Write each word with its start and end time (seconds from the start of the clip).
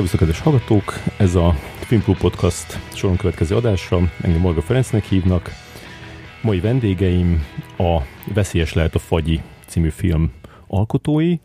Szervusztok, 0.00 0.28
kedves 0.28 0.44
hallgatók! 0.44 0.92
Ez 1.16 1.34
a 1.34 1.54
Filmklub 1.78 2.18
Podcast 2.18 2.78
soron 2.94 3.16
következő 3.16 3.56
adásra. 3.56 4.00
Engem 4.20 4.40
Morga 4.40 4.60
Ferencnek 4.60 5.04
hívnak. 5.04 5.50
Mai 6.42 6.60
vendégeim 6.60 7.44
a 7.78 8.00
Veszélyes 8.34 8.72
lehet 8.72 8.94
a 8.94 8.98
fagyi 8.98 9.40
című 9.66 9.88
film 9.88 10.32
alkotói, 10.66 11.36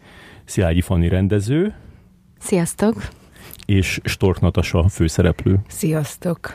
Szilágyi 0.46 0.82
Fanni 0.82 1.08
rendező. 1.08 1.76
Sziasztok! 2.40 3.08
És 3.66 4.00
Stork 4.04 4.40
Natasa 4.40 4.88
főszereplő. 4.88 5.60
Sziasztok! 5.68 6.54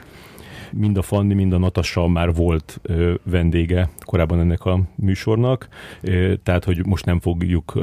Mind 0.73 0.97
a 0.97 1.03
Fanni, 1.03 1.35
mind 1.35 1.53
a 1.53 1.59
Natassa 1.59 2.07
már 2.07 2.35
volt 2.35 2.81
vendége 3.23 3.89
korábban 4.01 4.41
ennek 4.41 4.65
a 4.65 4.81
műsornak, 4.95 5.69
tehát 6.43 6.65
hogy 6.65 6.87
most 6.87 7.05
nem 7.05 7.21
fogjuk 7.21 7.75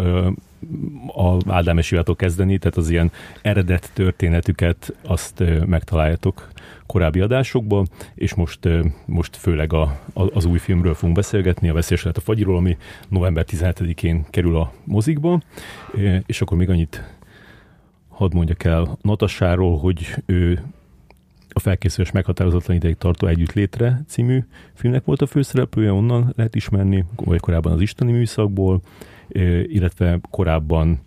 a 1.16 1.52
Ádám 1.52 1.78
Esivától 1.78 2.16
kezdeni, 2.16 2.58
tehát 2.58 2.78
az 2.78 2.90
ilyen 2.90 3.12
eredet 3.42 3.92
történetüket 3.94 4.96
azt 5.02 5.44
megtaláljátok 5.66 6.48
korábbi 6.86 7.20
adásokban, 7.20 7.88
és 8.16 8.34
most, 8.34 8.60
most 9.06 9.36
főleg 9.36 9.74
a, 9.74 9.82
a, 10.14 10.36
az 10.36 10.46
új 10.46 10.58
filmről 10.58 10.94
fogunk 10.94 11.16
beszélgetni, 11.16 11.70
a 11.70 11.74
Veszélyes 11.74 12.04
lehet 12.04 12.18
a 12.18 12.22
fagyiról, 12.22 12.58
ami 12.58 12.78
november 13.08 13.46
17-én 13.48 14.26
kerül 14.30 14.58
a 14.58 14.72
mozikba, 14.84 15.42
és 16.26 16.42
akkor 16.42 16.58
még 16.58 16.70
annyit 16.70 17.04
hadd 18.10 18.34
mondjak 18.34 18.64
el 18.64 18.98
Natassáról, 19.02 19.78
hogy 19.78 20.16
ő 20.26 20.64
a 21.58 21.60
felkészülés 21.60 22.12
meghatározatlan 22.12 22.76
ideig 22.76 22.96
tartó 22.98 23.28
Együttlétre 23.28 24.02
című 24.08 24.44
filmnek 24.74 25.06
volt 25.06 25.22
a 25.22 25.26
főszereplője, 25.26 25.92
onnan 25.92 26.34
lehet 26.36 26.56
ismerni, 26.56 27.06
vagy 27.16 27.40
korábban 27.40 27.72
az 27.72 27.82
Isteni 27.82 28.12
műszakból, 28.12 28.82
illetve 29.64 30.20
korábban 30.30 31.00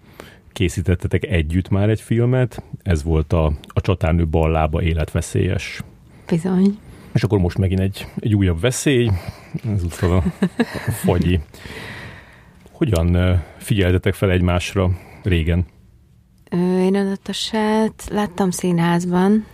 készítettetek 0.53 1.25
együtt 1.25 1.69
már 1.69 1.89
egy 1.89 2.01
filmet, 2.01 2.63
ez 2.83 3.03
volt 3.03 3.33
a, 3.33 3.53
a 3.67 3.81
Csatárnő 3.81 4.27
ballába 4.27 4.83
életveszélyes. 4.83 5.83
Bizony. 6.29 6.79
És 7.13 7.23
akkor 7.23 7.39
most 7.39 7.59
megint 7.59 7.81
egy, 7.81 8.07
egy 8.19 8.35
újabb 8.35 8.61
veszély, 8.61 9.11
ezúttal 9.65 10.13
a, 10.13 10.25
a 10.87 10.91
fagyi. 10.91 11.41
Hogyan 12.71 13.41
figyeltetek 13.59 14.15
fel 14.15 14.31
egymásra 14.31 14.91
régen? 15.23 15.67
Én 16.79 16.95
a 16.95 17.17
láttam 18.11 18.51
színházban, 18.51 19.47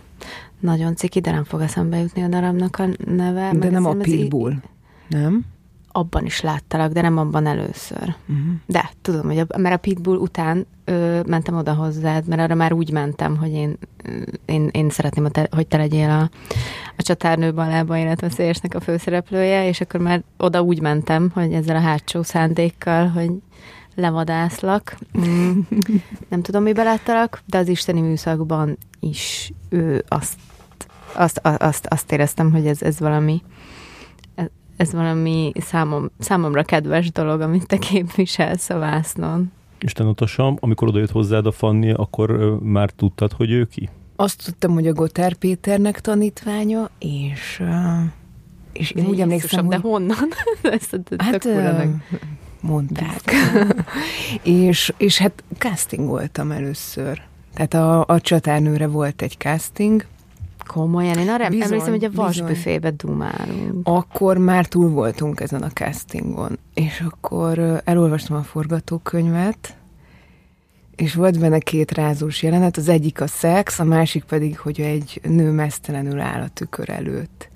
nagyon 0.59 0.95
ciki, 0.95 1.19
de 1.19 1.31
nem 1.31 1.43
fog 1.43 1.61
eszembe 1.61 1.97
jutni 1.97 2.21
a 2.21 2.27
darabnak 2.27 2.79
a 2.79 2.87
neve. 3.05 3.51
De 3.53 3.69
nem 3.69 3.85
a 3.85 3.93
Pitbull, 3.93 4.51
í- 4.51 4.63
nem? 5.07 5.45
Abban 5.91 6.25
is 6.25 6.41
láttalak, 6.41 6.91
de 6.91 7.01
nem 7.01 7.17
abban 7.17 7.45
először. 7.45 8.15
Uh-huh. 8.27 8.53
De 8.65 8.89
tudom, 9.01 9.25
hogy 9.25 9.37
a, 9.37 9.57
mert 9.57 9.75
a 9.75 9.77
Pitbull 9.77 10.17
után 10.17 10.65
ö, 10.85 11.21
mentem 11.27 11.55
oda 11.55 11.73
hozzád, 11.73 12.27
mert 12.27 12.41
arra 12.41 12.55
már 12.55 12.73
úgy 12.73 12.91
mentem, 12.91 13.37
hogy 13.37 13.51
én, 13.51 13.77
én, 14.45 14.69
én 14.71 14.89
szeretném, 14.89 15.23
hogy 15.23 15.33
te, 15.33 15.47
hogy 15.51 15.67
te 15.67 15.77
legyél 15.77 16.09
a, 16.09 16.29
a 16.97 17.01
csatárnő 17.01 17.53
balába 17.53 17.97
életveszélyesnek 17.97 18.75
a 18.75 18.79
főszereplője, 18.79 19.67
és 19.67 19.81
akkor 19.81 19.99
már 19.99 20.23
oda 20.37 20.61
úgy 20.61 20.81
mentem, 20.81 21.29
hogy 21.33 21.53
ezzel 21.53 21.75
a 21.75 21.79
hátsó 21.79 22.23
szándékkal, 22.23 23.07
hogy 23.07 23.31
levadászlak. 23.97 24.97
Mm. 25.19 25.59
Nem 26.29 26.41
tudom, 26.41 26.63
mibe 26.63 26.83
láttalak, 26.83 27.41
de 27.45 27.57
az 27.57 27.67
isteni 27.67 28.01
műszakban 28.01 28.77
is 28.99 29.51
ő 29.69 30.03
azt 30.07 30.39
azt, 31.13 31.41
azt, 31.43 31.85
azt 31.85 32.11
éreztem, 32.11 32.51
hogy 32.51 32.67
ez, 32.67 32.81
ez 32.81 32.99
valami 32.99 33.41
ez 34.77 34.91
valami 34.93 35.51
számom, 35.55 36.11
számomra 36.19 36.63
kedves 36.63 37.11
dolog, 37.11 37.41
amit 37.41 37.67
te 37.67 37.77
képviselsz 37.77 38.69
a 38.69 38.77
vásznon. 38.77 39.51
Isten 39.79 40.05
Natasha, 40.05 40.57
amikor 40.59 40.87
odajött 40.87 41.11
hozzád 41.11 41.45
a 41.45 41.51
Fanni, 41.51 41.91
akkor 41.91 42.59
már 42.61 42.89
tudtad, 42.89 43.31
hogy 43.31 43.51
ő 43.51 43.65
ki? 43.65 43.89
Azt 44.15 44.45
tudtam, 44.45 44.73
hogy 44.73 44.87
a 44.87 44.93
Gotár 44.93 45.33
Péternek 45.33 46.01
tanítványa, 46.01 46.89
és, 46.99 47.63
és 48.73 48.91
én 48.91 49.05
úgy 49.05 49.21
emlékszem, 49.21 49.65
hogy... 49.65 49.75
De 49.81 49.81
honnan? 49.81 50.27
Ezt 50.61 50.93
a 50.93 51.23
hát, 51.23 51.47
mondták. 52.61 53.21
és, 54.43 54.93
és 54.97 55.17
hát 55.17 55.43
casting 55.57 56.07
voltam 56.07 56.51
először. 56.51 57.21
Tehát 57.53 57.73
a, 57.73 58.05
a 58.13 58.21
csatárnőre 58.21 58.87
volt 58.87 59.21
egy 59.21 59.37
casting, 59.37 60.05
Komolyan, 60.67 61.17
én 61.17 61.29
arra 61.29 61.49
bizony, 61.49 61.63
emlékszem, 61.63 61.91
hogy 61.91 62.03
a 62.03 62.11
vasbüfébe 62.13 62.91
dumálunk. 62.91 63.79
Akkor 63.83 64.37
már 64.37 64.65
túl 64.65 64.89
voltunk 64.89 65.39
ezen 65.39 65.61
a 65.61 65.69
castingon, 65.69 66.59
és 66.73 67.03
akkor 67.09 67.81
elolvastam 67.83 68.37
a 68.37 68.43
forgatókönyvet, 68.43 69.75
és 70.95 71.13
volt 71.13 71.39
benne 71.39 71.59
két 71.59 71.91
rázós 71.91 72.43
jelenet, 72.43 72.77
az 72.77 72.87
egyik 72.87 73.21
a 73.21 73.27
szex, 73.27 73.79
a 73.79 73.83
másik 73.83 74.23
pedig, 74.23 74.59
hogy 74.59 74.81
egy 74.81 75.21
nő 75.23 75.51
mesztelenül 75.51 76.19
áll 76.19 76.41
a 76.41 76.47
tükör 76.47 76.89
előtt. 76.89 77.49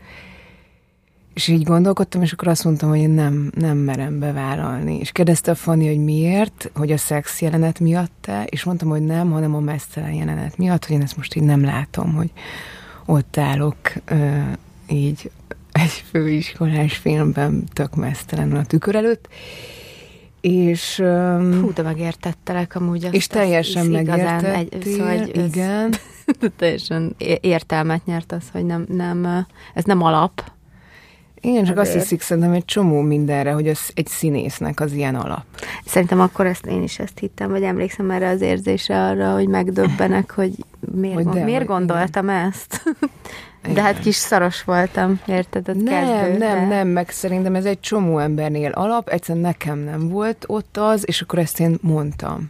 És 1.33 1.47
így 1.47 1.63
gondolkodtam, 1.63 2.21
és 2.21 2.31
akkor 2.31 2.47
azt 2.47 2.63
mondtam, 2.63 2.89
hogy 2.89 2.99
én 2.99 3.09
nem, 3.09 3.51
nem 3.55 3.77
merem 3.77 4.19
bevállalni. 4.19 4.99
És 4.99 5.11
kérdezte 5.11 5.51
a 5.51 5.55
Fanni, 5.55 5.87
hogy 5.87 6.03
miért, 6.03 6.71
hogy 6.73 6.91
a 6.91 6.97
szex 6.97 7.41
jelenet 7.41 7.79
miatt-e, 7.79 8.43
és 8.43 8.63
mondtam, 8.63 8.89
hogy 8.89 9.05
nem, 9.05 9.31
hanem 9.31 9.55
a 9.55 9.59
mesztelen 9.59 10.13
jelenet 10.13 10.57
miatt, 10.57 10.85
hogy 10.85 10.95
én 10.95 11.01
ezt 11.01 11.17
most 11.17 11.35
így 11.35 11.43
nem 11.43 11.63
látom, 11.63 12.13
hogy, 12.13 12.31
ott 13.11 13.37
állok 13.37 13.77
így 14.87 15.31
egy 15.71 16.03
főiskolás 16.09 16.97
filmben 16.97 17.63
tök 17.73 17.95
mesztelenül 17.95 18.57
a 18.57 18.65
tükör 18.65 18.95
előtt, 18.95 19.27
és... 20.41 20.95
Hú, 21.61 21.73
de 21.73 21.81
megértettelek 21.81 22.75
amúgy. 22.75 23.05
Azt, 23.05 23.13
és 23.13 23.27
teljesen 23.27 23.85
megértettél, 23.85 24.49
egy, 24.49 24.81
szóval, 24.83 25.27
igen. 25.27 25.93
teljesen 26.57 27.15
értelmet 27.41 28.05
nyert 28.05 28.31
az, 28.31 28.43
hogy 28.51 28.65
nem, 28.65 28.85
nem, 28.89 29.45
ez 29.73 29.83
nem 29.83 30.01
alap, 30.01 30.51
igen, 31.41 31.63
csak 31.63 31.77
azt 31.77 31.93
hiszik 31.93 32.21
szerintem 32.21 32.51
egy 32.51 32.65
csomó 32.65 33.01
mindenre, 33.01 33.51
hogy 33.51 33.67
az 33.67 33.89
egy 33.93 34.07
színésznek 34.07 34.79
az 34.79 34.91
ilyen 34.91 35.15
alap. 35.15 35.43
Szerintem 35.85 36.19
akkor 36.19 36.45
ezt 36.45 36.65
én 36.65 36.83
is 36.83 36.99
ezt 36.99 37.19
hittem, 37.19 37.49
vagy 37.49 37.63
emlékszem 37.63 38.11
erre 38.11 38.29
az 38.29 38.41
érzésre 38.41 39.05
arra, 39.05 39.33
hogy 39.33 39.47
megdöbbenek, 39.47 40.31
hogy 40.31 40.51
miért, 40.91 41.15
hogy 41.15 41.25
de, 41.25 41.43
miért 41.43 41.65
gondoltam 41.65 42.23
igen. 42.23 42.35
ezt. 42.35 42.81
Igen. 43.63 43.73
De 43.75 43.81
hát 43.81 43.99
kis 43.99 44.15
szaros 44.15 44.63
voltam, 44.63 45.19
érted? 45.27 45.69
A 45.69 45.73
nem, 45.73 45.85
kezdő, 45.85 46.37
nem, 46.37 46.67
nem, 46.67 46.87
meg 46.87 47.09
szerintem 47.09 47.55
ez 47.55 47.65
egy 47.65 47.79
csomó 47.79 48.19
embernél 48.19 48.71
alap, 48.71 49.09
egyszerűen 49.09 49.45
nekem 49.45 49.79
nem 49.79 50.09
volt 50.09 50.43
ott 50.47 50.77
az, 50.77 51.03
és 51.07 51.21
akkor 51.21 51.39
ezt 51.39 51.59
én 51.59 51.77
mondtam. 51.81 52.49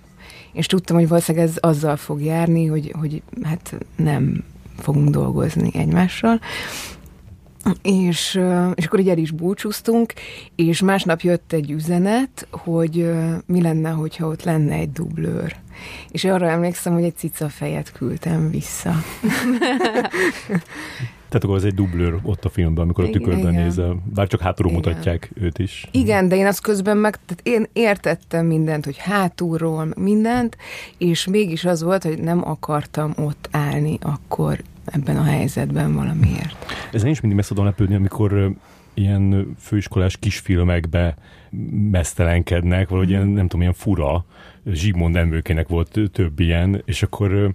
És 0.54 0.66
tudtam, 0.66 0.98
hogy 0.98 1.08
valószínűleg 1.08 1.48
ez 1.48 1.58
azzal 1.60 1.96
fog 1.96 2.22
járni, 2.22 2.66
hogy, 2.66 2.94
hogy 3.00 3.22
hát 3.44 3.76
nem 3.96 4.44
fogunk 4.78 5.10
dolgozni 5.10 5.72
egymással. 5.74 6.40
És, 7.82 8.42
és 8.76 8.86
akkor 8.86 9.00
így 9.00 9.10
el 9.10 9.18
is 9.18 9.32
búcsúztunk, 9.32 10.14
és 10.56 10.82
másnap 10.82 11.22
jött 11.22 11.54
egy 11.54 11.72
üzenet, 11.72 12.48
hogy 12.52 13.12
mi 13.46 13.62
lenne, 13.62 13.90
hogyha 13.90 14.28
ott 14.28 14.44
lenne 14.44 14.74
egy 14.74 14.92
dublőr. 14.92 15.56
És 16.12 16.24
arra 16.24 16.50
emlékszem, 16.50 16.94
hogy 16.94 17.04
egy 17.04 17.16
cica 17.16 17.50
fejet 17.50 17.92
küldtem 17.92 18.50
vissza. 18.50 18.94
Tehát 21.32 21.46
akkor 21.46 21.58
ez 21.58 21.64
egy 21.64 21.74
dublőr 21.74 22.20
ott 22.24 22.46
a 22.46 22.50
filmben, 22.50 22.84
amikor 22.84 23.04
a 23.04 23.10
tükörben 23.10 23.52
igen. 23.52 23.64
nézel, 23.64 23.98
bár 24.14 24.28
csak 24.28 24.40
hátulról 24.40 24.74
igen. 24.74 24.90
mutatják 24.90 25.32
őt 25.34 25.60
is. 25.60 25.88
Igen, 25.92 26.28
de 26.28 26.36
én 26.36 26.46
azt 26.46 26.62
közben 26.62 26.98
meg, 26.98 27.18
tehát 27.26 27.42
én 27.44 27.68
értettem 27.74 28.46
mindent, 28.46 28.86
hogy 28.86 28.98
hátulról 28.98 29.94
mindent, 29.98 30.58
és 30.98 31.28
mégis 31.28 31.66
az 31.66 31.84
volt, 31.84 32.04
hogy 32.04 32.20
nem 32.20 32.50
akartam 32.50 33.14
ott 33.18 33.48
állni 33.52 33.98
akkor 34.02 34.62
ebben 34.86 35.18
a 35.18 35.24
helyzetben 35.24 35.94
valamiért. 35.94 36.66
Ez 36.92 37.04
én 37.04 37.12
is 37.12 37.22
mindig 37.22 37.40
meg 37.40 37.48
tudom 37.48 37.66
lepődni, 37.66 37.96
amikor 37.96 38.52
ilyen 38.94 39.56
főiskolás 39.60 40.18
kisfilmekbe 40.18 41.16
mesztelenkednek, 41.92 42.90
valahogy 42.90 43.10
ilyen, 43.10 43.28
nem 43.28 43.44
tudom, 43.44 43.62
ilyen 43.62 43.74
fura. 43.74 44.26
Zsigmond 44.66 45.16
emőkének 45.16 45.68
volt 45.68 46.00
több 46.12 46.40
ilyen, 46.40 46.82
és 46.86 47.04
akkor 47.04 47.54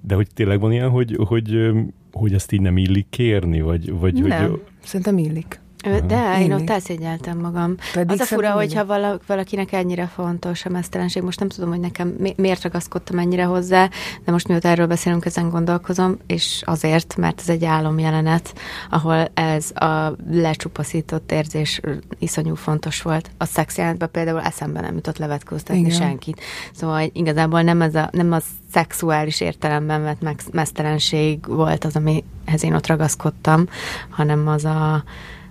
de 0.00 0.14
hogy 0.14 0.28
tényleg 0.34 0.60
van 0.60 0.72
ilyen, 0.72 0.88
hogy, 0.88 1.16
hogy, 1.24 1.70
hogy 2.12 2.34
ezt 2.34 2.52
így 2.52 2.60
nem 2.60 2.76
illik 2.76 3.06
kérni, 3.10 3.60
vagy, 3.60 3.92
vagy 3.92 4.22
nem, 4.22 4.50
hogy... 4.50 4.62
szerintem 4.84 5.18
illik. 5.18 5.59
De, 6.06 6.40
én 6.40 6.52
ott 6.52 6.70
elszégyeltem 6.70 7.38
magam. 7.38 7.74
Pedig 7.92 8.10
az 8.10 8.20
a 8.20 8.24
fura, 8.24 8.50
hogyha 8.50 8.86
valakinek 9.26 9.72
ennyire 9.72 10.06
fontos 10.06 10.64
a 10.64 10.68
mesztelenség, 10.68 11.22
most 11.22 11.38
nem 11.38 11.48
tudom, 11.48 11.70
hogy 11.70 11.80
nekem 11.80 12.16
miért 12.36 12.62
ragaszkodtam 12.62 13.18
ennyire 13.18 13.44
hozzá, 13.44 13.88
de 14.24 14.32
most 14.32 14.48
mióta 14.48 14.68
erről 14.68 14.86
beszélünk, 14.86 15.24
ezen 15.24 15.50
gondolkozom, 15.50 16.16
és 16.26 16.62
azért, 16.64 17.16
mert 17.16 17.40
ez 17.40 17.48
egy 17.48 17.64
álomjelenet, 17.64 18.54
ahol 18.90 19.28
ez 19.34 19.70
a 19.70 20.16
lecsupaszított 20.30 21.32
érzés 21.32 21.80
iszonyú 22.18 22.54
fontos 22.54 23.02
volt. 23.02 23.30
A 23.38 23.44
szex 23.44 23.76
jelentben 23.76 24.10
például 24.10 24.40
eszembe 24.40 24.80
nem 24.80 24.94
jutott 24.94 25.18
levetkőztetni 25.18 25.80
Igen. 25.80 25.90
senkit. 25.90 26.40
Szóval 26.72 27.10
igazából 27.12 27.62
nem, 27.62 27.82
ez 27.82 27.94
a, 27.94 28.08
nem 28.12 28.32
a 28.32 28.38
szexuális 28.72 29.40
értelemben 29.40 30.02
vett 30.02 30.52
mesztelenség 30.52 31.46
volt 31.46 31.84
az, 31.84 31.96
amihez 31.96 32.62
én 32.62 32.74
ott 32.74 32.86
ragaszkodtam, 32.86 33.68
hanem 34.08 34.48
az 34.48 34.64
a 34.64 35.04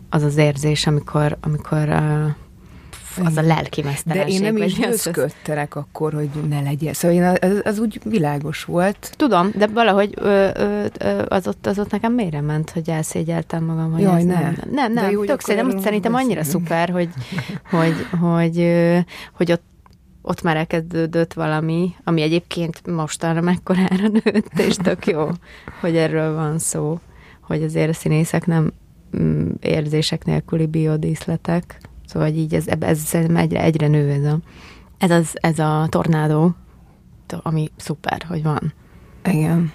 az 0.09 0.23
az 0.23 0.37
érzés, 0.37 0.87
amikor, 0.87 1.37
amikor 1.41 1.87
uh, 1.87 2.29
az 3.23 3.37
a 3.37 3.41
lelki 3.41 3.83
De 4.05 4.25
én 4.25 4.41
nem 4.41 4.57
is 4.57 4.73
győzködtelek 4.73 5.75
akkor, 5.75 6.13
hogy 6.13 6.29
ne 6.49 6.61
legyen. 6.61 6.93
Szóval 6.93 7.17
én, 7.17 7.23
az, 7.23 7.61
az 7.63 7.79
úgy 7.79 7.99
világos 8.03 8.63
volt. 8.63 9.13
Tudom, 9.17 9.51
de 9.55 9.67
valahogy 9.67 10.13
ö, 10.15 10.49
ö, 10.53 10.85
ö, 10.99 11.23
az, 11.27 11.47
ott, 11.47 11.67
az 11.67 11.79
ott 11.79 11.91
nekem 11.91 12.13
mélyre 12.13 12.41
ment, 12.41 12.69
hogy 12.69 12.89
elszégyeltem 12.89 13.63
magam. 13.63 13.91
Hogy 13.91 14.01
Jaj, 14.01 14.23
ne. 14.23 14.33
nem. 14.33 14.55
Nem, 14.71 14.93
nem, 14.93 15.11
jó, 15.11 15.23
tök 15.23 15.41
szerintem, 15.41 15.79
szerintem 15.79 16.13
annyira 16.13 16.43
szuper, 16.43 16.89
hogy, 16.89 17.09
hogy, 17.71 18.07
hogy, 18.19 18.67
hogy 19.33 19.51
ott 19.51 19.67
ott 20.21 20.41
már 20.41 20.57
elkezdődött 20.57 21.33
valami, 21.33 21.95
ami 22.03 22.21
egyébként 22.21 22.87
mostanra 22.87 23.41
mekkorára 23.41 24.07
nőtt, 24.23 24.59
és 24.59 24.75
tök 24.75 25.07
jó, 25.07 25.29
hogy 25.81 25.95
erről 25.95 26.35
van 26.35 26.59
szó, 26.59 26.99
hogy 27.41 27.63
azért 27.63 27.89
a 27.89 27.93
színészek 27.93 28.45
nem 28.45 28.73
érzések 29.59 30.25
nélküli 30.25 30.65
biodíszletek, 30.65 31.81
szóval 32.05 32.27
így 32.27 32.53
ez, 32.53 32.67
ez 32.79 32.99
szerintem 32.99 33.35
egyre, 33.35 33.61
egyre 33.61 33.87
nő 33.87 34.09
ez 34.09 34.23
a, 34.25 34.39
ez, 34.97 35.11
az, 35.11 35.37
ez 35.41 35.59
a 35.59 35.87
tornádó, 35.89 36.55
ami 37.41 37.71
szuper, 37.75 38.23
hogy 38.27 38.43
van. 38.43 38.73
Igen. 39.25 39.71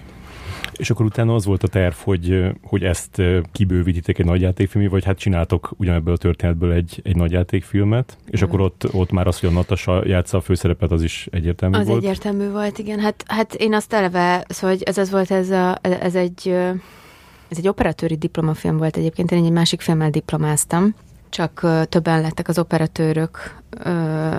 És 0.73 0.89
akkor 0.89 1.05
utána 1.05 1.33
az 1.33 1.45
volt 1.45 1.63
a 1.63 1.67
terv, 1.67 1.93
hogy, 1.93 2.43
hogy 2.63 2.83
ezt 2.83 3.21
kibővítitek 3.51 4.19
egy 4.19 4.25
nagyjátékfilmé, 4.25 4.87
vagy 4.87 5.03
hát 5.03 5.17
csináltok 5.17 5.73
ugyanebből 5.77 6.13
a 6.13 6.17
történetből 6.17 6.71
egy, 6.71 7.01
egy 7.03 7.15
nagyjátékfilmet, 7.15 8.17
és 8.29 8.41
mm. 8.41 8.45
akkor 8.47 8.61
ott, 8.61 8.93
ott 8.93 9.11
már 9.11 9.27
az, 9.27 9.39
hogy 9.39 9.49
a 9.49 9.51
Natasha 9.51 10.07
játsza 10.07 10.37
a 10.37 10.41
főszerepet, 10.41 10.91
az 10.91 11.03
is 11.03 11.27
egyértelmű 11.31 11.77
az 11.77 11.87
volt? 11.87 11.97
Az 11.97 12.03
egyértelmű 12.03 12.49
volt, 12.49 12.77
igen. 12.77 12.99
Hát, 12.99 13.23
hát 13.27 13.53
én 13.53 13.73
azt 13.73 13.93
eleve, 13.93 14.45
szóval 14.47 14.77
ez 14.79 14.97
az 14.97 15.11
volt, 15.11 15.31
ez, 15.31 15.49
a, 15.49 15.77
ez 15.81 16.15
egy 16.15 16.55
ez 17.55 17.61
egy 17.61 17.69
operatőri 17.69 18.15
diplomafilm 18.15 18.77
volt 18.77 18.97
egyébként, 18.97 19.31
én 19.31 19.45
egy 19.45 19.51
másik 19.51 19.81
filmmel 19.81 20.09
diplomáztam, 20.09 20.95
csak 21.29 21.67
többen 21.89 22.21
lettek 22.21 22.47
az 22.47 22.59
operatőrök 22.59 23.55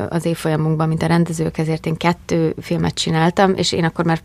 az 0.09 0.25
évfolyamunkban, 0.25 0.89
mint 0.89 1.03
a 1.03 1.07
rendezők, 1.07 1.59
ezért 1.59 1.87
én 1.87 1.97
kettő 1.97 2.55
filmet 2.61 2.95
csináltam, 2.95 3.55
és 3.55 3.73
én 3.73 3.85
akkor 3.85 4.05
már 4.05 4.21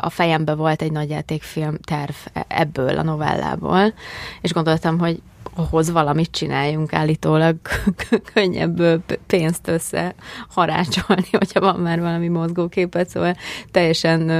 a 0.00 0.10
fejembe 0.10 0.54
volt 0.54 0.82
egy 0.82 0.92
nagyjátékfilm 0.92 1.78
terv 1.82 2.14
e, 2.32 2.44
ebből 2.48 2.98
a 2.98 3.02
novellából, 3.02 3.94
és 4.40 4.52
gondoltam, 4.52 4.98
hogy 4.98 5.22
hoz 5.70 5.90
valamit 5.90 6.30
csináljunk 6.30 6.92
állítólag 6.92 7.56
könnyebb 8.34 9.02
pénzt 9.26 9.68
össze 9.68 10.14
harácsolni, 10.48 11.28
hogyha 11.30 11.60
van 11.60 11.80
már 11.80 12.00
valami 12.00 12.28
mozgóképet, 12.28 13.08
szóval 13.08 13.36
teljesen 13.70 14.30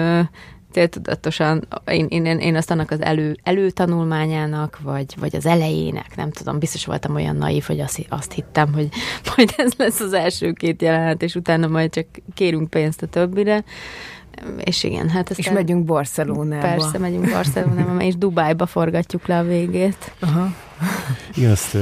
céltudatosan, 0.79 1.67
én, 1.87 2.07
én, 2.09 2.25
én 2.27 2.57
azt 2.57 2.71
annak 2.71 2.91
az 2.91 3.01
elő, 3.01 3.37
előtanulmányának, 3.43 4.79
vagy, 4.83 5.15
vagy 5.21 5.37
az 5.37 5.47
elejének, 5.47 6.17
nem 6.17 6.31
tudom, 6.31 6.59
biztos 6.59 6.85
voltam 6.85 7.15
olyan 7.15 7.37
naív, 7.37 7.65
hogy 7.67 7.81
azt, 7.81 8.07
azt 8.09 8.33
hittem, 8.33 8.73
hogy 8.73 8.89
majd 9.37 9.55
ez 9.57 9.73
lesz 9.77 10.01
az 10.01 10.13
első 10.13 10.53
két 10.53 10.83
jelenet, 10.83 11.23
és 11.23 11.35
utána 11.35 11.67
majd 11.67 11.91
csak 11.91 12.07
kérünk 12.35 12.71
pénzt 12.71 13.03
a 13.03 13.07
többire 13.07 13.65
és 14.59 14.85
igen, 14.85 15.09
hát 15.09 15.31
ezt 15.31 15.39
És 15.39 15.51
megyünk 15.51 15.85
Barcelonába. 15.85 16.67
Persze, 16.67 16.99
megyünk 16.99 17.31
Barcelonába, 17.31 18.01
és 18.03 18.17
Dubájba 18.17 18.67
forgatjuk 18.67 19.27
le 19.27 19.39
a 19.39 19.43
végét. 19.43 20.13
Aha. 20.21 20.55
Igen, 21.35 21.51
ezt 21.51 21.77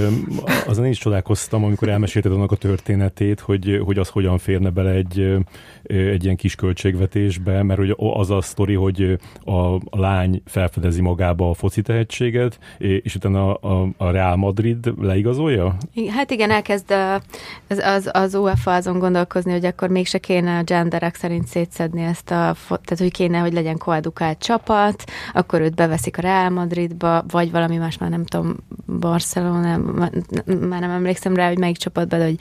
azon 0.66 0.84
én 0.84 0.90
is 0.90 0.98
csodálkoztam, 0.98 1.64
amikor 1.64 1.88
elmesélted 1.88 2.32
annak 2.32 2.52
a 2.52 2.56
történetét, 2.56 3.40
hogy, 3.40 3.80
hogy 3.84 3.98
az 3.98 4.08
hogyan 4.08 4.38
férne 4.38 4.70
bele 4.70 4.90
egy, 4.90 5.36
egy 5.82 6.24
ilyen 6.24 6.36
kis 6.36 6.54
költségvetésbe, 6.54 7.62
mert 7.62 7.78
hogy 7.78 7.94
az 7.96 8.30
a 8.30 8.40
sztori, 8.40 8.74
hogy 8.74 9.18
a, 9.44 9.74
a 9.74 9.80
lány 9.90 10.42
felfedezi 10.44 11.00
magába 11.00 11.50
a 11.50 11.54
foci 11.54 11.82
tehetséget, 11.82 12.58
és 12.78 13.14
utána 13.14 13.54
a, 13.54 13.82
a, 13.82 13.88
a 13.96 14.10
Real 14.10 14.36
Madrid 14.36 14.92
leigazolja? 15.00 15.76
Hát 16.08 16.30
igen, 16.30 16.50
elkezd 16.50 16.94
az, 17.68 17.78
az, 17.78 18.10
az 18.12 18.34
UEFA 18.34 18.74
azon 18.74 18.98
gondolkozni, 18.98 19.52
hogy 19.52 19.64
akkor 19.64 19.88
mégse 19.88 20.18
kéne 20.18 20.58
a 20.58 20.62
genderek 20.62 21.14
szerint 21.14 21.46
szétszedni 21.46 22.02
ezt 22.02 22.30
a, 22.30 22.56
tehát 22.68 22.98
hogy 22.98 23.12
kéne, 23.12 23.38
hogy 23.38 23.52
legyen 23.52 23.78
koedukált 23.78 24.38
csapat, 24.38 25.04
akkor 25.32 25.60
őt 25.60 25.74
beveszik 25.74 26.18
a 26.18 26.20
Real 26.20 26.50
Madridba, 26.50 27.24
vagy 27.30 27.50
valami 27.50 27.76
más, 27.76 27.98
már 27.98 28.10
nem 28.10 28.24
tudom, 28.24 28.56
Barcelona, 28.86 29.76
már 30.46 30.80
nem 30.80 30.90
emlékszem 30.90 31.34
rá, 31.34 31.48
hogy 31.48 31.58
melyik 31.58 31.76
csapatban, 31.76 32.18
de 32.18 32.24
hogy 32.24 32.40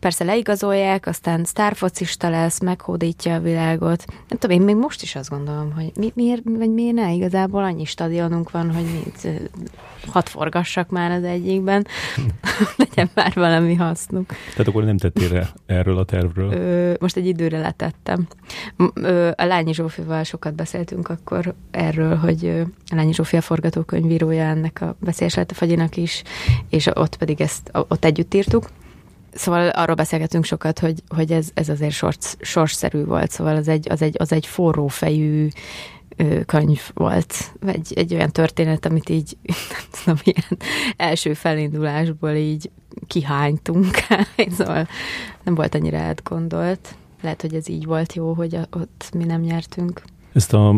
persze 0.00 0.24
leigazolják, 0.24 1.06
aztán 1.06 1.44
sztárfocista 1.44 2.28
lesz, 2.28 2.60
meghódítja 2.60 3.34
a 3.34 3.40
világot. 3.40 4.04
Nem 4.28 4.38
tudom, 4.38 4.58
én 4.58 4.64
még 4.64 4.76
most 4.76 5.02
is 5.02 5.14
azt 5.16 5.30
gondolom, 5.30 5.72
hogy 5.72 5.92
mi, 5.96 6.12
miért, 6.14 6.42
vagy 6.44 6.70
miért 6.70 6.94
ne, 6.94 7.12
igazából 7.12 7.62
annyi 7.62 7.84
stadionunk 7.84 8.50
van, 8.50 8.72
hogy 8.72 8.84
mit, 8.84 9.50
hat 10.06 10.28
forgassak 10.28 10.88
már 10.90 11.10
az 11.10 11.24
egyikben, 11.24 11.86
legyen 12.76 13.10
már 13.14 13.32
valami 13.34 13.74
hasznuk. 13.74 14.26
Tehát 14.50 14.68
akkor 14.68 14.84
nem 14.84 14.98
tettél 14.98 15.48
erről 15.66 15.98
a 15.98 16.04
tervről? 16.04 16.52
Ö, 16.52 16.94
most 17.00 17.16
egy 17.16 17.26
időre 17.26 17.58
letettem. 17.58 18.26
Ö, 18.94 19.30
a 19.36 19.44
Lányi 19.44 19.74
Zsófival 19.74 20.22
sokat 20.22 20.54
beszéltünk 20.54 21.08
akkor 21.08 21.54
erről, 21.70 22.16
hogy 22.16 22.46
a 22.86 22.94
Lányi 22.94 23.12
Zsófi 23.12 23.36
a 23.36 23.40
forgatókönyvírója 23.40 24.44
ennek 24.44 24.80
a 24.80 24.96
veszélyes 24.98 25.34
lett 25.34 25.50
a 25.50 25.54
fagyinak 25.54 25.83
is, 25.96 26.22
és 26.68 26.86
ott 26.86 27.16
pedig 27.16 27.40
ezt 27.40 27.70
ott 27.72 28.04
együtt 28.04 28.34
írtuk. 28.34 28.70
Szóval 29.34 29.68
arról 29.68 29.94
beszélgetünk 29.94 30.44
sokat, 30.44 30.78
hogy, 30.78 31.02
hogy 31.08 31.32
ez, 31.32 31.48
ez 31.54 31.68
azért 31.68 31.92
sors, 31.92 32.36
sorsszerű 32.40 33.04
volt, 33.04 33.30
szóval 33.30 33.56
az 33.56 33.68
egy, 33.68 33.86
az 33.90 34.02
egy, 34.02 34.16
az 34.18 34.32
egy 34.32 34.46
forró 34.46 34.86
fejű 34.86 35.48
könyv 36.46 36.80
volt, 36.94 37.34
egy, 37.66 37.92
egy 37.94 38.14
olyan 38.14 38.30
történet, 38.30 38.86
amit 38.86 39.08
így, 39.08 39.36
nem 39.72 39.84
tudom, 40.04 40.18
ilyen 40.24 40.58
első 40.96 41.34
felindulásból 41.34 42.30
így 42.30 42.70
kihánytunk, 43.06 43.96
szóval 44.56 44.88
nem 45.42 45.54
volt 45.54 45.74
annyira 45.74 45.98
átgondolt. 45.98 46.94
Lehet, 47.22 47.40
hogy 47.40 47.54
ez 47.54 47.68
így 47.68 47.84
volt 47.84 48.12
jó, 48.12 48.32
hogy 48.32 48.58
ott 48.70 49.10
mi 49.14 49.24
nem 49.24 49.40
nyertünk. 49.40 50.02
Ezt 50.34 50.52
a, 50.52 50.68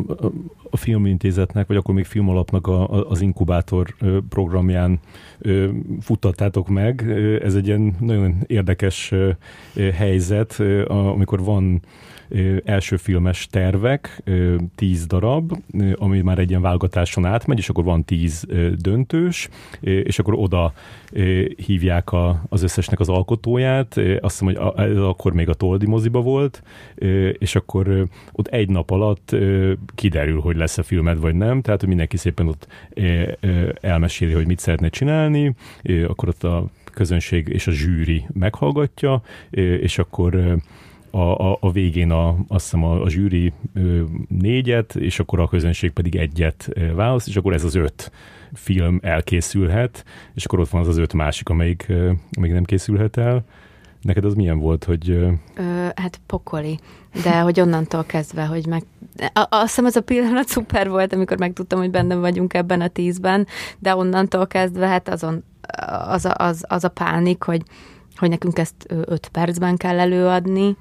a 0.70 0.76
filmintézetnek, 0.76 1.66
vagy 1.66 1.76
akkor 1.76 1.94
még 1.94 2.04
filmalapnak 2.04 2.66
a, 2.66 2.90
a, 2.90 3.10
az 3.10 3.20
inkubátor 3.20 3.94
programján 4.28 5.00
futtattátok 6.00 6.68
meg. 6.68 7.10
Ez 7.42 7.54
egy 7.54 7.66
ilyen 7.66 7.96
nagyon 8.00 8.34
érdekes 8.46 9.14
helyzet, 9.94 10.62
amikor 10.86 11.44
van 11.44 11.82
első 12.64 12.96
filmes 12.96 13.46
tervek, 13.46 14.22
tíz 14.74 15.06
darab, 15.06 15.52
ami 15.94 16.20
már 16.20 16.38
egy 16.38 16.48
ilyen 16.48 16.62
válogatáson 16.62 17.24
átmegy, 17.24 17.58
és 17.58 17.68
akkor 17.68 17.84
van 17.84 18.04
tíz 18.04 18.46
döntős, 18.76 19.48
és 19.80 20.18
akkor 20.18 20.34
oda 20.34 20.72
hívják 21.66 22.12
a, 22.12 22.42
az 22.48 22.62
összesnek 22.62 23.00
az 23.00 23.08
alkotóját, 23.08 24.00
azt 24.20 24.38
hiszem, 24.38 24.46
hogy 24.46 24.86
ez 24.90 24.96
akkor 24.96 25.32
még 25.32 25.48
a 25.48 25.54
Toldi 25.54 25.86
moziba 25.86 26.20
volt, 26.20 26.62
és 27.38 27.54
akkor 27.54 28.06
ott 28.32 28.48
egy 28.48 28.68
nap 28.68 28.90
alatt 28.90 29.36
kiderül, 29.94 30.40
hogy 30.40 30.56
lesz 30.56 30.78
a 30.78 30.82
filmed 30.82 31.18
vagy 31.18 31.34
nem, 31.34 31.60
tehát 31.60 31.80
hogy 31.80 31.88
mindenki 31.88 32.16
szépen 32.16 32.48
ott 32.48 32.66
elmeséli, 33.80 34.32
hogy 34.32 34.46
mit 34.46 34.58
szeretne 34.58 34.88
csinálni, 34.88 35.54
akkor 36.06 36.28
ott 36.28 36.44
a 36.44 36.66
közönség 36.92 37.48
és 37.48 37.66
a 37.66 37.70
zsűri 37.70 38.26
meghallgatja, 38.32 39.22
és 39.80 39.98
akkor 39.98 40.58
a, 41.10 41.18
a, 41.20 41.58
a 41.60 41.72
végén 41.72 42.10
a, 42.10 42.28
azt 42.48 42.64
hiszem 42.64 42.84
a, 42.84 43.02
a 43.02 43.08
zsűri 43.08 43.52
négyet, 44.28 44.94
és 44.94 45.18
akkor 45.18 45.40
a 45.40 45.48
közönség 45.48 45.90
pedig 45.90 46.16
egyet 46.16 46.68
választ, 46.94 47.28
és 47.28 47.36
akkor 47.36 47.52
ez 47.52 47.64
az 47.64 47.74
öt 47.74 48.12
film 48.52 48.98
elkészülhet, 49.02 50.04
és 50.34 50.44
akkor 50.44 50.60
ott 50.60 50.68
van 50.68 50.80
az 50.80 50.88
az 50.88 50.96
öt 50.96 51.12
másik, 51.12 51.48
amelyik, 51.48 51.92
amelyik 52.32 52.54
nem 52.54 52.64
készülhet 52.64 53.16
el. 53.16 53.44
Neked 54.06 54.24
az 54.24 54.34
milyen 54.34 54.58
volt, 54.58 54.84
hogy... 54.84 55.10
Ö... 55.10 55.32
Hát 55.94 56.20
pokoli, 56.26 56.78
de 57.22 57.40
hogy 57.40 57.60
onnantól 57.60 58.04
kezdve, 58.04 58.44
hogy 58.44 58.66
meg... 58.66 58.82
A, 59.32 59.46
azt 59.50 59.66
hiszem 59.66 59.84
az 59.84 59.96
a 59.96 60.00
pillanat 60.00 60.48
szuper 60.48 60.88
volt, 60.88 61.12
amikor 61.12 61.38
megtudtam, 61.38 61.78
hogy 61.78 61.90
benne 61.90 62.14
vagyunk 62.14 62.54
ebben 62.54 62.80
a 62.80 62.88
tízben, 62.88 63.46
de 63.78 63.96
onnantól 63.96 64.46
kezdve 64.46 64.86
hát 64.86 65.08
azon 65.08 65.44
az 66.06 66.24
a, 66.24 66.34
az, 66.36 66.64
az 66.68 66.84
a 66.84 66.88
pánik, 66.88 67.42
hogy, 67.42 67.62
hogy 68.16 68.28
nekünk 68.28 68.58
ezt 68.58 68.86
öt 68.88 69.28
percben 69.28 69.76
kell 69.76 69.98
előadni, 69.98 70.76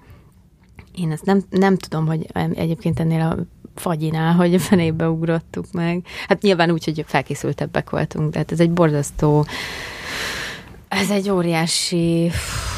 én 0.96 1.12
ezt 1.12 1.26
nem, 1.26 1.42
nem 1.50 1.78
tudom, 1.78 2.06
hogy 2.06 2.28
egyébként 2.54 3.00
ennél 3.00 3.22
a 3.22 3.38
fagyinál, 3.76 4.34
hogy 4.34 4.54
a 4.54 4.60
fenébe 4.60 5.10
ugrottuk 5.10 5.66
meg. 5.72 6.06
Hát 6.28 6.42
nyilván 6.42 6.72
úgy, 6.72 6.86
hogy 6.86 7.04
felkészültebbek 7.08 7.90
voltunk, 7.90 8.32
de 8.32 8.38
hát 8.38 8.52
ez 8.52 8.60
egy 8.60 8.72
borzasztó 8.72 9.46
ez 10.96 11.12
egy 11.12 11.30
óriási, 11.30 12.30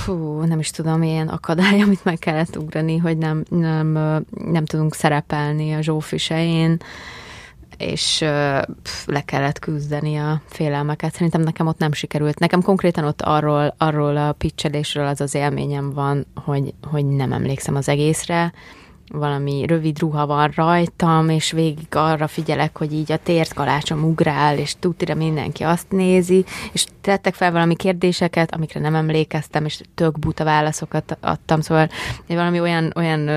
fú, 0.04 0.40
nem 0.42 0.60
is 0.60 0.70
tudom, 0.70 1.04
ilyen 1.04 1.28
akadály, 1.28 1.82
amit 1.86 2.04
meg 2.04 2.18
kellett 2.18 2.58
ugrani, 2.58 2.98
hogy 2.98 3.18
nem, 3.18 3.44
nem, 3.50 3.92
nem 4.30 4.66
tudunk 4.66 4.96
szerepelni 4.96 5.74
a 5.74 5.82
Zsófi 5.82 6.18
sején 6.18 6.78
és 7.78 8.20
le 9.06 9.22
kellett 9.26 9.60
küzdeni 9.60 10.16
a 10.16 10.42
félelmeket. 10.46 11.14
Szerintem 11.14 11.42
nekem 11.42 11.68
ott 11.68 11.78
nem 11.78 11.92
sikerült. 11.92 12.40
Nekem 12.40 12.62
konkrétan 12.62 13.04
ott 13.04 13.22
arról, 13.22 13.76
arról 13.78 14.18
a 14.18 14.32
pitchelésről 14.32 15.08
az 15.08 15.22
az 15.22 15.36
élményem 15.36 15.94
van, 15.94 16.26
hogy, 16.36 16.74
hogy 16.82 17.06
nem 17.06 17.32
emlékszem 17.32 17.76
az 17.76 17.90
egészre, 17.90 18.54
valami 19.10 19.66
rövid 19.66 20.00
ruha 20.00 20.26
van 20.26 20.52
rajtam, 20.56 21.30
és 21.30 21.52
végig 21.52 21.88
arra 21.90 22.28
figyelek, 22.28 22.78
hogy 22.78 22.94
így 22.94 23.12
a 23.12 23.18
tért 23.18 23.54
kalácsom 23.54 24.04
ugrál, 24.04 24.58
és 24.58 24.76
tutira 24.80 25.16
mindenki 25.16 25.64
azt 25.64 25.92
nézi, 25.92 26.46
és 26.74 26.86
tettek 27.02 27.34
fel 27.34 27.52
valami 27.52 27.76
kérdéseket, 27.76 28.54
amikre 28.54 28.80
nem 28.80 28.96
emlékeztem, 28.96 29.66
és 29.66 29.82
tök 29.96 30.20
buta 30.20 30.44
válaszokat 30.44 31.18
adtam, 31.22 31.62
szóval 31.62 31.90
valami 32.28 32.60
olyan, 32.60 32.94
olyan 32.96 33.30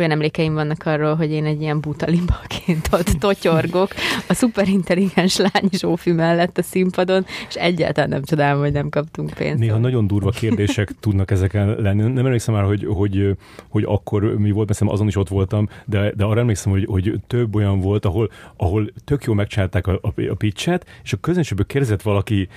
olyan 0.00 0.10
emlékeim 0.10 0.54
vannak 0.54 0.86
arról, 0.86 1.14
hogy 1.14 1.30
én 1.30 1.44
egy 1.44 1.60
ilyen 1.60 1.80
buta 1.80 2.06
limbaként 2.06 2.88
ott 2.92 3.08
totyorgok 3.18 3.88
a 4.28 4.34
szuperintelligens 4.34 5.36
lány 5.36 5.68
Zsófi 5.70 6.12
mellett 6.12 6.58
a 6.58 6.62
színpadon, 6.62 7.24
és 7.48 7.54
egyáltalán 7.54 8.08
nem 8.08 8.22
csodálom, 8.22 8.60
hogy 8.60 8.72
nem 8.72 8.88
kaptunk 8.88 9.30
pénzt. 9.30 9.58
Néha 9.58 9.78
nagyon 9.78 10.06
durva 10.06 10.30
kérdések 10.30 10.90
tudnak 11.00 11.30
ezeken 11.30 11.68
lenni. 11.68 12.02
Nem 12.02 12.26
emlékszem 12.26 12.54
már, 12.54 12.64
hogy, 12.64 12.86
hogy, 12.88 13.36
hogy 13.68 13.84
akkor 13.86 14.22
mi 14.22 14.50
volt, 14.50 14.80
mert 14.80 14.92
azon 14.92 15.06
is 15.06 15.16
ott 15.16 15.28
voltam, 15.28 15.68
de, 15.86 16.12
de 16.16 16.24
arra 16.24 16.40
emlékszem, 16.40 16.72
hogy, 16.72 16.84
hogy 16.84 17.14
több 17.26 17.54
olyan 17.54 17.80
volt, 17.80 18.04
ahol, 18.04 18.30
ahol 18.56 18.90
tök 19.04 19.24
jól 19.24 19.36
megcsinálták 19.36 19.86
a, 19.86 19.98
a, 20.02 20.22
a 20.30 20.34
pitchet, 20.34 20.86
és 21.02 21.12
a 21.12 21.16
közönségből 21.16 21.66
kérdezett 21.66 22.02
valaki 22.02 22.48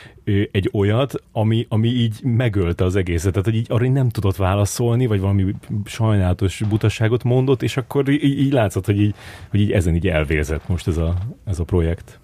egy 0.52 0.70
olyat, 0.74 1.14
ami, 1.32 1.66
ami 1.70 1.88
így 1.88 2.20
megölte 2.24 2.84
az 2.84 2.96
egészet. 2.96 3.32
Tehát, 3.32 3.48
hogy 3.48 3.56
így 3.56 3.66
arra 3.70 3.90
nem 3.90 4.10
tudott 4.10 4.36
válaszolni, 4.36 5.06
vagy 5.06 5.20
valami 5.20 5.56
sajnálatos 5.86 6.62
butaságot 6.70 7.24
mondott, 7.24 7.64
és 7.64 7.78
akkor 7.78 8.10
így, 8.10 8.24
így 8.24 8.52
látszott, 8.52 8.86
hogy 8.86 9.02
így, 9.02 9.16
hogy 9.50 9.60
így 9.60 9.72
ezen 9.72 9.96
így 9.96 10.08
elvérzett 10.08 10.68
most 10.68 10.88
ez 10.88 10.98
a, 10.98 11.16
ez 11.46 11.60
a 11.60 11.64
projekt. 11.64 12.20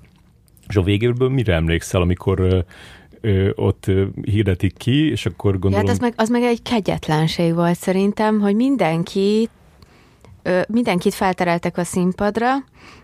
És 0.68 0.75
a 0.75 0.82
végéből 0.82 1.29
mire 1.29 1.53
emlékszel, 1.53 2.01
amikor 2.01 2.39
ö, 2.39 2.60
ö, 3.22 3.50
ott 3.56 3.88
ö, 3.88 4.06
hirdetik 4.22 4.77
ki, 4.77 5.10
és 5.10 5.25
akkor 5.25 5.60
gondolom... 5.60 5.86
Ja, 5.86 5.91
hát 5.91 5.96
az 5.96 6.00
meg, 6.00 6.13
az 6.15 6.29
meg 6.29 6.41
egy 6.41 6.62
kegyetlenség 6.62 7.53
volt 7.53 7.77
szerintem, 7.77 8.39
hogy 8.39 8.56
mindenki 8.56 9.50
ö, 10.44 10.62
mindenkit 10.68 11.13
feltereltek 11.13 11.77
a 11.77 11.84
színpadra, 11.84 12.51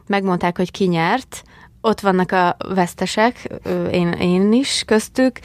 megmondták, 0.08 0.58
hogy 0.58 0.72
ki 0.72 0.86
nyert, 0.86 1.44
ott 1.86 2.00
vannak 2.00 2.32
a 2.32 2.56
vesztesek, 2.68 3.50
én, 3.92 4.12
én 4.12 4.54
is 4.54 4.84
köztük, 4.86 5.40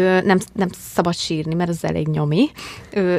nem, 0.00 0.38
nem 0.52 0.68
szabad 0.72 1.14
sírni, 1.14 1.54
mert 1.54 1.70
az 1.70 1.84
elég 1.84 2.08
nyomi. 2.08 2.50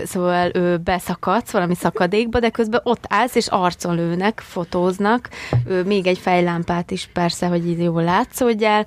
Szóval 0.04 0.52
beszakadsz 0.84 1.52
valami 1.52 1.76
szakadékba, 1.76 2.40
de 2.40 2.50
közben 2.50 2.82
ott 2.84 3.04
állsz, 3.08 3.36
és 3.36 3.48
arcon 3.48 3.96
lőnek, 3.96 4.40
fotóznak, 4.40 5.30
még 5.86 6.08
egy 6.08 6.18
fejlámpát 6.18 6.92
is 6.92 7.10
persze, 7.14 7.48
hogy 7.48 7.68
így 7.68 7.84
jól 7.84 8.04
látszódjál, 8.04 8.86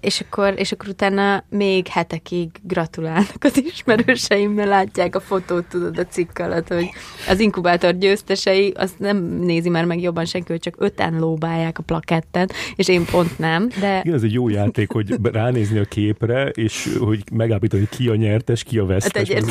és 0.00 0.20
akkor, 0.20 0.54
és 0.56 0.72
akkor 0.72 0.88
utána 0.88 1.44
még 1.48 1.86
hetekig 1.86 2.50
gratulálnak 2.62 3.36
az 3.40 3.62
ismerőseimmel, 3.64 4.66
látják 4.66 5.14
a 5.14 5.20
fotót, 5.20 5.64
tudod, 5.64 5.98
a 5.98 6.06
cikk 6.06 6.38
alatt, 6.38 6.68
hogy 6.68 6.90
az 7.28 7.40
inkubátor 7.40 7.98
győztesei, 7.98 8.72
azt 8.76 8.98
nem 8.98 9.16
nézi 9.40 9.68
már 9.68 9.84
meg 9.84 10.00
jobban 10.00 10.24
senki, 10.24 10.52
hogy 10.52 10.60
csak 10.60 10.74
öten 10.78 11.18
lóbálják 11.18 11.78
a 11.78 11.82
plaketten, 11.82 12.50
és 12.76 12.88
én 12.88 13.04
pont 13.04 13.38
nem. 13.38 13.68
De... 13.80 14.00
Igen, 14.04 14.14
ez 14.14 14.22
egy 14.22 14.32
jó 14.32 14.48
játék, 14.48 14.90
hogy 14.90 15.14
ránézni 15.22 15.78
a 15.78 15.84
képre, 15.84 16.48
és 16.48 16.81
hogy 16.98 17.22
megállapítani, 17.32 17.86
hogy 17.88 17.98
ki 17.98 18.08
a 18.08 18.14
nyertes, 18.14 18.62
ki 18.62 18.78
a 18.78 18.86
vesztes. 18.86 19.28
Hát, 19.28 19.44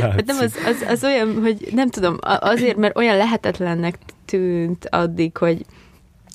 hát 0.00 0.26
nem, 0.26 0.38
az, 0.38 0.54
az, 0.66 0.84
az 0.88 1.04
olyan, 1.04 1.40
hogy 1.40 1.68
nem 1.74 1.88
tudom, 1.88 2.16
azért, 2.20 2.76
mert 2.76 2.96
olyan 2.96 3.16
lehetetlennek 3.16 3.98
tűnt 4.24 4.86
addig, 4.90 5.36
hogy 5.36 5.64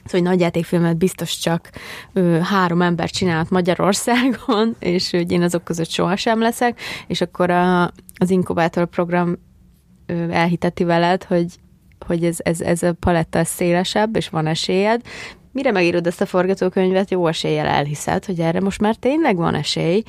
Szóval 0.06 0.20
egy 0.20 0.28
nagyjátékfilmet 0.28 0.98
biztos 0.98 1.38
csak 1.38 1.70
ö, 2.14 2.40
három 2.40 2.82
ember 2.82 3.10
csinált 3.10 3.50
Magyarországon, 3.50 4.75
és 4.80 5.12
hogy 5.12 5.32
én 5.32 5.42
azok 5.42 5.64
között 5.64 5.90
sohasem 5.90 6.40
leszek, 6.40 6.80
és 7.08 7.22
akkor 7.22 7.50
a, 7.50 7.84
az 8.18 8.30
inkubátor 8.30 8.86
program 8.86 9.38
ö, 10.06 10.30
elhiteti 10.30 10.84
veled, 10.84 11.24
hogy, 11.24 11.46
hogy 12.06 12.25
ez, 12.25 12.38
ez, 12.44 12.62
ez 12.62 12.84
a 12.84 12.94
paletta 12.94 13.44
szélesebb, 13.44 14.16
és 14.16 14.30
van 14.30 14.48
esélyed, 14.48 15.02
mire 15.55 15.71
megírod 15.71 16.07
ezt 16.07 16.21
a 16.21 16.25
forgatókönyvet, 16.25 17.12
jó 17.12 17.27
eséllyel 17.27 17.65
elhiszed, 17.65 18.25
hogy 18.25 18.39
erre 18.39 18.59
most 18.59 18.81
már 18.81 18.95
tényleg 18.95 19.35
van 19.35 19.55
esély, 19.55 20.03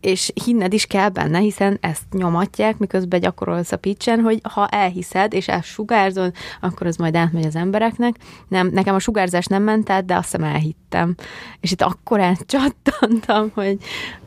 és 0.00 0.32
hinned 0.44 0.72
is 0.72 0.86
kell 0.86 1.08
benne, 1.08 1.38
hiszen 1.38 1.78
ezt 1.80 2.02
nyomatják, 2.12 2.78
miközben 2.78 3.20
gyakorolsz 3.20 3.72
a 3.72 3.76
pitchen, 3.76 4.20
hogy 4.20 4.40
ha 4.42 4.68
elhiszed, 4.68 5.32
és 5.32 5.48
ezt 5.48 5.64
sugárzod, 5.64 6.34
akkor 6.60 6.86
az 6.86 6.96
majd 6.96 7.16
átmegy 7.16 7.46
az 7.46 7.56
embereknek. 7.56 8.14
Nem, 8.48 8.70
nekem 8.72 8.94
a 8.94 8.98
sugárzás 8.98 9.46
nem 9.46 9.62
ment 9.62 9.90
át, 9.90 10.04
de 10.04 10.16
azt 10.16 10.30
hiszem 10.30 10.44
elhittem. 10.46 11.14
És 11.60 11.70
itt 11.70 11.82
akkor 11.82 12.20
átcsattantam, 12.20 13.50
hogy 13.54 13.78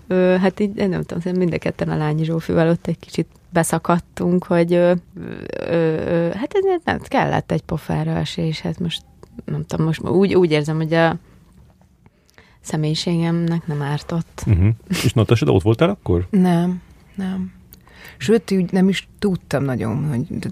ö, 0.07 0.35
hát 0.41 0.59
így, 0.59 0.73
nem 0.73 1.03
tudom, 1.03 1.37
mind 1.37 1.53
a 1.53 1.57
ketten 1.57 1.89
a 1.89 1.97
Lányi 1.97 2.23
Zsófival 2.23 2.69
ott 2.69 2.87
egy 2.87 2.99
kicsit 2.99 3.27
beszakadtunk, 3.49 4.43
hogy 4.43 4.73
ö, 4.73 4.93
ö, 5.53 5.75
ö, 6.07 6.29
hát 6.33 6.53
ez 6.53 6.81
nem 6.83 6.99
kellett 6.99 7.51
egy 7.51 7.61
pofára 7.61 8.11
esély, 8.11 8.47
és 8.47 8.61
hát 8.61 8.79
most 8.79 9.01
nem 9.45 9.65
tudom, 9.65 9.85
most 9.85 10.01
úgy, 10.01 10.33
úgy 10.33 10.51
érzem, 10.51 10.75
hogy 10.75 10.93
a 10.93 11.17
személyiségemnek 12.61 13.67
nem 13.67 13.81
ártott. 13.81 14.43
Uh-huh. 14.47 14.69
És 15.03 15.13
Natasha, 15.13 15.45
de 15.45 15.51
ott 15.51 15.61
voltál 15.61 15.89
akkor? 15.89 16.27
Nem, 16.29 16.81
nem. 17.15 17.51
Sőt, 18.17 18.51
úgy 18.51 18.71
nem 18.71 18.89
is 18.89 19.07
tudtam 19.19 19.63
nagyon, 19.63 20.09
hogy 20.09 20.49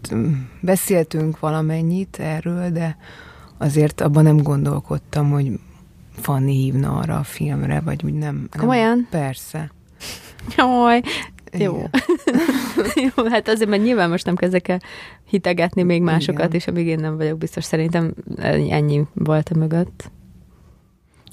beszéltünk 0.62 1.40
valamennyit 1.40 2.18
erről, 2.20 2.70
de 2.70 2.98
azért 3.58 4.02
abban 4.02 4.24
nem 4.24 4.38
gondolkodtam, 4.38 5.30
hogy 5.30 5.60
Fanni 6.16 6.54
hívna 6.54 6.98
arra 6.98 7.18
a 7.18 7.24
filmre, 7.24 7.80
vagy 7.80 8.04
úgy 8.04 8.14
nem. 8.14 8.50
Komolyan? 8.58 8.88
Nem, 8.88 9.08
persze. 9.10 9.72
Jaj, 10.58 11.02
jó. 11.58 11.84
jó, 13.16 13.26
hát 13.30 13.48
azért, 13.48 13.70
mert 13.70 13.84
nyilván 13.84 14.10
most 14.10 14.26
nem 14.26 14.36
kezdek 14.36 14.68
el 14.68 14.82
hitegetni 15.24 15.84
még 15.84 16.02
másokat, 16.02 16.46
Igen. 16.46 16.56
és 16.56 16.68
amíg 16.68 16.88
én 16.88 17.00
nem 17.00 17.18
vagyok 17.18 17.38
biztos, 17.38 17.64
szerintem 17.64 18.14
ennyi 18.70 19.04
volt 19.14 19.50
a 19.50 19.58
mögött. 19.58 20.12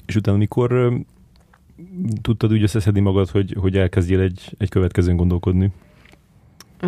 És 0.05 0.15
utána 0.15 0.37
mikor 0.37 0.93
tudtad 2.21 2.51
úgy 2.51 2.63
összeszedni 2.63 2.99
magad, 2.99 3.29
hogy, 3.29 3.55
hogy 3.59 3.77
elkezdjél 3.77 4.19
egy, 4.19 4.55
egy 4.57 4.69
következőn 4.69 5.15
gondolkodni? 5.15 5.71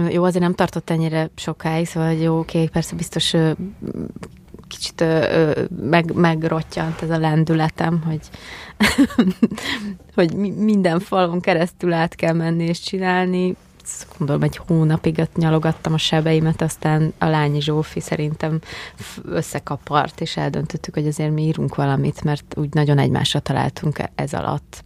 Jó, 0.10 0.24
azért 0.24 0.44
nem 0.44 0.54
tartott 0.54 0.90
ennyire 0.90 1.30
sokáig, 1.36 1.86
szóval 1.86 2.14
jó, 2.14 2.40
oké, 2.40 2.68
persze 2.68 2.96
biztos 2.96 3.36
kicsit 4.72 5.02
ö, 5.02 5.52
meg, 5.82 6.14
megrottyant 6.14 7.02
ez 7.02 7.10
a 7.10 7.18
lendületem, 7.18 8.02
hogy, 8.06 8.20
hogy 10.16 10.34
minden 10.56 11.00
falon 11.00 11.40
keresztül 11.40 11.94
át 11.94 12.16
kell 12.16 12.34
menni 12.34 12.64
és 12.64 12.80
csinálni. 12.80 13.56
Gondolom, 14.18 14.44
egy 14.44 14.58
hónapig 14.68 15.28
nyalogattam 15.36 15.94
a 15.94 15.98
sebeimet, 15.98 16.62
aztán 16.62 17.14
a 17.18 17.26
lányi 17.26 17.62
Zsófi 17.62 18.00
szerintem 18.00 18.60
összekapart, 19.26 20.22
és 20.22 20.38
eldöntöttük, 20.38 20.94
hogy 20.94 21.08
azért 21.08 21.34
mi 21.34 21.42
írunk 21.42 21.76
valamit, 21.76 22.24
mert 22.24 22.54
úgy 22.58 22.74
nagyon 22.74 22.98
egymásra 22.98 23.40
találtunk 23.40 24.00
e-, 24.00 24.12
ez 24.16 24.34
alatt. 24.34 24.82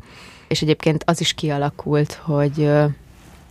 És 0.47 0.61
egyébként 0.61 1.03
az 1.05 1.19
is 1.19 1.33
kialakult, 1.33 2.13
hogy 2.13 2.71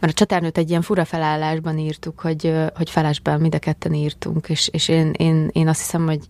mert 0.05 0.17
a 0.17 0.25
csatárnőt 0.25 0.59
egy 0.59 0.71
ilyen 0.71 0.83
fura 0.83 1.05
felállásban 1.05 1.79
írtuk, 1.79 2.21
hogy, 2.21 2.53
hogy 2.75 2.91
felesben 2.91 3.41
mind 3.41 3.55
a 3.55 3.59
ketten 3.59 3.95
írtunk, 3.95 4.49
és, 4.49 4.69
és 4.73 4.89
én, 4.89 5.11
én, 5.17 5.49
én 5.53 5.69
azt 5.69 5.81
hiszem, 5.81 6.07
hogy 6.07 6.21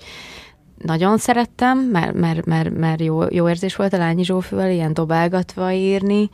nagyon 0.79 1.19
szerettem, 1.19 1.79
mert, 1.79 2.13
mert, 2.13 2.45
mert, 2.45 2.77
mert 2.77 3.01
jó, 3.01 3.23
jó 3.31 3.49
érzés 3.49 3.77
volt 3.77 3.93
a 3.93 3.97
Lányi 3.97 4.25
Zsófival 4.25 4.71
ilyen 4.71 4.95
dobálgatva 4.95 5.73
írni, 5.73 6.31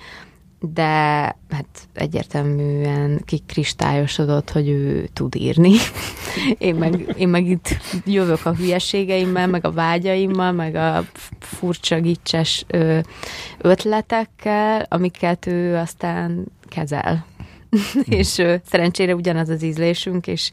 de 0.61 0.83
hát 1.51 1.89
egyértelműen 1.93 3.23
kikristályosodott, 3.25 4.51
hogy 4.51 4.69
ő 4.69 5.09
tud 5.13 5.35
írni. 5.35 5.73
Én 6.59 6.75
meg, 6.75 7.15
én 7.17 7.29
meg 7.29 7.47
itt 7.47 7.69
jövök 8.05 8.47
a 8.47 8.55
hülyeségeimmel, 8.55 9.47
meg 9.47 9.67
a 9.67 9.73
vágyaimmal, 9.73 10.53
meg 10.53 10.75
a 10.75 11.05
furcsa, 11.39 12.01
gicses 12.01 12.65
ötletekkel, 13.59 14.87
amiket 14.89 15.47
ő 15.47 15.77
aztán 15.77 16.45
kezel. 16.69 17.29
és 18.21 18.39
ö, 18.39 18.55
szerencsére 18.65 19.15
ugyanaz 19.15 19.49
az 19.49 19.63
ízlésünk, 19.63 20.27
és 20.27 20.51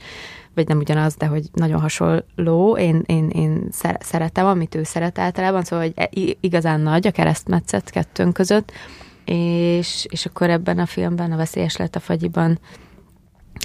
vagy 0.53 0.67
nem 0.67 0.77
ugyanaz, 0.77 1.15
de 1.15 1.25
hogy 1.25 1.50
nagyon 1.53 1.79
hasonló. 1.79 2.77
Én, 2.77 3.03
én, 3.05 3.29
én 3.29 3.67
szeretem, 4.00 4.45
amit 4.45 4.75
ő 4.75 4.83
szeret 4.83 5.19
általában, 5.19 5.63
szóval 5.63 5.86
hogy 5.86 5.93
e, 5.95 6.09
igazán 6.39 6.79
nagy 6.79 7.07
a 7.07 7.12
keresztmetszet 7.12 7.89
kettőnk 7.89 8.33
között, 8.33 8.71
és, 9.25 10.05
és 10.09 10.25
akkor 10.25 10.50
ebben 10.50 10.79
a 10.79 10.86
filmben, 10.86 11.31
a 11.31 11.38
Veszélyes 11.38 11.77
lett 11.77 11.95
a 11.95 12.00
fagyiban 12.00 12.59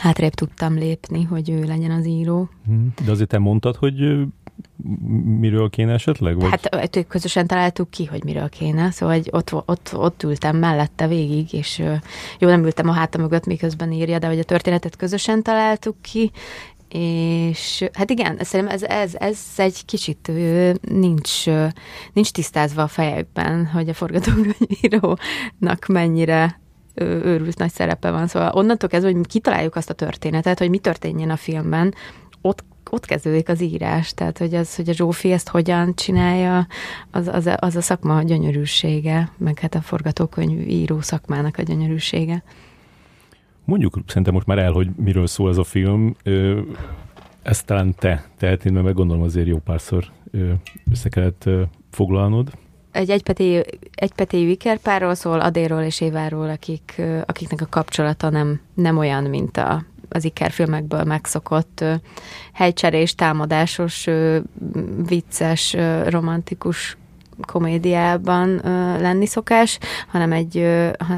hátrébb 0.00 0.32
tudtam 0.34 0.74
lépni, 0.74 1.22
hogy 1.22 1.50
ő 1.50 1.62
legyen 1.62 1.90
az 1.90 2.06
író. 2.06 2.48
De 3.04 3.10
azért 3.10 3.28
te 3.28 3.38
mondtad, 3.38 3.76
hogy 3.76 4.24
miről 5.40 5.70
kéne 5.70 5.92
esetleg? 5.92 6.40
Vagy? 6.40 6.50
Hát 6.50 7.06
közösen 7.08 7.46
találtuk 7.46 7.90
ki, 7.90 8.04
hogy 8.04 8.24
miről 8.24 8.48
kéne, 8.48 8.90
szóval 8.90 9.14
hogy 9.14 9.28
ott, 9.30 9.54
ott, 9.54 9.90
ott 9.94 10.22
ültem 10.22 10.56
mellette 10.56 11.06
végig, 11.06 11.52
és 11.52 11.78
jó, 12.38 12.48
nem 12.48 12.64
ültem 12.64 12.88
a 12.88 12.92
háta 12.92 13.18
mögött, 13.18 13.46
miközben 13.46 13.92
írja, 13.92 14.18
de 14.18 14.26
hogy 14.26 14.38
a 14.38 14.44
történetet 14.44 14.96
közösen 14.96 15.42
találtuk 15.42 15.96
ki, 16.00 16.30
és 16.88 17.84
hát 17.92 18.10
igen, 18.10 18.38
szerintem 18.40 18.74
ez, 18.74 18.82
ez, 18.82 19.14
ez 19.14 19.38
egy 19.56 19.84
kicsit 19.84 20.30
nincs, 20.80 21.46
nincs 22.12 22.30
tisztázva 22.30 22.82
a 22.82 22.88
fejekben, 22.88 23.66
hogy 23.66 23.88
a 23.88 23.94
forgatókönyvírónak 23.94 25.86
mennyire 25.86 26.60
őrült 26.94 27.58
nagy 27.58 27.72
szerepe 27.72 28.10
van. 28.10 28.26
Szóval 28.26 28.52
onnantól 28.52 28.88
kezdve, 28.88 29.12
hogy 29.12 29.26
kitaláljuk 29.26 29.76
azt 29.76 29.90
a 29.90 29.94
történetet, 29.94 30.58
hogy 30.58 30.70
mi 30.70 30.78
történjen 30.78 31.30
a 31.30 31.36
filmben, 31.36 31.94
ott 32.90 33.04
kezdődik 33.04 33.48
az 33.48 33.60
írás, 33.60 34.14
tehát 34.14 34.38
hogy 34.38 34.54
az, 34.54 34.76
hogy 34.76 34.88
a 34.88 34.92
Zsófi 34.92 35.32
ezt 35.32 35.48
hogyan 35.48 35.94
csinálja, 35.94 36.66
az, 37.10 37.28
az, 37.28 37.46
a, 37.46 37.56
az 37.58 37.76
a 37.76 37.80
szakma 37.80 38.22
gyönyörűsége, 38.22 39.30
meg 39.38 39.58
hát 39.58 39.74
a 39.74 39.80
forgatókönyv 39.80 40.68
író 40.68 41.00
szakmának 41.00 41.58
a 41.58 41.62
gyönyörűsége. 41.62 42.42
Mondjuk 43.64 43.98
szerintem 44.06 44.34
most 44.34 44.46
már 44.46 44.58
el, 44.58 44.72
hogy 44.72 44.88
miről 44.96 45.26
szól 45.26 45.50
ez 45.50 45.56
a 45.56 45.64
film. 45.64 46.16
Ezt 47.42 47.66
talán 47.66 47.94
te 47.94 48.24
tehetnéd, 48.38 48.72
mert 48.72 48.94
gondolom 48.94 49.22
azért 49.22 49.46
jó 49.46 49.58
párszor 49.58 50.04
össze 50.90 51.08
kellett 51.08 51.48
foglalnod. 51.90 52.50
Egy 52.90 53.10
egypetéjű, 53.10 53.60
egypetéjű 53.94 54.48
ikerpárról 54.48 55.14
szól, 55.14 55.40
Adéról 55.40 55.82
és 55.82 56.00
Éváról, 56.00 56.48
akik, 56.48 57.02
akiknek 57.26 57.60
a 57.60 57.66
kapcsolata 57.70 58.30
nem, 58.30 58.60
nem 58.74 58.98
olyan, 58.98 59.24
mint 59.24 59.56
a, 59.56 59.84
az 60.12 60.24
ikerfilmekből 60.24 61.04
megszokott 61.04 61.84
helycserés, 62.52 63.14
támadásos, 63.14 64.08
vicces, 65.06 65.76
romantikus 66.06 66.96
komédiában 67.40 68.60
lenni 69.00 69.26
szokás, 69.26 69.78
hanem 70.06 70.32
egy, 70.32 70.66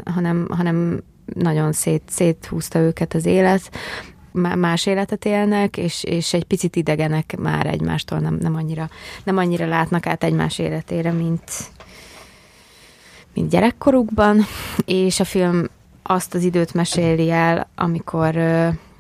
hanem, 0.05 0.47
hanem 0.51 1.03
nagyon 1.35 1.73
szét, 1.73 2.03
széthúzta 2.07 2.79
őket 2.79 3.15
az 3.15 3.27
élet, 3.27 3.71
más 4.33 4.87
életet 4.87 5.25
élnek, 5.25 5.77
és, 5.77 6.05
és 6.05 6.33
egy 6.33 6.45
picit 6.45 6.77
idegenek 6.77 7.37
már 7.39 7.67
egymástól, 7.67 8.19
nem, 8.19 8.35
nem, 8.41 8.55
annyira, 8.55 8.89
nem 9.25 9.37
annyira 9.37 9.67
látnak 9.67 10.07
át 10.07 10.25
egymás 10.25 10.59
életére, 10.59 11.11
mint, 11.11 11.51
mint 13.35 13.51
gyerekkorukban, 13.51 14.45
és 14.85 15.21
a 15.21 15.25
film 15.25 15.65
azt 16.07 16.35
az 16.35 16.43
időt 16.43 16.75
meséli 16.75 17.31
el, 17.31 17.69
amikor 17.75 18.37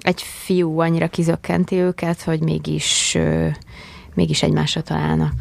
egy 0.00 0.22
fiú 0.22 0.78
annyira 0.78 1.08
kizökkenti 1.08 1.76
őket, 1.76 2.22
hogy 2.22 2.40
mégis, 2.40 3.18
mégis 4.14 4.42
egymásra 4.42 4.80
találnak. 4.80 5.32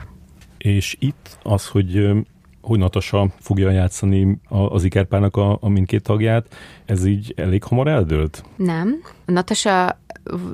És 0.58 0.96
itt 1.00 1.38
az, 1.44 1.68
hogy 1.68 2.12
hogy 2.62 2.80
Natasa 2.80 3.28
fogja 3.40 3.70
játszani 3.70 4.40
az 4.50 4.84
Ikerpának 4.84 5.36
a, 5.36 5.58
a 5.62 5.70
mindkét 5.70 6.04
tagját, 6.04 6.56
ez 6.86 7.06
így 7.06 7.34
elég 7.38 7.64
hamar 7.64 7.88
eldőlt? 7.88 8.44
Nem. 8.56 9.02
Natasa 9.26 10.00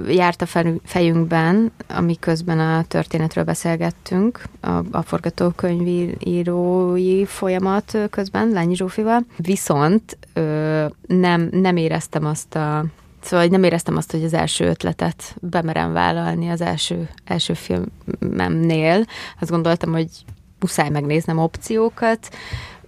járt 0.08 0.42
a 0.42 0.48
fejünkben, 0.84 1.72
amiközben 1.88 2.60
a 2.60 2.84
történetről 2.88 3.44
beszélgettünk, 3.44 4.42
a, 4.60 4.72
a 4.92 5.02
forgatókönyvírói 5.02 7.26
folyamat 7.26 7.98
közben, 8.10 8.50
Lányi 8.50 8.76
Zsófival, 8.76 9.26
viszont 9.38 10.18
ö, 10.34 10.86
nem, 11.08 11.50
nem 11.52 11.78
éreztem 11.78 12.26
azt 12.26 12.56
a 12.56 12.86
Szóval 13.22 13.46
nem 13.46 13.64
éreztem 13.64 13.98
azt, 13.98 14.12
hogy 14.12 14.24
az 14.24 14.34
első 14.34 14.66
ötletet 14.66 15.36
bemerem 15.42 15.94
vállalni 15.94 16.50
az 16.50 16.62
első, 16.62 17.10
első 17.26 17.54
filmemnél. 17.54 19.06
Azt 19.40 19.52
gondoltam, 19.52 19.92
hogy 19.92 20.10
muszáj 20.60 20.90
megnéznem 20.90 21.38
opciókat. 21.38 22.30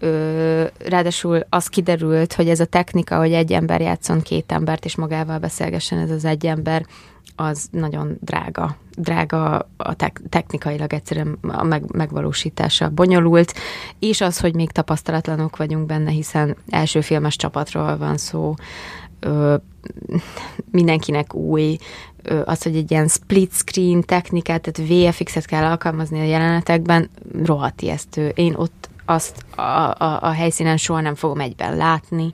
Ö, 0.03 0.63
ráadásul 0.85 1.45
az 1.49 1.67
kiderült, 1.67 2.33
hogy 2.33 2.49
ez 2.49 2.59
a 2.59 2.65
technika, 2.65 3.17
hogy 3.17 3.33
egy 3.33 3.51
ember 3.51 3.81
játszon 3.81 4.21
két 4.21 4.51
embert, 4.51 4.85
és 4.85 4.95
magával 4.95 5.37
beszélgessen 5.37 5.99
ez 5.99 6.09
az 6.09 6.25
egy 6.25 6.45
ember, 6.45 6.85
az 7.35 7.67
nagyon 7.71 8.17
drága. 8.21 8.75
Drága 8.95 9.69
a 9.77 9.93
tek- 9.93 10.21
technikailag 10.29 10.93
egyszerűen 10.93 11.37
a 11.41 11.63
meg- 11.63 11.91
megvalósítása 11.91 12.89
bonyolult, 12.89 13.53
és 13.99 14.21
az, 14.21 14.39
hogy 14.39 14.55
még 14.55 14.71
tapasztalatlanok 14.71 15.57
vagyunk 15.57 15.85
benne, 15.85 16.11
hiszen 16.11 16.55
első 16.69 17.01
filmes 17.01 17.35
csapatról 17.35 17.97
van 17.97 18.17
szó, 18.17 18.53
ö, 19.19 19.55
mindenkinek 20.71 21.33
új, 21.33 21.77
ö, 22.23 22.41
az, 22.45 22.63
hogy 22.63 22.75
egy 22.75 22.91
ilyen 22.91 23.07
split 23.07 23.51
screen 23.53 24.01
technikát, 24.01 24.61
tehát 24.61 24.91
VFX-et 24.91 25.45
kell 25.45 25.63
alkalmazni 25.63 26.19
a 26.19 26.23
jelenetekben, 26.23 27.09
rohadt 27.43 27.81
ijesztő. 27.81 28.27
Én 28.35 28.53
ott 28.55 28.89
azt 29.05 29.45
a, 29.55 29.61
a, 29.61 30.19
a 30.21 30.31
helyszínen 30.31 30.77
soha 30.77 31.01
nem 31.01 31.15
fogom 31.15 31.39
egyben 31.39 31.75
látni. 31.75 32.29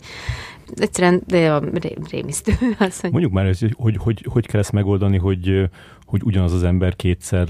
Egyszerűen 0.75 1.21
de 1.27 1.59
ré, 1.73 1.95
rémisztő. 2.09 2.51
Az, 2.79 2.99
hogy... 2.99 3.11
Mondjuk 3.11 3.31
már, 3.31 3.45
hogy, 3.45 3.73
hogy, 3.77 3.97
hogy, 3.97 4.25
hogy 4.29 4.45
kell 4.47 4.59
ezt 4.59 4.71
megoldani, 4.71 5.17
hogy, 5.17 5.69
hogy 6.05 6.21
ugyanaz 6.23 6.53
az 6.53 6.63
ember 6.63 6.95
kétszer 6.95 7.47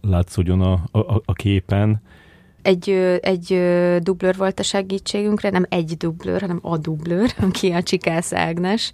látszódjon 0.00 0.60
a, 0.60 0.72
a, 0.90 1.22
a 1.24 1.32
képen, 1.32 2.02
egy, 2.62 2.90
egy 3.20 3.60
dublőr 4.02 4.36
volt 4.36 4.58
a 4.58 4.62
segítségünkre, 4.62 5.50
nem 5.50 5.66
egy 5.68 5.96
dublőr, 5.96 6.40
hanem 6.40 6.58
a 6.62 6.76
dublőr, 6.76 7.34
aki 7.48 7.70
a 7.70 7.82
Csikász 7.82 8.32
Ágnes, 8.32 8.90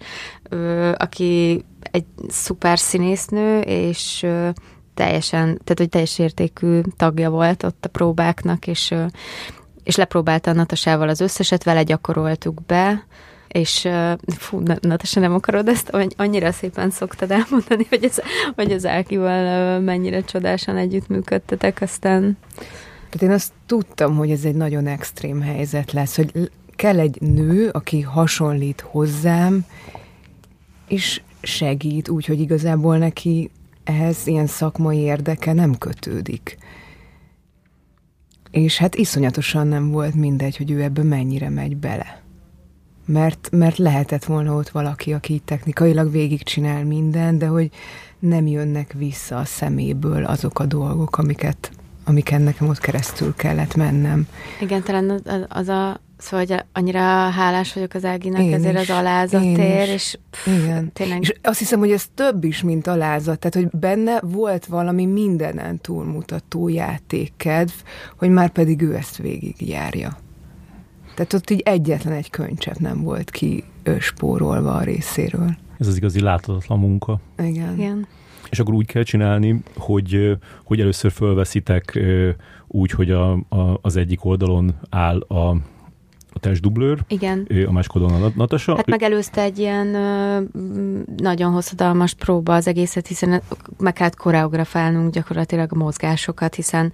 aki 0.93 1.63
egy 1.91 2.05
szuper 2.27 2.79
színésznő, 2.79 3.59
és 3.59 4.25
teljesen, 4.95 5.43
tehát 5.45 5.77
hogy 5.77 5.89
teljes 5.89 6.19
értékű 6.19 6.81
tagja 6.97 7.29
volt 7.29 7.63
ott 7.63 7.85
a 7.85 7.89
próbáknak, 7.89 8.67
és, 8.67 8.93
és 9.83 9.95
lepróbálta 9.95 10.51
a 10.51 10.53
Natasával 10.53 11.09
az 11.09 11.19
összeset, 11.19 11.63
vele 11.63 11.83
gyakoroltuk 11.83 12.65
be, 12.65 13.05
és 13.47 13.87
fú, 14.37 14.63
Natasha, 14.81 15.19
nem 15.19 15.33
akarod 15.33 15.67
ezt, 15.67 15.97
annyira 16.17 16.51
szépen 16.51 16.89
szoktad 16.89 17.31
elmondani, 17.31 17.85
hogy, 17.89 18.03
ez, 18.03 18.17
hogy 18.55 18.71
az 18.71 18.85
Ákival 18.85 19.79
mennyire 19.79 20.21
csodásan 20.21 20.77
együttműködtetek, 20.77 21.81
aztán 21.81 22.37
tehát 23.09 23.29
én 23.29 23.35
azt 23.35 23.51
tudtam, 23.65 24.15
hogy 24.15 24.31
ez 24.31 24.43
egy 24.43 24.55
nagyon 24.55 24.87
extrém 24.87 25.41
helyzet 25.41 25.91
lesz, 25.91 26.15
hogy 26.15 26.51
kell 26.75 26.99
egy 26.99 27.21
nő, 27.21 27.69
aki 27.69 28.01
hasonlít 28.01 28.81
hozzám, 28.81 29.65
és 30.87 31.21
segít 31.41 32.09
úgy, 32.09 32.25
hogy 32.25 32.39
igazából 32.39 32.97
neki 32.97 33.51
ehhez 33.85 34.27
ilyen 34.27 34.47
szakmai 34.47 34.97
érdeke 34.97 35.53
nem 35.53 35.77
kötődik. 35.77 36.57
És 38.51 38.77
hát 38.77 38.95
iszonyatosan 38.95 39.67
nem 39.67 39.91
volt 39.91 40.13
mindegy, 40.13 40.57
hogy 40.57 40.71
ő 40.71 40.81
ebbe 40.81 41.03
mennyire 41.03 41.49
megy 41.49 41.77
bele. 41.77 42.21
Mert, 43.05 43.49
mert 43.51 43.77
lehetett 43.77 44.23
volna 44.23 44.55
ott 44.55 44.69
valaki, 44.69 45.13
aki 45.13 45.41
technikailag 45.45 46.11
végigcsinál 46.11 46.83
minden, 46.83 47.37
de 47.37 47.47
hogy 47.47 47.69
nem 48.19 48.47
jönnek 48.47 48.93
vissza 48.93 49.37
a 49.37 49.45
szeméből 49.45 50.23
azok 50.25 50.59
a 50.59 50.65
dolgok, 50.65 51.17
amiket 51.17 51.71
amiken 52.07 52.41
nekem 52.41 52.67
ott 52.67 52.79
keresztül 52.79 53.35
kellett 53.35 53.75
mennem. 53.75 54.27
Igen, 54.61 54.83
talán 54.83 55.21
az 55.49 55.67
a 55.67 55.99
Szóval, 56.25 56.45
hogy 56.45 56.63
annyira 56.73 56.99
hálás 57.29 57.73
vagyok 57.73 57.93
az 57.93 58.05
Áginak 58.05 58.41
én 58.41 58.53
ezért 58.53 58.81
is, 58.81 58.89
az 58.89 58.97
alázatért, 58.97 59.87
és 59.87 60.17
pff, 60.29 60.47
Igen. 60.47 60.91
tényleg... 60.93 61.21
És 61.21 61.33
azt 61.41 61.59
hiszem, 61.59 61.79
hogy 61.79 61.91
ez 61.91 62.05
több 62.13 62.43
is, 62.43 62.61
mint 62.61 62.87
alázat, 62.87 63.39
tehát, 63.39 63.69
hogy 63.69 63.79
benne 63.79 64.19
volt 64.21 64.65
valami 64.65 65.05
mindenen 65.05 65.81
túlmutató 65.81 66.67
játékkedv, 66.67 67.71
hogy 68.17 68.29
már 68.29 68.49
pedig 68.49 68.81
ő 68.81 68.95
ezt 68.95 69.17
végigjárja. 69.17 70.17
Tehát 71.15 71.33
ott 71.33 71.49
így 71.49 71.61
egyetlen 71.65 72.13
egy 72.13 72.29
könycsepp 72.29 72.77
nem 72.77 73.01
volt 73.01 73.29
ki 73.29 73.63
spórolva 73.99 74.75
a 74.75 74.83
részéről. 74.83 75.55
Ez 75.79 75.87
az 75.87 75.97
igazi 75.97 76.21
láthatatlan 76.21 76.79
munka. 76.79 77.19
Igen. 77.37 77.73
Igen 77.73 78.07
és 78.49 78.59
akkor 78.59 78.73
úgy 78.73 78.85
kell 78.85 79.03
csinálni, 79.03 79.61
hogy, 79.75 80.37
hogy 80.63 80.79
először 80.79 81.11
fölveszitek 81.11 81.99
úgy, 82.67 82.91
hogy 82.91 83.11
a, 83.11 83.31
a, 83.31 83.79
az 83.81 83.95
egyik 83.95 84.25
oldalon 84.25 84.75
áll 84.89 85.19
a 85.19 85.57
a 86.35 86.39
testdublőr, 86.39 86.99
Igen. 87.07 87.47
a 87.67 87.71
másik 87.71 87.95
oldalon 87.95 88.23
a 88.23 88.31
Natasa. 88.35 88.75
Hát 88.75 88.85
megelőzte 88.85 89.41
egy 89.41 89.59
ilyen 89.59 89.87
nagyon 91.17 91.51
hosszadalmas 91.51 92.13
próba 92.13 92.53
az 92.53 92.67
egészet, 92.67 93.07
hiszen 93.07 93.41
meg 93.77 93.93
kellett 93.93 94.15
koreografálnunk 94.15 95.13
gyakorlatilag 95.13 95.73
a 95.73 95.75
mozgásokat, 95.75 96.55
hiszen 96.55 96.91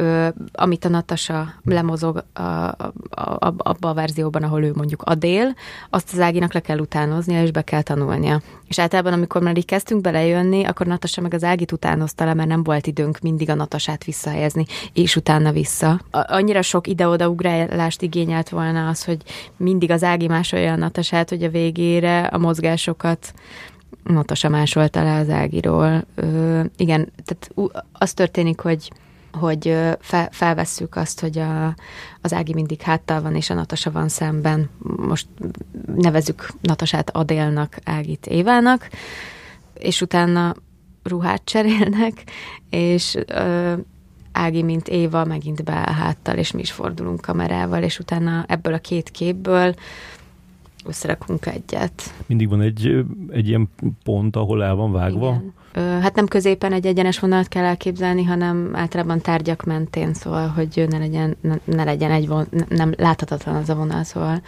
ö, 0.00 0.28
amit 0.52 0.84
a 0.84 0.88
Natasa 0.88 1.54
lemozog 1.64 2.24
a, 2.32 2.40
a, 2.42 2.92
a, 3.10 3.54
abba 3.56 3.88
a 3.88 3.94
verzióban, 3.94 4.42
ahol 4.42 4.64
ő 4.64 4.72
mondjuk 4.74 5.02
a 5.02 5.14
dél, 5.14 5.54
azt 5.90 6.12
az 6.12 6.20
Áginak 6.20 6.52
le 6.52 6.60
kell 6.60 6.78
utánoznia, 6.78 7.42
és 7.42 7.50
be 7.50 7.62
kell 7.62 7.82
tanulnia. 7.82 8.40
És 8.66 8.78
általában, 8.78 9.12
amikor 9.12 9.42
már 9.42 9.56
így 9.56 9.64
kezdtünk 9.64 10.00
belejönni, 10.00 10.64
akkor 10.64 10.86
Natasa 10.86 11.20
meg 11.20 11.34
az 11.34 11.44
Ágit 11.44 11.72
utánozta 11.72 12.24
le, 12.24 12.34
mert 12.34 12.48
nem 12.48 12.62
volt 12.62 12.86
időnk 12.86 13.18
mindig 13.18 13.50
a 13.50 13.54
Natasát 13.54 14.04
visszahelyezni, 14.04 14.64
és 14.92 15.16
utána 15.16 15.52
vissza. 15.52 16.00
Annyira 16.10 16.62
sok 16.62 16.86
ide-oda 16.86 17.28
ugrálást 17.28 18.02
igényelt 18.02 18.48
volna 18.48 18.88
az, 18.88 19.04
hogy 19.04 19.22
mindig 19.56 19.90
az 19.90 20.02
Ági 20.02 20.26
másolja 20.26 20.72
a 20.72 20.76
Natasát, 20.76 21.28
hogy 21.28 21.42
a 21.42 21.50
végére 21.50 22.20
a 22.20 22.38
mozgásokat 22.38 23.32
Natasa 24.04 24.48
másolta 24.48 25.02
le 25.02 25.14
az 25.14 25.30
Ágiról. 25.30 26.04
Ö, 26.14 26.60
igen, 26.76 27.12
tehát 27.24 27.72
az 27.92 28.12
történik, 28.12 28.60
hogy 28.60 28.90
hogy 29.32 29.76
fel, 30.00 30.28
felvesszük 30.32 30.96
azt, 30.96 31.20
hogy 31.20 31.38
a, 31.38 31.74
az 32.20 32.32
Ági 32.32 32.54
mindig 32.54 32.80
háttal 32.80 33.22
van, 33.22 33.34
és 33.34 33.50
a 33.50 33.54
Natasa 33.54 33.90
van 33.90 34.08
szemben. 34.08 34.70
Most 34.96 35.26
nevezük 35.96 36.48
Natasát 36.60 37.10
Adélnak, 37.10 37.76
Ágit 37.84 38.26
Évának, 38.26 38.88
és 39.74 40.00
utána 40.00 40.54
ruhát 41.02 41.44
cserélnek, 41.44 42.24
és 42.70 43.18
ö, 43.26 43.74
Ági, 44.32 44.62
mint 44.62 44.88
Éva, 44.88 45.24
megint 45.24 45.64
be 45.64 45.72
háttal, 45.72 46.36
és 46.36 46.50
mi 46.50 46.60
is 46.60 46.72
fordulunk 46.72 47.20
kamerával, 47.20 47.82
és 47.82 47.98
utána 47.98 48.44
ebből 48.48 48.74
a 48.74 48.78
két 48.78 49.10
képből 49.10 49.74
összerakunk 50.86 51.46
egyet. 51.46 52.14
Mindig 52.26 52.48
van 52.48 52.60
egy, 52.60 53.04
egy 53.30 53.48
ilyen 53.48 53.68
pont, 54.04 54.36
ahol 54.36 54.64
el 54.64 54.74
van 54.74 54.92
vágva? 54.92 55.28
Igen. 55.28 55.52
Ö, 55.72 55.80
hát 55.80 56.14
nem 56.14 56.26
középen 56.26 56.72
egy 56.72 56.86
egyenes 56.86 57.18
vonalat 57.18 57.48
kell 57.48 57.64
elképzelni, 57.64 58.24
hanem 58.24 58.70
általában 58.72 59.20
tárgyak 59.20 59.64
mentén, 59.64 60.14
szóval, 60.14 60.48
hogy 60.48 60.86
ne 60.88 60.98
legyen, 60.98 61.36
ne, 61.40 61.54
ne 61.64 61.84
legyen 61.84 62.10
egy 62.10 62.28
von, 62.28 62.46
nem 62.68 62.94
láthatatlan 62.96 63.54
az 63.54 63.68
a 63.68 63.74
vonal, 63.74 64.04
szóval 64.04 64.42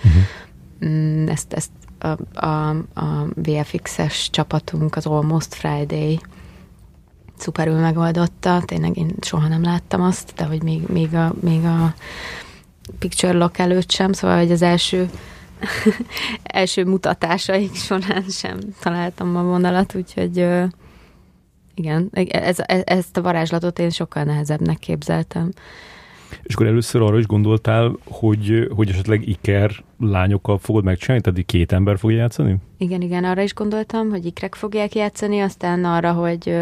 uh-huh. 0.80 1.30
ezt, 1.30 1.52
ezt 1.52 1.70
a, 1.98 2.46
a, 2.46 2.68
a 2.94 3.26
VFX-es 3.34 4.30
csapatunk, 4.30 4.96
az 4.96 5.06
Almost 5.06 5.54
Friday 5.54 6.20
szuperül 7.36 7.80
megoldotta, 7.80 8.62
tényleg 8.64 8.96
én 8.96 9.10
soha 9.20 9.48
nem 9.48 9.62
láttam 9.62 10.02
azt, 10.02 10.32
de 10.36 10.44
hogy 10.44 10.62
még, 10.62 10.82
még, 10.88 11.14
a, 11.14 11.34
még 11.40 11.64
a 11.64 11.94
Picture 12.98 13.32
Lock 13.32 13.58
előtt 13.58 13.90
sem, 13.90 14.12
szóval 14.12 14.38
hogy 14.38 14.52
az 14.52 14.62
első 14.62 15.10
első 16.42 16.85
mutatásaik 16.85 17.75
során 17.75 18.25
sem 18.29 18.59
találtam 18.81 19.37
a 19.37 19.42
vonalat, 19.42 19.94
úgyhogy 19.94 20.46
igen, 21.75 22.09
ez, 22.29 22.59
ez, 22.59 22.83
ezt 22.85 23.16
a 23.16 23.22
varázslatot 23.22 23.79
én 23.79 23.90
sokkal 23.90 24.22
nehezebbnek 24.22 24.79
képzeltem. 24.79 25.51
És 26.42 26.55
akkor 26.55 26.66
először 26.66 27.03
arra 27.03 27.18
is 27.18 27.27
gondoltál, 27.27 27.96
hogy, 28.05 28.68
hogy 28.75 28.88
esetleg 28.88 29.29
Iker 29.29 29.70
lányokkal 29.98 30.59
fogod 30.59 30.85
megcsinálni, 30.85 31.22
tehát 31.22 31.46
két 31.46 31.72
ember 31.72 31.98
fogja 31.98 32.16
játszani? 32.16 32.57
Igen, 32.79 33.01
igen, 33.01 33.25
arra 33.25 33.42
is 33.42 33.55
gondoltam, 33.55 34.11
hogy 34.11 34.27
ikrek 34.27 34.55
fogják 34.55 34.94
játszani, 34.94 35.40
aztán 35.40 35.85
arra, 35.85 36.12
hogy 36.12 36.57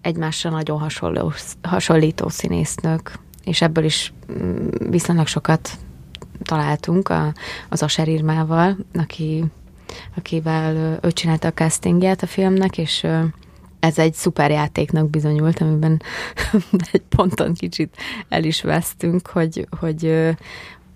egymásra 0.00 0.50
nagyon 0.50 0.78
hasonló, 0.78 1.32
hasonlító 1.62 2.28
színésznők, 2.28 3.18
és 3.44 3.62
ebből 3.62 3.84
is 3.84 4.12
mm, 4.32 4.68
viszonylag 4.90 5.26
sokat 5.26 5.70
találtunk 6.50 7.08
a, 7.08 7.32
az 7.68 7.82
Aser 7.82 8.08
Irmával, 8.08 8.76
aki, 8.94 9.44
akivel 10.16 10.98
ő 11.02 11.10
csinálta 11.10 11.48
a 11.48 11.52
castingját 11.52 12.22
a 12.22 12.26
filmnek, 12.26 12.78
és 12.78 13.06
ez 13.80 13.98
egy 13.98 14.14
szuper 14.14 14.50
játéknak 14.50 15.10
bizonyult, 15.10 15.60
amiben 15.60 16.02
egy 16.92 17.02
ponton 17.08 17.54
kicsit 17.54 17.96
el 18.28 18.44
is 18.44 18.62
vesztünk, 18.62 19.26
hogy, 19.26 19.66
hogy 19.78 20.34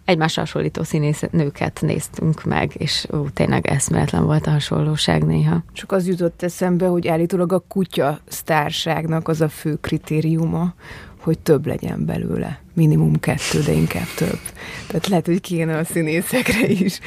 egymás 0.05 0.35
hasonlító 0.35 0.83
színész 0.83 1.23
nőket 1.31 1.81
néztünk 1.81 2.45
meg, 2.45 2.73
és 2.79 3.07
ó, 3.13 3.29
tényleg 3.29 3.67
eszméletlen 3.67 4.25
volt 4.25 4.47
a 4.47 4.51
hasonlóság 4.51 5.25
néha. 5.25 5.63
Csak 5.73 5.93
az 5.93 6.07
jutott 6.09 6.43
eszembe, 6.43 6.87
hogy 6.87 7.09
állítólag 7.09 7.53
a 7.53 7.65
kutya 7.69 8.19
sztárságnak 8.29 9.29
az 9.29 9.41
a 9.41 9.49
fő 9.49 9.75
kritériuma, 9.81 10.75
hogy 11.21 11.39
több 11.39 11.67
legyen 11.67 12.05
belőle. 12.05 12.64
Minimum 12.75 13.21
kettő, 13.21 13.61
de 13.61 13.73
inkább 13.73 14.07
több. 14.17 14.39
Tehát 14.87 15.07
lehet, 15.07 15.27
hogy 15.27 15.41
kéne 15.41 15.79
a 15.79 15.85
színészekre 15.85 16.67
is. 16.69 16.99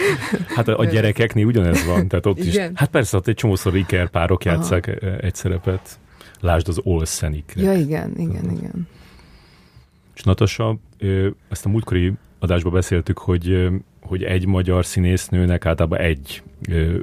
Hát 0.55 0.67
a 0.67 0.85
gyerekeknél 0.85 1.45
ugyanez 1.45 1.85
van. 1.85 2.07
Tehát 2.07 2.25
ott 2.25 2.39
Igen? 2.43 2.71
is. 2.71 2.79
Hát 2.79 2.89
persze, 2.89 3.17
ott 3.17 3.27
egy 3.27 3.35
csomószor 3.35 3.75
iker 3.75 4.09
párok 4.09 4.45
játszák 4.45 4.97
Aha. 5.01 5.15
egy 5.15 5.35
szerepet. 5.35 5.99
Lásd 6.39 6.67
az 6.67 6.79
Olsen 6.83 7.33
ikrek. 7.33 7.65
Ja, 7.65 7.73
igen, 7.73 8.13
igen, 8.17 8.51
igen. 8.57 8.87
És 10.15 10.23
Natasa, 10.23 10.77
ezt 11.49 11.65
a 11.65 11.69
múltkori 11.69 12.13
adásban 12.39 12.73
beszéltük, 12.73 13.17
hogy 13.17 13.67
hogy 14.07 14.23
egy 14.23 14.45
magyar 14.45 14.85
színésznőnek 14.85 15.65
általában 15.65 15.99
egy 15.99 16.43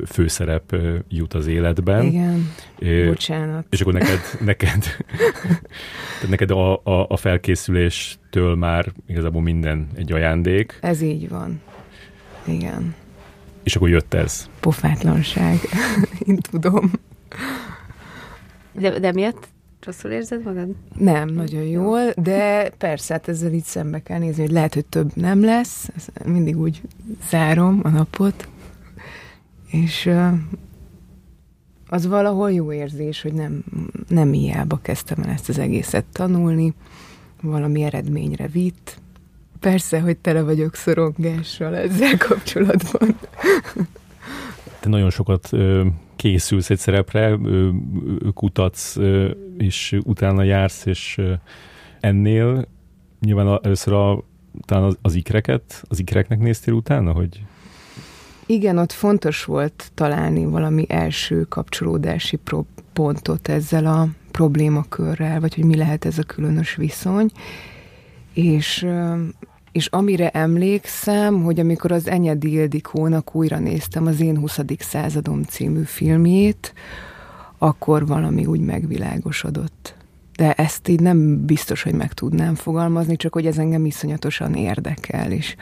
főszerep 0.07 0.77
jut 1.09 1.35
az 1.35 1.47
életben. 1.47 2.05
Igen, 2.05 2.53
é, 2.79 3.07
bocsánat. 3.07 3.67
És 3.71 3.81
akkor 3.81 3.93
neked, 3.93 4.21
neked, 4.41 4.85
neked 6.29 6.51
a, 6.51 6.75
a, 6.75 7.07
a 7.09 7.17
felkészüléstől 7.17 8.55
már 8.55 8.93
igazából 9.07 9.43
minden 9.43 9.89
egy 9.95 10.13
ajándék. 10.13 10.79
Ez 10.81 11.01
így 11.01 11.29
van. 11.29 11.61
Igen. 12.45 12.95
És 13.63 13.77
akkor 13.77 13.89
jött 13.89 14.15
ez. 14.15 14.49
Pofátlanság. 14.61 15.59
Én 16.27 16.39
tudom. 16.51 16.93
De, 18.73 18.99
de 18.99 19.13
miatt 19.13 19.49
Rosszul 19.85 20.11
érzed 20.11 20.43
magad? 20.43 20.69
Nem, 20.99 21.29
nagyon 21.29 21.63
jól, 21.63 22.13
de 22.17 22.71
persze, 22.79 23.13
hát 23.13 23.29
ezzel 23.29 23.53
így 23.53 23.65
szembe 23.65 24.03
kell 24.03 24.19
nézni, 24.19 24.43
hogy 24.43 24.53
lehet, 24.53 24.75
hogy 24.75 24.85
több 24.87 25.17
nem 25.17 25.45
lesz. 25.45 25.89
Mindig 26.25 26.59
úgy 26.59 26.83
zárom 27.29 27.81
a 27.83 27.89
napot, 27.89 28.49
és 29.71 30.11
az 31.89 32.07
valahol 32.07 32.53
jó 32.53 32.73
érzés, 32.73 33.23
hogy 33.23 33.33
nem, 33.33 33.65
nem 34.09 34.33
hiába 34.33 34.79
kezdtem 34.83 35.23
el 35.23 35.31
ezt 35.31 35.49
az 35.49 35.59
egészet 35.59 36.05
tanulni, 36.13 36.75
valami 37.43 37.83
eredményre 37.83 38.47
vitt. 38.47 38.99
Persze, 39.61 40.01
hogy 40.01 40.17
tele 40.17 40.43
vagyok 40.43 40.75
szorongással 40.75 41.77
ezzel 41.77 42.17
kapcsolatban. 42.19 43.19
Te 44.85 44.91
nagyon 44.91 45.11
sokat 45.11 45.51
készülsz 46.17 46.71
egy 46.71 46.79
szerepre, 46.79 47.39
kutatsz, 48.35 48.97
és 49.59 49.99
utána 50.05 50.43
jársz, 50.43 50.87
és 50.87 51.21
ennél 52.01 52.69
nyilván 53.21 53.59
először 53.63 53.93
a, 53.93 54.25
talán 54.65 54.85
az, 54.85 54.99
az 55.03 55.15
ikreket, 55.15 55.85
az 55.89 55.99
ikreknek 55.99 56.39
néztél 56.39 56.75
utána, 56.75 57.13
hogy... 57.13 57.43
Igen, 58.47 58.79
ott 58.79 58.93
fontos 58.93 59.45
volt 59.45 59.91
találni 59.95 60.45
valami 60.45 60.85
első 60.89 61.43
kapcsolódási 61.43 62.37
pro- 62.37 62.83
pontot 62.93 63.49
ezzel 63.49 63.87
a 63.87 64.09
problémakörrel, 64.31 65.41
vagy 65.41 65.55
hogy 65.55 65.65
mi 65.65 65.77
lehet 65.77 66.05
ez 66.05 66.19
a 66.19 66.23
különös 66.23 66.75
viszony. 66.75 67.31
És 68.33 68.87
és 69.75 69.87
amire 69.87 70.31
emlékszem, 70.31 71.43
hogy 71.43 71.61
amikor 71.61 71.93
az 71.93 72.09
Enyedi 72.09 72.53
Ildikónak 72.53 73.35
újra 73.35 73.59
néztem 73.59 74.07
az 74.07 74.21
Én 74.21 74.39
20. 74.39 74.61
századom 74.79 75.43
című 75.43 75.83
filmjét, 75.83 76.75
akkor 77.59 78.07
valami 78.07 78.47
úgy 78.47 78.61
megvilágosodott. 78.61 79.95
De 80.37 80.53
ezt 80.53 80.89
így 80.89 81.01
nem 81.01 81.45
biztos, 81.47 81.83
hogy 81.83 81.95
meg 81.95 82.13
tudnám 82.13 82.55
fogalmazni, 82.55 83.17
csak 83.17 83.33
hogy 83.33 83.47
ez 83.47 83.59
engem 83.59 83.87
iszonyatosan 83.87 84.55
érdekel, 84.55 85.33
és 85.33 85.57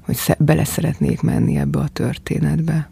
hogy 0.00 0.16
bele 0.38 0.64
szeretnék 0.64 1.20
menni 1.20 1.56
ebbe 1.56 1.78
a 1.78 1.88
történetbe. 1.88 2.90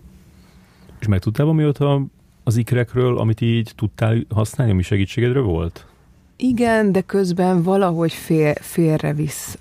És 1.00 1.06
meg 1.06 1.18
tudtál 1.18 1.46
mióta 1.46 2.04
az 2.44 2.56
ikrekről, 2.56 3.18
amit 3.18 3.40
így 3.40 3.72
tudtál 3.76 4.24
használni, 4.28 4.72
ami 4.72 4.82
segítségedre 4.82 5.40
volt? 5.40 5.86
Igen, 6.40 6.92
de 6.92 7.00
közben 7.00 7.62
valahogy 7.62 8.12
fél, 8.12 8.54
félrevisz 8.54 9.58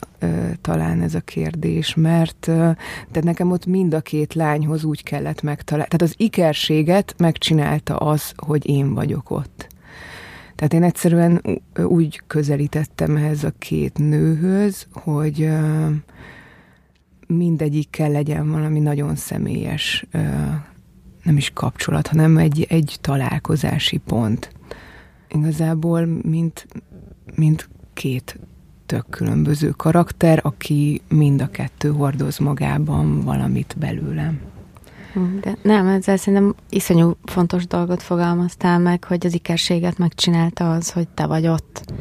talán 0.62 1.02
ez 1.02 1.16
a 1.16 1.20
kérdés, 1.20 1.96
mert 1.96 2.46
de 3.12 3.22
nekem 3.22 3.52
ott 3.52 3.66
mind 3.66 3.94
a 3.94 4.02
két 4.02 4.34
lányhoz 4.34 4.84
úgy 4.84 5.04
kellett 5.04 5.42
megtalálni. 5.42 5.90
Tehát 5.90 6.14
az 6.14 6.22
ikerséget 6.24 7.16
megcsinálta 7.18 7.96
az, 7.96 8.34
hogy 8.36 8.70
én 8.70 8.94
vagyok 8.94 9.30
ott. 9.30 9.68
Tehát 10.56 10.74
én 10.74 10.84
egyszerűen 10.84 11.42
úgy 11.84 12.22
közelítettem 12.28 13.16
ehhez 13.16 13.44
a 13.44 13.54
két 13.58 13.98
nőhöz, 13.98 14.88
hogy 14.92 15.50
mindegyikkel 17.28 18.12
legyen 18.12 18.52
valami 18.52 18.80
nagyon 18.80 19.16
személyes, 19.16 20.06
nem 21.24 21.38
is 21.38 21.52
kapcsolat, 21.54 22.08
hanem 22.08 22.38
egy, 22.38 22.66
egy 22.70 22.98
találkozási 23.02 23.98
pont 23.98 24.56
igazából, 25.30 26.06
mint, 26.06 26.68
mint 27.36 27.70
két 27.94 28.40
tök 28.86 29.06
különböző 29.10 29.70
karakter, 29.70 30.40
aki 30.44 31.02
mind 31.08 31.42
a 31.42 31.50
kettő 31.50 31.92
hordoz 31.92 32.38
magában 32.38 33.22
valamit 33.22 33.76
belőlem. 33.80 34.40
De 35.42 35.58
nem, 35.62 35.88
ezzel 35.88 36.18
szerintem 36.18 36.56
iszonyú 36.70 37.18
fontos 37.24 37.68
dolgot 37.68 38.04
fogalmaztál 38.04 38.80
meg, 38.80 39.04
hogy 39.04 39.26
az 39.26 39.34
ikerséget 39.34 39.98
megcsinálta 39.98 40.72
az, 40.74 40.92
hogy 40.92 41.08
te 41.08 41.26
vagy 41.26 41.48
ott. 41.48 41.94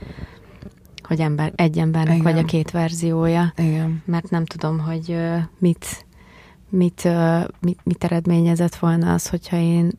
Hogy 1.03 1.21
ember, 1.21 1.53
egy 1.55 1.79
embernek 1.79 2.17
Igen. 2.17 2.33
vagy 2.33 2.39
a 2.39 2.45
két 2.45 2.71
verziója. 2.71 3.53
Igen. 3.57 4.03
Mert 4.05 4.31
nem 4.31 4.45
tudom, 4.45 4.79
hogy 4.79 5.17
mit, 5.59 6.07
mit, 6.69 7.09
mit, 7.61 7.79
mit 7.83 8.05
eredményezett 8.05 8.77
volna 8.77 9.13
az, 9.13 9.29
hogyha 9.29 9.57
én 9.57 9.93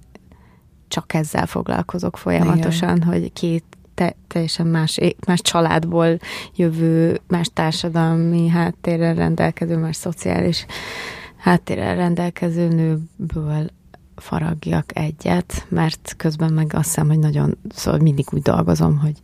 csak 0.87 1.13
ezzel 1.13 1.45
foglalkozok 1.45 2.17
folyamatosan, 2.17 2.95
Igen. 2.95 3.07
hogy 3.07 3.33
két 3.33 3.63
te, 3.93 4.15
teljesen 4.27 4.67
más, 4.67 4.99
más 5.27 5.41
családból 5.41 6.17
jövő, 6.55 7.21
más 7.27 7.49
társadalmi 7.53 8.47
háttérrel 8.47 9.13
rendelkező, 9.13 9.77
más 9.77 9.95
szociális 9.95 10.65
háttérrel 11.37 11.95
rendelkező 11.95 12.67
nőből 12.67 13.69
faragjak 14.15 14.97
egyet, 14.97 15.65
mert 15.69 16.13
közben 16.17 16.53
meg 16.53 16.73
azt 16.73 16.85
hiszem, 16.85 17.07
hogy 17.07 17.19
nagyon, 17.19 17.57
szóval 17.69 17.99
mindig 17.99 18.25
úgy 18.31 18.41
dolgozom, 18.41 18.97
hogy, 18.97 19.19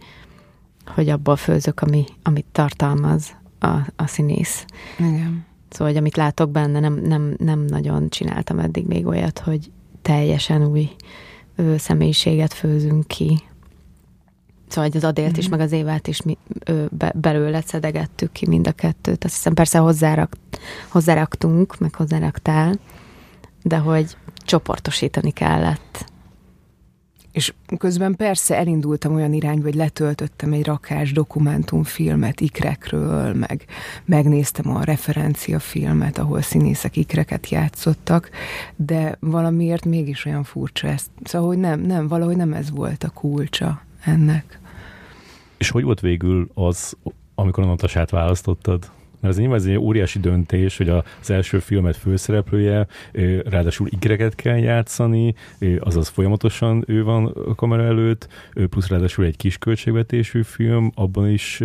hogy 0.86 1.10
abból 1.10 1.36
főzök, 1.36 1.82
ami, 1.82 2.06
amit 2.24 2.46
tartalmaz 2.52 3.36
a, 3.60 3.68
a 3.96 4.08
színész. 4.08 4.66
Igen. 4.98 5.46
Szóval, 5.70 5.88
hogy 5.88 5.98
amit 5.98 6.16
látok 6.16 6.52
benne, 6.52 6.80
nem, 6.80 6.94
nem, 6.94 7.36
nem 7.38 7.60
nagyon 7.60 8.10
csináltam 8.10 8.60
eddig 8.60 8.86
még 8.86 9.06
olyat, 9.06 9.40
hogy 9.40 9.72
teljesen 10.02 10.66
új 10.66 10.90
ö, 11.56 11.78
személyiséget 11.78 12.54
főzünk 12.54 13.08
ki. 13.08 13.40
Szóval 14.68 14.90
az 14.94 15.04
Adélt 15.04 15.28
mm-hmm. 15.28 15.40
is, 15.40 15.48
mhm. 15.48 15.56
meg 15.56 15.66
az 15.66 15.72
Évát 15.72 16.08
is 16.08 16.22
mi, 16.22 16.38
ö, 16.66 16.86
be, 16.92 17.14
belőle 17.16 17.62
szedegettük 17.62 18.32
ki 18.32 18.48
mind 18.48 18.68
a 18.68 18.72
kettőt. 18.72 19.24
Azt 19.24 19.34
hiszem 19.34 19.54
persze 19.54 19.78
hozzárak, 19.78 20.38
hozzáraktunk, 20.90 21.78
meg 21.80 21.96
hozzaraktál, 21.96 22.80
de 23.64 23.78
hogy 23.78 24.18
csoportosítani 24.46 25.32
kellett. 25.32 26.12
És 27.34 27.54
közben 27.78 28.16
persze 28.16 28.58
elindultam 28.58 29.16
olyan 29.16 29.34
irányba, 29.34 29.64
hogy 29.64 29.76
letöltöttem 29.76 30.54
egy 30.54 30.66
rakás 30.66 31.12
dokumentumfilmet 31.12 32.40
ikrekről, 32.42 33.34
meg 33.34 33.66
megnéztem 34.06 34.76
a 34.76 34.84
referenciafilmet, 34.84 36.18
ahol 36.18 36.42
színészek 36.42 36.96
ikreket 36.96 37.50
játszottak, 37.50 38.30
de 38.76 39.18
valamiért 39.20 39.86
mégis 39.86 40.26
olyan 40.26 40.44
furcsa 40.44 40.88
ezt. 40.88 41.10
Szóval, 41.24 41.48
hogy 41.48 41.58
nem, 41.58 41.80
nem, 41.80 42.08
valahogy 42.08 42.36
nem 42.36 42.54
ez 42.54 42.72
volt 42.72 43.04
a 43.04 43.10
kulcsa 43.10 43.82
ennek. 44.06 44.60
És 45.58 45.70
hogy 45.70 45.84
volt 45.84 46.00
végül 46.00 46.50
az, 46.54 46.98
amikor 47.36 47.64
a 47.64 47.68
Natasát 47.68 48.10
választottad? 48.10 48.92
Mert 49.24 49.36
ez 49.36 49.40
nyilván 49.40 49.60
ez 49.60 49.66
egy 49.66 49.78
óriási 49.78 50.20
döntés, 50.20 50.78
hogy 50.78 50.90
az 50.90 51.30
első 51.30 51.60
filmet 51.60 51.98
főszereplője, 51.98 52.88
ráadásul 53.46 53.88
ikreket 53.90 54.36
kell 54.36 54.58
játszani, 54.58 55.36
azaz 55.80 56.08
folyamatosan 56.08 56.84
ő 56.88 57.04
van 57.04 57.26
a 57.26 57.56
kamera 57.56 57.84
előtt, 57.84 58.28
plusz 58.70 58.88
ráadásul 58.88 59.26
egy 59.26 59.38
kis 59.38 59.58
költségvetésű 59.58 60.42
film, 60.42 60.92
abban 60.96 61.30
is 61.30 61.62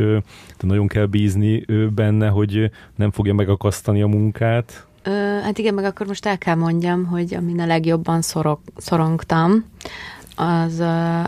nagyon 0.60 0.86
kell 0.86 1.06
bízni 1.06 1.64
benne, 1.94 2.28
hogy 2.28 2.70
nem 2.96 3.10
fogja 3.10 3.34
megakasztani 3.34 4.02
a 4.02 4.06
munkát. 4.06 4.86
Ö, 5.02 5.10
hát 5.42 5.58
igen, 5.58 5.74
meg 5.74 5.84
akkor 5.84 6.06
most 6.06 6.26
el 6.26 6.38
kell 6.38 6.54
mondjam, 6.54 7.04
hogy 7.04 7.34
amin 7.34 7.60
a 7.60 7.66
legjobban 7.66 8.22
szorog, 8.22 8.58
szorongtam, 8.76 9.64
az, 10.36 10.82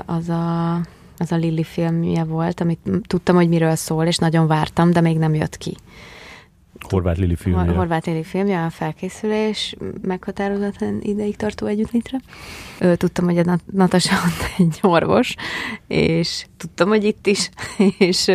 az 0.07 0.29
a 0.29 0.81
az 1.21 1.33
a 1.33 1.37
Lili 1.37 1.65
filmje 1.65 2.25
volt, 2.25 2.61
amit 2.61 2.79
tudtam, 3.07 3.35
hogy 3.35 3.49
miről 3.49 3.75
szól, 3.75 4.05
és 4.07 4.17
nagyon 4.17 4.47
vártam, 4.47 4.91
de 4.91 5.01
még 5.01 5.19
nem 5.19 5.35
jött 5.35 5.57
ki. 5.57 5.77
Horváth 6.79 7.19
Lili 7.19 7.35
filmje. 7.35 7.73
Horváth 7.73 8.07
Lili 8.07 8.23
filmje, 8.23 8.65
a 8.65 8.71
felkészülés 8.71 9.77
meghatározatlan 10.03 10.99
ideig 11.03 11.37
tartó 11.37 11.67
együttlétre. 11.67 12.21
Tudtam, 12.97 13.25
hogy 13.25 13.39
a 13.39 13.59
Natasa 13.73 14.15
egy 14.59 14.79
orvos, 14.83 15.35
és 15.87 16.47
tudtam, 16.57 16.89
hogy 16.89 17.05
itt 17.05 17.27
is, 17.27 17.51
és 17.99 18.29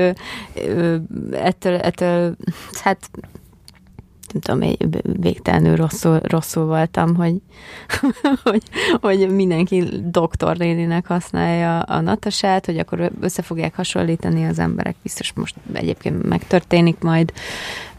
ettől, 1.32 1.76
ettől 1.76 2.36
hát 2.84 3.10
nem 4.44 4.60
tudom, 4.60 4.76
végtelenül 5.20 5.76
rosszul, 5.76 6.20
rosszul 6.20 6.66
voltam, 6.66 7.16
hogy, 7.16 7.36
hogy, 8.44 8.64
hogy 9.02 9.30
mindenki 9.30 9.84
doktor 10.04 10.58
használja 11.04 11.80
a 11.80 12.02
Natasát, 12.02 12.66
hogy 12.66 12.78
akkor 12.78 13.12
össze 13.22 13.42
fogják 13.42 13.76
hasonlítani 13.76 14.46
az 14.46 14.60
emberek, 14.60 14.96
biztos 15.04 15.34
most 15.34 15.56
egyébként 15.74 16.24
megtörténik 16.24 17.00
majd, 17.00 17.34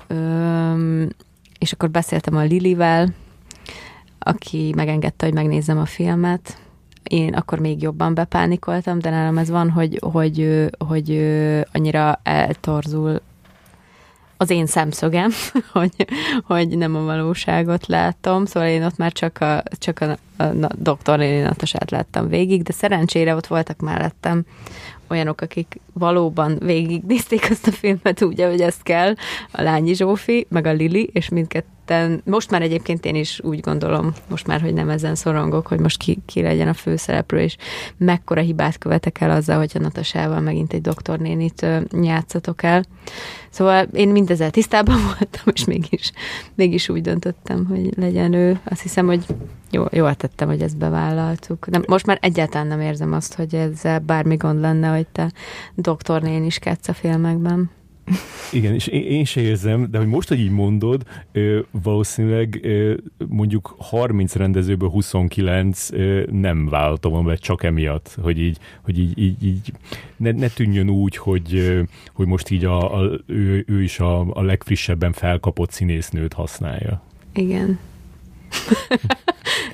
Öm, 0.06 1.08
és 1.58 1.72
akkor 1.72 1.90
beszéltem 1.90 2.36
a 2.36 2.42
Lilivel, 2.42 3.08
aki 4.18 4.72
megengedte, 4.76 5.26
hogy 5.26 5.34
megnézzem 5.34 5.78
a 5.78 5.86
filmet. 5.86 6.58
Én 7.02 7.34
akkor 7.34 7.58
még 7.58 7.82
jobban 7.82 8.14
bepánikoltam, 8.14 8.98
de 8.98 9.10
nálam 9.10 9.38
ez 9.38 9.50
van, 9.50 9.70
hogy, 9.70 9.98
hogy, 10.02 10.66
hogy 10.78 11.10
annyira 11.72 12.20
eltorzul 12.22 13.20
az 14.36 14.50
én 14.50 14.66
szemszögem, 14.66 15.30
hogy, 15.72 16.06
hogy 16.44 16.78
nem 16.78 16.94
a 16.94 17.04
valóságot 17.04 17.86
látom, 17.86 18.44
szóval 18.44 18.68
én 18.68 18.84
ott 18.84 18.96
már 18.96 19.12
csak 19.12 19.40
a, 19.40 19.62
csak 19.70 20.00
a, 20.00 20.16
a, 20.36 20.42
a 20.42 20.68
doktor 20.76 21.18
láttam 21.86 22.28
végig, 22.28 22.62
de 22.62 22.72
szerencsére 22.72 23.34
ott 23.34 23.46
voltak 23.46 23.80
mellettem 23.80 24.44
olyanok, 25.08 25.40
akik 25.40 25.80
valóban 25.92 26.58
végignézték 26.58 27.50
azt 27.50 27.66
a 27.66 27.72
filmet 27.72 28.22
úgy, 28.28 28.40
ahogy 28.40 28.60
ezt 28.60 28.82
kell, 28.82 29.14
a 29.50 29.62
Lányi 29.62 29.94
Zsófi, 29.94 30.46
meg 30.48 30.66
a 30.66 30.72
Lili, 30.72 31.10
és 31.12 31.28
mindketten, 31.86 32.32
most 32.32 32.50
már 32.50 32.62
egyébként 32.62 33.04
én 33.04 33.14
is 33.14 33.40
úgy 33.42 33.60
gondolom, 33.60 34.12
most 34.28 34.46
már, 34.46 34.60
hogy 34.60 34.74
nem 34.74 34.88
ezen 34.88 35.14
szorongok, 35.14 35.66
hogy 35.66 35.80
most 35.80 35.98
ki, 35.98 36.18
ki 36.26 36.42
legyen 36.42 36.68
a 36.68 36.74
főszereplő, 36.74 37.40
és 37.40 37.56
mekkora 37.96 38.40
hibát 38.40 38.78
követek 38.78 39.20
el 39.20 39.30
azzal, 39.30 39.58
hogyha 39.58 39.78
Natasával 39.78 40.40
megint 40.40 40.72
egy 40.72 40.80
doktornénit 40.80 41.66
játszatok 42.02 42.62
el. 42.62 42.84
Szóval 43.50 43.86
én 43.92 44.08
mindezzel 44.08 44.50
tisztában 44.50 44.96
voltam, 45.18 45.52
és 45.52 45.64
mégis, 45.64 46.12
mégis 46.54 46.88
úgy 46.88 47.02
döntöttem, 47.02 47.66
hogy 47.66 47.96
legyen 47.96 48.32
ő. 48.32 48.60
Azt 48.64 48.82
hiszem, 48.82 49.06
hogy 49.06 49.24
jó, 49.70 49.84
jól 49.90 50.14
tettem, 50.14 50.48
hogy 50.48 50.62
ezt 50.62 50.76
bevállaltuk. 50.76 51.70
Nem, 51.70 51.82
most 51.86 52.06
már 52.06 52.18
egyáltalán 52.20 52.66
nem 52.66 52.80
érzem 52.80 53.12
azt, 53.12 53.34
hogy 53.34 53.54
ezzel 53.54 53.98
bármi 53.98 54.36
gond 54.36 54.60
lenne, 54.60 54.88
hogy 54.88 55.06
te 55.06 55.32
doktornén 55.74 56.44
is 56.44 56.58
ketsz 56.58 56.88
a 56.88 56.92
filmekben. 56.92 57.70
Igen, 58.52 58.74
és 58.74 58.86
én, 58.86 59.02
én 59.02 59.24
se 59.24 59.40
érzem, 59.40 59.90
de 59.90 59.98
hogy 59.98 60.06
most, 60.06 60.28
hogy 60.28 60.40
így 60.40 60.50
mondod, 60.50 61.02
valószínűleg 61.70 62.66
mondjuk 63.28 63.74
30 63.78 64.34
rendezőből 64.34 64.88
29 64.88 65.88
nem 66.30 66.68
vállaltam 66.68 67.24
be 67.24 67.36
csak 67.36 67.62
emiatt, 67.62 68.16
hogy 68.22 68.40
így, 68.40 68.58
hogy 68.82 68.98
így, 68.98 69.18
így, 69.18 69.44
így 69.44 69.72
ne, 70.16 70.30
ne 70.30 70.48
tűnjön 70.48 70.90
úgy, 70.90 71.16
hogy, 71.16 71.78
hogy 72.12 72.26
most 72.26 72.50
így 72.50 72.64
a, 72.64 73.00
a, 73.00 73.10
ő, 73.26 73.64
ő 73.66 73.82
is 73.82 74.00
a, 74.00 74.34
a 74.34 74.42
legfrissebben 74.42 75.12
felkapott 75.12 75.70
színésznőt 75.70 76.32
használja. 76.32 77.02
Igen. 77.32 77.78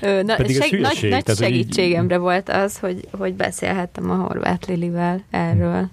Na, 0.23 0.37
seg, 0.49 0.81
nagy, 0.81 1.07
nagy 1.09 1.37
segítségemre 1.37 2.15
így... 2.15 2.21
volt 2.21 2.49
az, 2.49 2.79
hogy, 2.79 3.09
hogy 3.11 3.35
beszélhettem 3.35 4.11
a 4.11 4.15
Horváth 4.15 4.69
Lilivel 4.69 5.25
erről. 5.31 5.91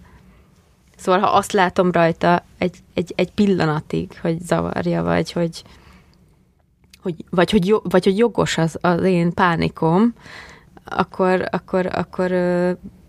Szóval, 1.00 1.20
ha 1.20 1.28
azt 1.28 1.52
látom 1.52 1.92
rajta 1.92 2.44
egy, 2.58 2.78
egy, 2.94 3.14
egy 3.16 3.32
pillanatig, 3.32 4.20
hogy 4.22 4.42
zavarja, 4.42 5.04
vagy 5.04 5.32
hogy, 5.32 5.64
hogy, 7.02 7.16
vagy, 7.30 7.52
hogy, 7.52 7.68
jo, 7.68 7.80
vagy 7.84 8.04
hogy 8.04 8.18
jogos 8.18 8.58
az, 8.58 8.78
az 8.82 9.04
én 9.04 9.34
pánikom, 9.34 10.14
akkor, 10.84 11.48
akkor, 11.52 11.86
akkor 11.86 12.32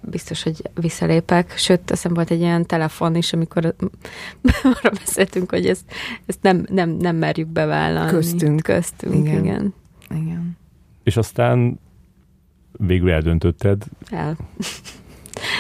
biztos, 0.01 0.43
hogy 0.43 0.63
visszalépek. 0.75 1.57
Sőt, 1.57 1.91
azt 1.91 2.09
volt 2.09 2.31
egy 2.31 2.41
ilyen 2.41 2.67
telefon 2.67 3.15
is, 3.15 3.33
amikor 3.33 3.65
arra 4.63 4.91
beszéltünk, 4.91 5.51
hogy 5.51 5.67
ezt, 5.67 5.85
ezt 6.27 6.43
nem, 6.43 6.65
nem, 6.69 6.91
nem 6.91 7.17
merjük 7.17 7.49
bevállalni. 7.49 8.11
Köztünk. 8.11 8.63
Köztünk, 8.63 9.15
igen. 9.15 9.45
igen. 9.45 9.75
igen. 10.11 10.57
És 11.03 11.17
aztán 11.17 11.81
végül 12.73 13.11
eldöntötted? 13.11 13.85
El. 14.11 14.37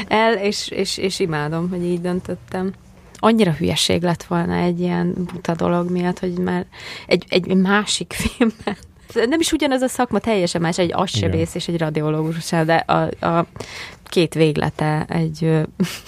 El, 0.08 0.34
és, 0.34 0.68
és, 0.68 0.96
és 0.96 1.18
imádom, 1.18 1.68
hogy 1.68 1.84
így 1.84 2.00
döntöttem. 2.00 2.72
Annyira 3.18 3.52
hülyeség 3.52 4.02
lett 4.02 4.22
volna 4.22 4.54
egy 4.54 4.80
ilyen 4.80 5.14
buta 5.32 5.54
dolog 5.54 5.90
miatt, 5.90 6.18
hogy 6.18 6.38
már 6.38 6.66
egy, 7.06 7.24
egy 7.28 7.54
másik 7.54 8.12
filmben 8.12 8.76
nem 9.14 9.40
is 9.40 9.52
ugyanaz 9.52 9.82
a 9.82 9.88
szakma, 9.88 10.18
teljesen 10.18 10.60
más, 10.60 10.78
egy 10.78 10.92
assebész 10.92 11.54
és 11.54 11.68
egy 11.68 11.78
radiológus, 11.78 12.50
de 12.50 12.74
a, 12.74 13.26
a 13.26 13.46
két 14.04 14.34
véglete 14.34 15.04
egy, 15.08 15.44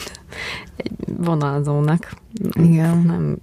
egy 0.77 0.93
vonalzónak. 1.07 2.13
Igen. 2.53 2.99
Nem. 2.99 3.37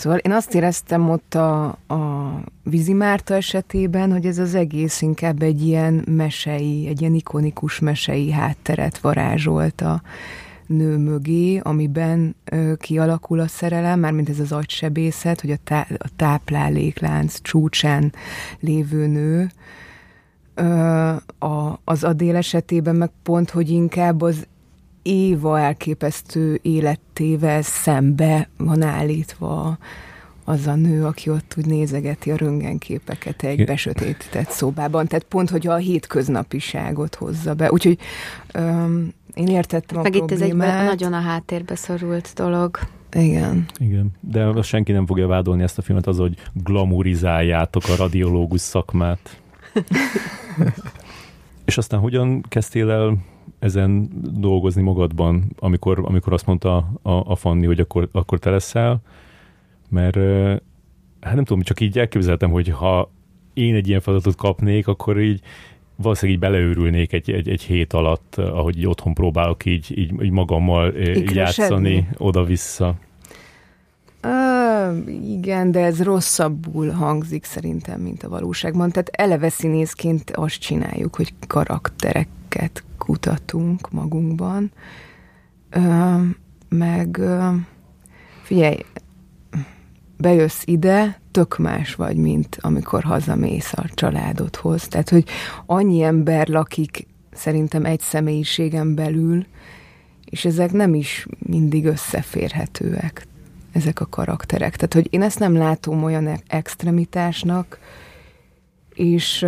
Szóval 0.00 0.18
én 0.18 0.32
azt 0.32 0.54
éreztem 0.54 1.10
ott 1.10 1.34
a, 1.34 1.64
a 1.86 2.32
Vizi 2.62 2.92
Márta 2.92 3.34
esetében, 3.34 4.12
hogy 4.12 4.26
ez 4.26 4.38
az 4.38 4.54
egész 4.54 5.02
inkább 5.02 5.42
egy 5.42 5.62
ilyen 5.66 6.04
mesei, 6.06 6.86
egy 6.88 7.00
ilyen 7.00 7.14
ikonikus 7.14 7.78
mesei 7.78 8.30
hátteret 8.30 8.98
varázsolt 8.98 9.80
a 9.80 10.02
nő 10.66 10.96
mögé, 10.96 11.58
amiben 11.58 12.36
ö, 12.44 12.72
kialakul 12.76 13.40
a 13.40 13.46
szerelem, 13.46 14.00
mármint 14.00 14.28
ez 14.28 14.40
az 14.40 14.52
agysebészet, 14.52 15.40
hogy 15.40 15.50
a, 15.50 15.56
tá- 15.64 15.90
a 15.90 16.08
tápláléklánc 16.16 17.40
csúcsán 17.42 18.12
lévő 18.60 19.06
nő, 19.06 19.50
ö, 20.54 20.64
a, 21.38 21.80
az 21.84 22.04
Adél 22.04 22.36
esetében 22.36 22.96
meg 22.96 23.10
pont, 23.22 23.50
hogy 23.50 23.70
inkább 23.70 24.22
az 24.22 24.46
Éva 25.02 25.60
elképesztő 25.60 26.58
életével 26.62 27.62
szembe 27.62 28.48
van 28.56 28.82
állítva 28.82 29.78
az 30.44 30.66
a 30.66 30.74
nő, 30.74 31.04
aki 31.04 31.30
ott 31.30 31.54
úgy 31.58 31.66
nézegeti 31.66 32.30
a 32.30 32.36
röngenképeket 32.36 33.42
egy 33.42 33.64
besötétített 33.64 34.48
szobában. 34.48 35.06
Tehát 35.06 35.24
pont, 35.24 35.50
hogy 35.50 35.66
a 35.66 35.76
hétköznapiságot 35.76 37.14
hozza 37.14 37.54
be. 37.54 37.72
Úgyhogy 37.72 37.98
öm, 38.52 39.12
én 39.34 39.46
értettem 39.46 39.98
a 39.98 40.02
Meg 40.02 40.12
problémát. 40.12 40.38
itt 40.38 40.62
ez 40.62 40.80
egy 40.80 40.86
nagyon 40.86 41.12
a 41.12 41.20
háttérbe 41.20 41.74
szorult 41.74 42.32
dolog. 42.34 42.78
Igen. 43.12 43.66
Igen, 43.78 44.10
de 44.20 44.62
senki 44.62 44.92
nem 44.92 45.06
fogja 45.06 45.26
vádolni 45.26 45.62
ezt 45.62 45.78
a 45.78 45.82
filmet 45.82 46.06
az, 46.06 46.16
hogy 46.16 46.36
glamorizáljátok 46.52 47.82
a 47.88 47.96
radiológus 47.96 48.60
szakmát. 48.60 49.40
És 51.64 51.78
aztán 51.78 52.00
hogyan 52.00 52.44
kezdtél 52.48 52.90
el 52.90 53.16
ezen 53.60 54.10
dolgozni 54.38 54.82
magadban, 54.82 55.44
amikor, 55.58 56.00
amikor 56.04 56.32
azt 56.32 56.46
mondta 56.46 56.76
a, 57.02 57.10
a 57.10 57.36
Fanni, 57.36 57.66
hogy 57.66 57.80
akkor, 57.80 58.08
akkor 58.12 58.38
te 58.38 58.50
leszel, 58.50 59.00
mert 59.88 60.16
hát 61.20 61.34
nem 61.34 61.44
tudom, 61.44 61.62
csak 61.62 61.80
így 61.80 61.98
elképzeltem, 61.98 62.50
hogy 62.50 62.68
ha 62.68 63.10
én 63.54 63.74
egy 63.74 63.88
ilyen 63.88 64.00
feladatot 64.00 64.36
kapnék, 64.36 64.88
akkor 64.88 65.20
így 65.20 65.40
valószínűleg 65.96 66.42
így 66.42 66.48
beleőrülnék 66.48 67.12
egy, 67.12 67.30
egy, 67.30 67.48
egy 67.48 67.62
hét 67.62 67.92
alatt, 67.92 68.36
ahogy 68.36 68.78
így 68.78 68.86
otthon 68.86 69.14
próbálok 69.14 69.64
így, 69.64 69.98
így, 69.98 70.22
így 70.22 70.30
magammal 70.30 70.96
így 70.96 71.34
játszani 71.34 72.08
oda-vissza. 72.16 72.94
Uh, 74.24 75.30
igen, 75.30 75.70
de 75.70 75.84
ez 75.84 76.02
rosszabbul 76.02 76.90
hangzik 76.90 77.44
szerintem, 77.44 78.00
mint 78.00 78.22
a 78.22 78.28
valóságban. 78.28 78.90
Tehát 78.90 79.08
eleve 79.08 79.48
színészként 79.48 80.30
azt 80.30 80.60
csináljuk, 80.60 81.16
hogy 81.16 81.34
karaktereket 81.46 82.84
kutatunk 83.04 83.90
magunkban, 83.90 84.72
ö, 85.70 86.16
meg 86.68 87.18
ö, 87.18 87.48
figyelj, 88.42 88.76
bejössz 90.16 90.62
ide, 90.64 91.20
tök 91.30 91.58
más 91.58 91.94
vagy, 91.94 92.16
mint 92.16 92.58
amikor 92.60 93.02
hazamész 93.02 93.72
a 93.72 93.84
családodhoz. 93.94 94.88
Tehát, 94.88 95.08
hogy 95.08 95.24
annyi 95.66 96.02
ember 96.02 96.48
lakik 96.48 97.06
szerintem 97.32 97.84
egy 97.84 98.00
személyiségen 98.00 98.94
belül, 98.94 99.46
és 100.24 100.44
ezek 100.44 100.72
nem 100.72 100.94
is 100.94 101.26
mindig 101.38 101.84
összeférhetőek, 101.84 103.26
ezek 103.72 104.00
a 104.00 104.06
karakterek. 104.06 104.76
Tehát, 104.76 104.94
hogy 104.94 105.06
én 105.10 105.22
ezt 105.22 105.38
nem 105.38 105.56
látom 105.56 106.04
olyan 106.04 106.26
e- 106.26 106.40
extremitásnak, 106.46 107.78
és 108.94 109.46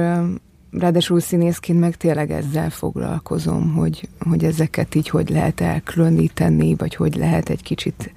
ráadásul 0.72 1.20
színészként 1.20 1.80
meg 1.80 1.96
tényleg 1.96 2.30
ezzel 2.30 2.70
foglalkozom, 2.70 3.72
hogy, 3.72 4.08
hogy 4.18 4.44
ezeket 4.44 4.94
így 4.94 5.08
hogy 5.08 5.28
lehet 5.28 5.61
elkülöníteni, 5.61 6.74
vagy 6.74 6.94
hogy 6.94 7.14
lehet 7.14 7.48
egy 7.48 7.62
kicsit 7.62 8.12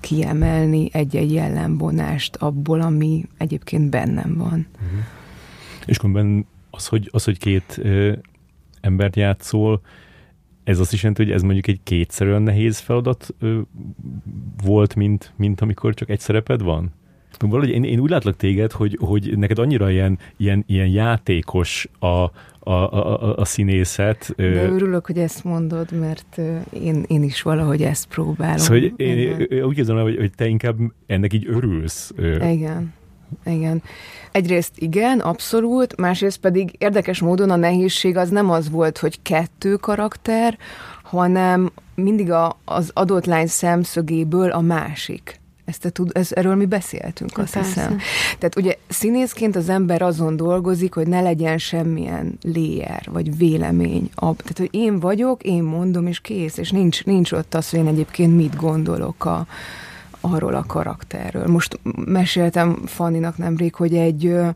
kiemelni 0.00 0.88
egy-egy 0.92 1.32
jellemvonást 1.32 2.36
abból, 2.36 2.80
ami 2.80 3.26
egyébként 3.38 3.90
bennem 3.90 4.34
van. 4.36 4.66
Uh-huh. 4.74 5.00
És 5.86 5.98
különben 5.98 6.46
az, 6.70 6.86
hogy, 6.86 7.08
az, 7.12 7.24
hogy 7.24 7.38
két 7.38 7.78
ö, 7.82 8.12
embert 8.80 9.16
játszol, 9.16 9.80
ez 10.64 10.78
azt 10.78 10.92
is 10.92 11.02
jelenti, 11.02 11.22
hogy 11.22 11.32
ez 11.32 11.42
mondjuk 11.42 11.66
egy 11.66 11.80
kétszer 11.82 12.26
olyan 12.26 12.42
nehéz 12.42 12.78
feladat 12.78 13.34
ö, 13.38 13.60
volt, 14.64 14.94
mint, 14.94 15.32
mint 15.36 15.60
amikor 15.60 15.94
csak 15.94 16.10
egy 16.10 16.20
szereped 16.20 16.62
van? 16.62 16.92
Valahogy 17.38 17.70
én, 17.70 17.84
én 17.84 17.98
úgy 17.98 18.10
látlak 18.10 18.36
téged, 18.36 18.72
hogy, 18.72 18.98
hogy 19.00 19.38
neked 19.38 19.58
annyira 19.58 19.90
ilyen, 19.90 20.18
ilyen, 20.36 20.64
ilyen 20.66 20.86
játékos 20.86 21.88
a, 21.98 22.06
a, 22.06 22.70
a, 22.70 23.36
a 23.36 23.44
színészet. 23.44 24.32
De 24.36 24.68
örülök, 24.68 25.06
hogy 25.06 25.18
ezt 25.18 25.44
mondod, 25.44 25.98
mert 26.00 26.40
én, 26.70 27.04
én 27.06 27.22
is 27.22 27.42
valahogy 27.42 27.82
ezt 27.82 28.06
próbálom. 28.06 28.56
Szóval 28.56 28.80
hogy 28.80 28.92
én, 28.96 29.18
én 29.18 29.62
úgy 29.62 29.78
érzem, 29.78 29.96
hogy, 29.96 30.16
hogy 30.16 30.30
te 30.34 30.46
inkább 30.46 30.76
ennek 31.06 31.32
így 31.32 31.46
örülsz. 31.48 32.12
Igen. 32.40 32.92
Igen. 33.44 33.82
Egyrészt 34.32 34.72
igen, 34.76 35.20
abszolút, 35.20 35.96
másrészt 35.96 36.38
pedig 36.38 36.74
érdekes 36.78 37.20
módon 37.20 37.50
a 37.50 37.56
nehézség 37.56 38.16
az 38.16 38.28
nem 38.30 38.50
az 38.50 38.70
volt, 38.70 38.98
hogy 38.98 39.22
kettő 39.22 39.76
karakter, 39.76 40.58
hanem 41.02 41.72
mindig 41.94 42.30
a, 42.30 42.58
az 42.64 42.90
adott 42.94 43.24
lány 43.24 43.46
szemszögéből 43.46 44.50
a 44.50 44.60
másik. 44.60 45.40
Ezt 45.64 45.80
te 45.80 45.90
tud, 45.90 46.10
ez, 46.14 46.32
erről 46.32 46.54
mi 46.54 46.66
beszéltünk, 46.66 47.38
azt 47.38 47.52
Persze. 47.52 47.68
hiszem. 47.68 47.98
Tehát 48.38 48.56
ugye 48.56 48.76
színészként 48.88 49.56
az 49.56 49.68
ember 49.68 50.02
azon 50.02 50.36
dolgozik, 50.36 50.94
hogy 50.94 51.06
ne 51.06 51.20
legyen 51.20 51.58
semmilyen 51.58 52.38
léjer, 52.42 53.08
vagy 53.12 53.36
vélemény. 53.36 54.10
Tehát, 54.14 54.58
hogy 54.58 54.68
én 54.70 55.00
vagyok, 55.00 55.42
én 55.42 55.62
mondom, 55.62 56.06
és 56.06 56.20
kész, 56.20 56.56
és 56.56 56.70
nincs, 56.70 57.04
nincs 57.04 57.32
ott 57.32 57.54
az, 57.54 57.70
hogy 57.70 57.78
én 57.78 57.86
egyébként 57.86 58.36
mit 58.36 58.56
gondolok 58.56 59.24
a, 59.24 59.46
arról 60.20 60.54
a 60.54 60.64
karakterről. 60.66 61.46
Most 61.46 61.80
meséltem 62.04 62.82
Fanninak 62.86 63.36
nemrég, 63.36 63.74
hogy 63.74 63.94
egy 63.94 64.26
ö, 64.26 64.48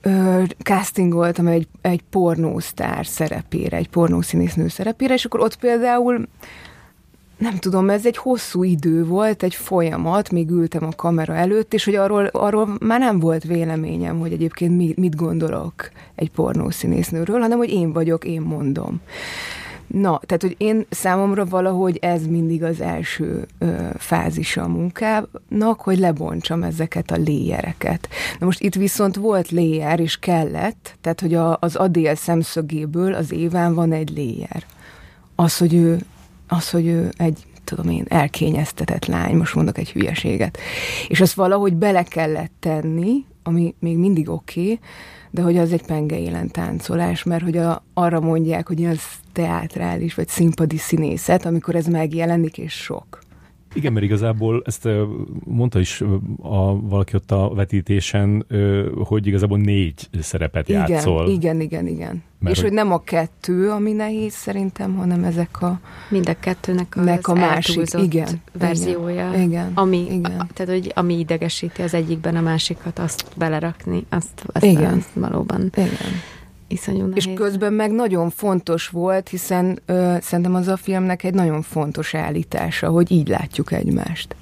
ö, 0.00 0.42
castingoltam 0.62 1.46
egy, 1.46 1.68
egy 1.80 2.02
pornósztár 2.10 3.06
szerepére, 3.06 3.76
egy 3.76 3.88
pornószínésznő 3.88 4.68
szerepére, 4.68 5.14
és 5.14 5.24
akkor 5.24 5.40
ott 5.40 5.56
például 5.56 6.28
nem 7.38 7.56
tudom, 7.56 7.90
ez 7.90 8.06
egy 8.06 8.16
hosszú 8.16 8.62
idő 8.62 9.04
volt, 9.04 9.42
egy 9.42 9.54
folyamat, 9.54 10.30
még 10.30 10.50
ültem 10.50 10.84
a 10.84 10.94
kamera 10.96 11.34
előtt, 11.34 11.74
és 11.74 11.84
hogy 11.84 11.94
arról, 11.94 12.26
arról 12.26 12.76
már 12.80 12.98
nem 12.98 13.18
volt 13.18 13.44
véleményem, 13.44 14.18
hogy 14.18 14.32
egyébként 14.32 14.76
mit, 14.76 14.96
mit 14.96 15.16
gondolok 15.16 15.90
egy 16.14 16.30
pornószínésznőről, 16.30 17.40
hanem 17.40 17.58
hogy 17.58 17.70
én 17.70 17.92
vagyok, 17.92 18.24
én 18.24 18.40
mondom. 18.40 19.00
Na, 19.86 20.20
tehát, 20.26 20.42
hogy 20.42 20.54
én 20.58 20.86
számomra 20.90 21.44
valahogy 21.44 21.98
ez 22.00 22.26
mindig 22.26 22.62
az 22.62 22.80
első 22.80 23.46
ö, 23.58 23.74
fázisa 23.96 24.62
a 24.62 24.68
munkának, 24.68 25.80
hogy 25.80 25.98
lebontsam 25.98 26.62
ezeket 26.62 27.10
a 27.10 27.16
léjereket. 27.16 28.08
Na 28.38 28.46
most 28.46 28.60
itt 28.60 28.74
viszont 28.74 29.16
volt 29.16 29.50
léjer, 29.50 30.00
és 30.00 30.16
kellett, 30.16 30.96
tehát, 31.00 31.20
hogy 31.20 31.34
a, 31.34 31.56
az 31.60 31.76
Adél 31.76 32.14
szemszögéből 32.14 33.14
az 33.14 33.32
Éván 33.32 33.74
van 33.74 33.92
egy 33.92 34.10
léjer. 34.10 34.64
Az, 35.34 35.58
hogy 35.58 35.74
ő, 35.74 35.98
az, 36.48 36.70
hogy 36.70 36.86
ő 36.86 37.10
egy 37.16 37.46
tudom 37.64 37.88
én, 37.88 38.04
elkényeztetett 38.08 39.06
lány, 39.06 39.36
most 39.36 39.54
mondok 39.54 39.78
egy 39.78 39.90
hülyeséget. 39.90 40.58
És 41.08 41.20
azt 41.20 41.34
valahogy 41.34 41.74
bele 41.74 42.02
kellett 42.02 42.52
tenni, 42.60 43.24
ami 43.42 43.74
még 43.78 43.96
mindig 43.96 44.30
oké, 44.30 44.60
okay, 44.60 44.78
de 45.30 45.42
hogy 45.42 45.56
az 45.56 45.72
egy 45.72 45.86
pengeélen 45.86 46.50
táncolás, 46.50 47.22
mert 47.22 47.42
hogy 47.42 47.56
a, 47.56 47.84
arra 47.94 48.20
mondják, 48.20 48.66
hogy 48.66 48.84
az 48.84 49.00
teátrális 49.32 50.14
vagy 50.14 50.28
színpadi 50.28 50.76
színészet, 50.76 51.46
amikor 51.46 51.74
ez 51.74 51.86
megjelenik, 51.86 52.58
és 52.58 52.72
sok. 52.72 53.18
Igen, 53.74 53.92
mert 53.92 54.04
igazából 54.04 54.62
ezt 54.64 54.88
mondta 55.44 55.78
is 55.78 56.00
a, 56.42 56.80
valaki 56.80 57.16
ott 57.16 57.30
a 57.30 57.54
vetítésen, 57.54 58.46
hogy 59.04 59.26
igazából 59.26 59.58
négy 59.58 60.08
szerepet 60.20 60.68
igen, 60.68 60.88
játszol. 60.88 61.28
Igen, 61.28 61.60
igen, 61.60 61.86
igen. 61.86 62.22
Mert 62.40 62.54
és 62.54 62.60
hogy... 62.60 62.68
hogy 62.68 62.78
nem 62.78 62.92
a 62.92 63.02
kettő, 63.02 63.70
ami 63.70 63.92
nehéz 63.92 64.32
szerintem, 64.32 64.94
hanem 64.94 65.24
ezek 65.24 65.62
a... 65.62 65.80
Mind 66.08 66.28
a 66.28 66.34
kettőnek 66.40 66.96
az 66.96 67.06
a 67.22 67.34
másik 67.34 67.94
igen, 68.02 68.28
verziója. 68.52 69.32
Igen, 69.34 69.70
ami, 69.74 70.06
igen. 70.10 70.40
A, 70.40 70.46
tehát, 70.54 70.72
hogy 70.72 70.92
ami 70.94 71.18
idegesíti 71.18 71.82
az 71.82 71.94
egyikben 71.94 72.36
a 72.36 72.40
másikat, 72.40 72.98
azt 72.98 73.24
belerakni, 73.36 74.04
azt, 74.08 74.44
azt, 74.46 74.64
igen. 74.64 74.94
azt 74.94 75.10
valóban... 75.12 75.70
Igen 75.74 76.36
iszonyú 76.68 77.06
nehéz. 77.06 77.26
És 77.26 77.34
közben 77.34 77.72
meg 77.72 77.92
nagyon 77.92 78.30
fontos 78.30 78.88
volt, 78.88 79.28
hiszen 79.28 79.78
ö, 79.86 80.16
szerintem 80.20 80.54
az 80.54 80.68
a 80.68 80.76
filmnek 80.76 81.22
egy 81.24 81.34
nagyon 81.34 81.62
fontos 81.62 82.14
állítása, 82.14 82.88
hogy 82.88 83.10
így 83.10 83.28
látjuk 83.28 83.72
egymást. 83.72 84.36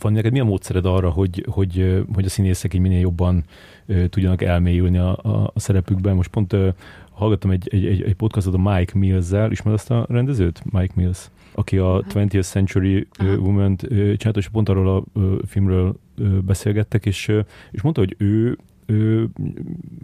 Van 0.00 0.12
neked 0.12 0.32
mi 0.32 0.40
a 0.40 0.44
módszered 0.44 0.86
arra, 0.86 1.10
hogy, 1.10 1.44
hogy, 1.50 2.04
hogy 2.14 2.24
a 2.24 2.28
színészek 2.28 2.74
így 2.74 2.80
minél 2.80 3.00
jobban 3.00 3.44
ö, 3.86 4.06
tudjanak 4.06 4.42
elmélyülni 4.42 4.98
a, 4.98 5.18
a, 5.22 5.50
a 5.54 5.60
szerepükben? 5.60 6.14
Most 6.16 6.30
pont 6.30 6.52
ö, 6.52 6.68
hallgattam 7.10 7.50
egy, 7.50 7.68
egy, 7.72 7.86
egy, 7.86 8.02
egy 8.02 8.14
podcastot 8.14 8.54
a 8.54 8.70
Mike 8.70 8.98
Mills-zel, 8.98 9.50
ismered 9.50 9.78
azt 9.78 9.90
a 9.90 10.06
rendezőt? 10.08 10.62
Mike 10.70 10.92
Mills 10.96 11.30
aki 11.58 11.78
a 11.78 12.04
20th 12.08 12.42
Century 12.42 13.06
Aha. 13.18 13.34
Woman-t 13.34 13.80
csinált, 13.88 14.36
és 14.36 14.48
pont 14.48 14.68
arról 14.68 14.88
a 14.88 15.20
filmről 15.46 15.96
beszélgettek, 16.44 17.06
és, 17.06 17.32
és 17.70 17.82
mondta, 17.82 18.00
hogy 18.00 18.14
ő 18.18 18.58
ő 18.88 19.28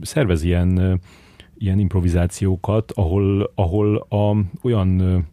szervez 0.03 0.43
ilyen, 0.43 1.01
ilyen 1.59 1.79
improvizációkat, 1.79 2.93
ahol, 2.93 3.53
ahol 3.55 3.97
a, 3.97 4.37
olyan 4.63 5.27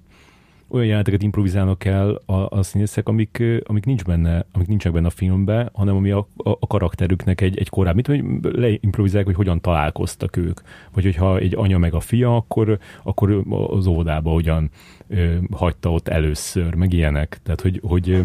olyan 0.71 0.85
jeleneteket 0.85 1.21
improvizálnak 1.21 1.85
el 1.85 2.21
a, 2.25 2.33
a 2.33 2.63
színészek, 2.63 3.07
amik, 3.07 3.43
amik, 3.63 3.85
nincs 3.85 4.03
benne, 4.03 4.45
amik 4.51 4.67
nincsenek 4.67 4.95
benne 4.95 5.07
a 5.07 5.15
filmben, 5.15 5.69
hanem 5.73 5.95
ami 5.95 6.11
a, 6.11 6.27
a, 6.37 6.49
a 6.49 6.67
karakterüknek 6.67 7.41
egy, 7.41 7.57
egy 7.57 7.69
korábbi, 7.69 8.01
mit 8.11 8.23
leimprovizálják, 8.55 9.27
hogy 9.27 9.35
hogyan 9.35 9.61
találkoztak 9.61 10.37
ők. 10.37 10.61
Vagy 10.93 11.03
hogyha 11.03 11.37
egy 11.37 11.55
anya 11.55 11.77
meg 11.77 11.93
a 11.93 11.99
fia, 11.99 12.35
akkor, 12.35 12.79
akkor 13.03 13.43
az 13.69 13.87
óvodába 13.87 14.31
hogyan 14.31 14.69
ö, 15.07 15.35
hagyta 15.51 15.91
ott 15.91 16.07
először, 16.07 16.73
meg 16.73 16.93
ilyenek. 16.93 17.39
Tehát, 17.43 17.61
hogy, 17.61 17.79
hogy 17.83 18.23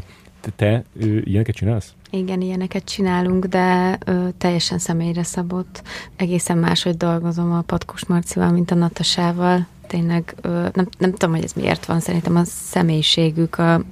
te, 0.57 0.85
ö, 1.01 1.05
ilyeneket 1.05 1.55
csinálsz? 1.55 1.95
Igen, 2.11 2.41
ilyeneket 2.41 2.85
csinálunk, 2.85 3.45
de 3.45 3.99
ö, 4.07 4.29
teljesen 4.39 4.79
személyre 4.79 5.23
szabott. 5.23 5.83
Egészen 6.17 6.59
máshogy 6.59 6.97
dolgozom 6.97 7.53
a 7.53 7.61
Patkos 7.61 8.07
Marcival, 8.07 8.51
mint 8.51 8.71
a 8.71 8.75
Natasával. 8.75 9.67
Tényleg 9.87 10.35
ö, 10.41 10.49
nem, 10.73 10.89
nem 10.99 11.13
tudom, 11.13 11.35
hogy 11.35 11.45
ez 11.45 11.53
miért 11.53 11.87
van. 11.87 12.01
Szerintem 12.01 12.37
a 12.37 12.45
személyiségük 12.45 13.59
a 13.59 13.83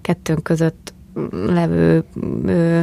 kettőnk 0.00 0.42
között 0.42 0.94
levő 1.30 2.04
ö, 2.44 2.80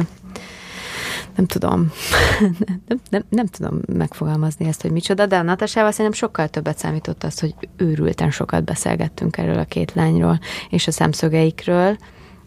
nem 1.36 1.46
tudom, 1.46 1.90
nem, 2.88 3.00
nem, 3.10 3.24
nem 3.28 3.46
tudom 3.46 3.80
megfogalmazni 3.92 4.66
ezt, 4.66 4.82
hogy 4.82 4.90
micsoda, 4.90 5.26
de 5.26 5.36
a 5.36 5.42
Natasával 5.42 5.90
szerintem 5.90 6.14
sokkal 6.14 6.48
többet 6.48 6.78
számított 6.78 7.24
az, 7.24 7.40
hogy 7.40 7.54
őrülten 7.76 8.30
sokat 8.30 8.64
beszélgettünk 8.64 9.36
erről 9.36 9.58
a 9.58 9.64
két 9.64 9.92
lányról, 9.94 10.38
és 10.70 10.86
a 10.86 10.90
szemszögeikről, 10.90 11.96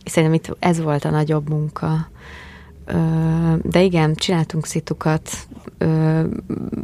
Szerintem 0.06 0.34
itt 0.34 0.56
ez 0.60 0.82
volt 0.82 1.06
a 1.06 1.10
nagyobb 1.10 1.50
munka. 1.50 2.08
De 3.62 3.82
igen, 3.82 4.16
csináltunk 4.16 4.66
szitukat, 4.66 5.30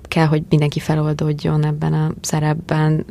kell, 0.07 0.25
hogy 0.25 0.43
mindenki 0.49 0.79
feloldódjon 0.79 1.65
ebben 1.65 1.93
a 1.93 2.11
szerepben, 2.21 3.05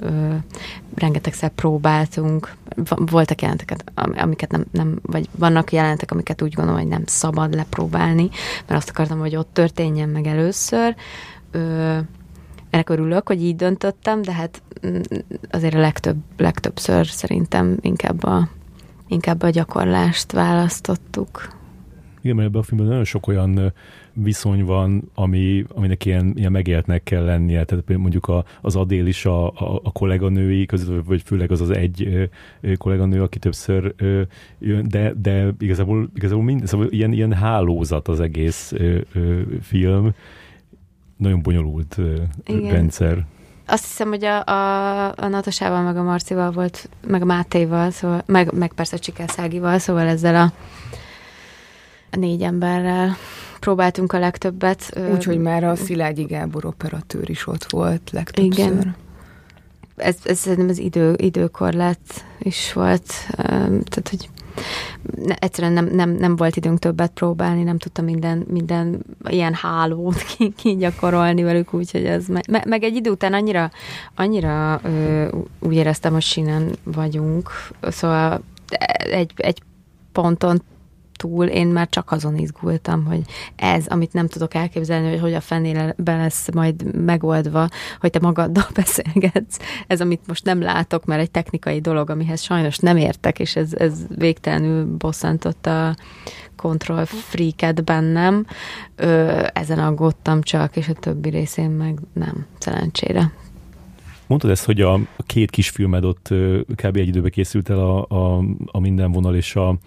rengetegszer 0.95 1.49
próbáltunk, 1.49 2.55
voltak 2.97 3.43
jelentek, 3.43 3.77
amiket 3.95 4.51
nem, 4.51 4.65
nem, 4.71 4.99
vagy 5.03 5.29
vannak 5.39 5.73
jelentek, 5.73 6.11
amiket 6.11 6.43
úgy 6.43 6.55
gondolom, 6.55 6.81
hogy 6.81 6.89
nem 6.89 7.03
szabad 7.07 7.55
lepróbálni, 7.55 8.29
mert 8.67 8.81
azt 8.81 8.91
akartam, 8.91 9.19
hogy 9.19 9.37
ott 9.37 9.51
történjen 9.53 10.09
meg 10.09 10.27
először. 10.27 10.95
Ennek 12.71 12.89
örülök, 12.89 13.29
hogy 13.29 13.43
így 13.43 13.57
döntöttem, 13.57 14.23
de 14.23 14.33
hát 14.33 14.63
mm, 14.87 15.01
azért 15.51 15.75
a 15.75 15.79
legtöbb, 15.79 16.17
legtöbbször 16.37 17.07
szerintem 17.07 17.77
inkább 17.81 18.25
a 18.25 18.49
inkább 19.09 19.43
a 19.43 19.51
gyakorlást 19.51 20.33
választottuk. 20.33 21.57
Igen, 22.21 22.37
mert 22.37 22.49
ebben 22.49 22.61
a 22.61 22.65
filmben 22.65 22.89
nagyon 22.89 23.05
sok 23.05 23.27
olyan 23.27 23.73
viszony 24.13 24.65
van, 24.65 25.11
ami, 25.15 25.65
aminek 25.69 26.05
ilyen, 26.05 26.33
ilyen 26.37 26.53
megéltnek 26.53 27.03
kell 27.03 27.25
lennie. 27.25 27.65
Tehát 27.65 27.97
mondjuk 27.97 28.29
a, 28.29 28.45
az 28.61 28.77
Adél 28.77 29.07
is 29.07 29.25
a, 29.25 29.47
a, 29.47 29.81
a 29.83 29.93
kolléganői 29.93 30.67
között, 30.67 31.05
vagy 31.05 31.23
főleg 31.23 31.51
az 31.51 31.61
az 31.61 31.71
egy 31.71 32.29
kolléganő, 32.77 33.23
aki 33.23 33.39
többször 33.39 33.95
jön, 34.59 34.89
de, 34.89 35.13
de 35.23 35.55
igazából, 35.59 36.11
igazából 36.15 36.45
mind, 36.45 36.67
szóval 36.67 36.87
ilyen, 36.91 37.13
ilyen 37.13 37.33
hálózat 37.33 38.09
az 38.09 38.21
egész 38.21 38.73
film. 39.61 40.15
Nagyon 41.17 41.43
bonyolult 41.43 41.99
Igen. 42.45 42.73
rendszer. 42.73 43.27
Azt 43.71 43.85
hiszem, 43.85 44.09
hogy 44.09 44.25
a, 44.25 44.45
a, 44.45 45.05
a 45.17 45.29
Natasával, 45.29 45.83
meg 45.83 45.97
a 45.97 46.03
Marcival 46.03 46.51
volt, 46.51 46.89
meg 47.07 47.23
a 47.23 47.25
Mátéval, 47.25 47.91
szóval, 47.91 48.23
meg, 48.27 48.53
meg 48.53 48.73
persze 48.73 48.97
a 48.97 48.99
Csikászágival, 48.99 49.79
szóval 49.79 50.07
ezzel 50.07 50.35
a, 50.35 50.53
a 52.11 52.17
négy 52.17 52.43
emberrel 52.43 53.17
próbáltunk 53.61 54.13
a 54.13 54.19
legtöbbet. 54.19 54.99
Úgyhogy 55.13 55.39
már 55.39 55.65
a 55.65 55.77
Szilágyi 55.77 56.23
Gábor 56.23 56.65
operatőr 56.65 57.31
is 57.31 57.47
ott 57.47 57.71
volt 57.71 58.11
legtöbbször. 58.13 58.67
Igen. 58.67 58.97
Ez, 59.97 60.17
ez 60.25 60.39
szerintem 60.39 60.69
az 60.69 60.79
idő, 60.79 61.15
időkorlát 61.17 62.25
is 62.39 62.73
volt, 62.73 63.13
tehát 63.37 64.09
hogy 64.11 64.29
egyszerűen 65.39 65.73
nem, 65.73 65.87
nem, 65.87 66.11
nem 66.11 66.37
volt 66.37 66.57
időnk 66.57 66.79
többet 66.79 67.11
próbálni, 67.11 67.63
nem 67.63 67.79
tudtam 67.79 68.05
minden, 68.05 68.45
minden 68.49 69.03
ilyen 69.29 69.55
hálót 69.55 70.23
kigyakorolni 70.57 71.43
velük, 71.43 71.75
úgyhogy 71.75 72.05
ez 72.05 72.27
me, 72.27 72.63
meg 72.67 72.83
egy 72.83 72.95
idő 72.97 73.11
után 73.11 73.33
annyira, 73.33 73.71
annyira 74.15 74.81
ö, 74.85 75.29
úgy 75.59 75.75
éreztem, 75.75 76.13
hogy 76.13 76.23
sinen 76.23 76.71
vagyunk, 76.85 77.51
szóval 77.81 78.41
egy, 78.99 79.33
egy 79.37 79.63
ponton 80.13 80.63
túl 81.19 81.47
én 81.47 81.67
már 81.67 81.89
csak 81.89 82.11
azon 82.11 82.37
izgultam, 82.37 83.05
hogy 83.05 83.21
ez, 83.57 83.87
amit 83.87 84.13
nem 84.13 84.27
tudok 84.27 84.55
elképzelni, 84.55 85.09
hogy 85.09 85.21
hogy 85.21 85.35
a 85.35 85.95
be 85.97 86.17
lesz 86.17 86.53
majd 86.53 87.05
megoldva, 87.05 87.69
hogy 88.01 88.11
te 88.11 88.19
magaddal 88.21 88.67
beszélgetsz, 88.75 89.59
ez, 89.87 90.01
amit 90.01 90.27
most 90.27 90.45
nem 90.45 90.63
látok, 90.63 91.05
mert 91.05 91.21
egy 91.21 91.31
technikai 91.31 91.81
dolog, 91.81 92.11
amihez 92.11 92.43
sajnos 92.43 92.79
nem 92.79 92.97
értek, 92.97 93.39
és 93.39 93.57
ez, 93.57 93.75
ez 93.75 93.99
végtelenül 94.17 94.97
bosszantott 94.97 95.67
a 95.67 95.97
control 96.57 97.07
freaket 97.07 97.85
bennem. 97.85 98.47
Ö, 98.97 99.43
ezen 99.53 99.79
aggódtam 99.79 100.43
csak, 100.43 100.77
és 100.77 100.89
a 100.89 100.93
többi 100.93 101.29
részén 101.29 101.71
meg 101.71 101.99
nem, 102.13 102.47
szerencsére. 102.59 103.33
Mondtad 104.27 104.51
ezt, 104.51 104.65
hogy 104.65 104.81
a 104.81 105.01
két 105.27 105.51
kisfilmed 105.51 106.05
ott 106.05 106.29
kb. 106.75 106.97
egy 106.97 107.07
időben 107.07 107.31
készült 107.31 107.71
el 107.71 107.79
a, 107.79 108.07
a, 108.09 108.45
a 108.67 108.81
minden 108.81 109.13
vonal 109.13 109.35
és 109.37 109.57
a, 109.57 109.79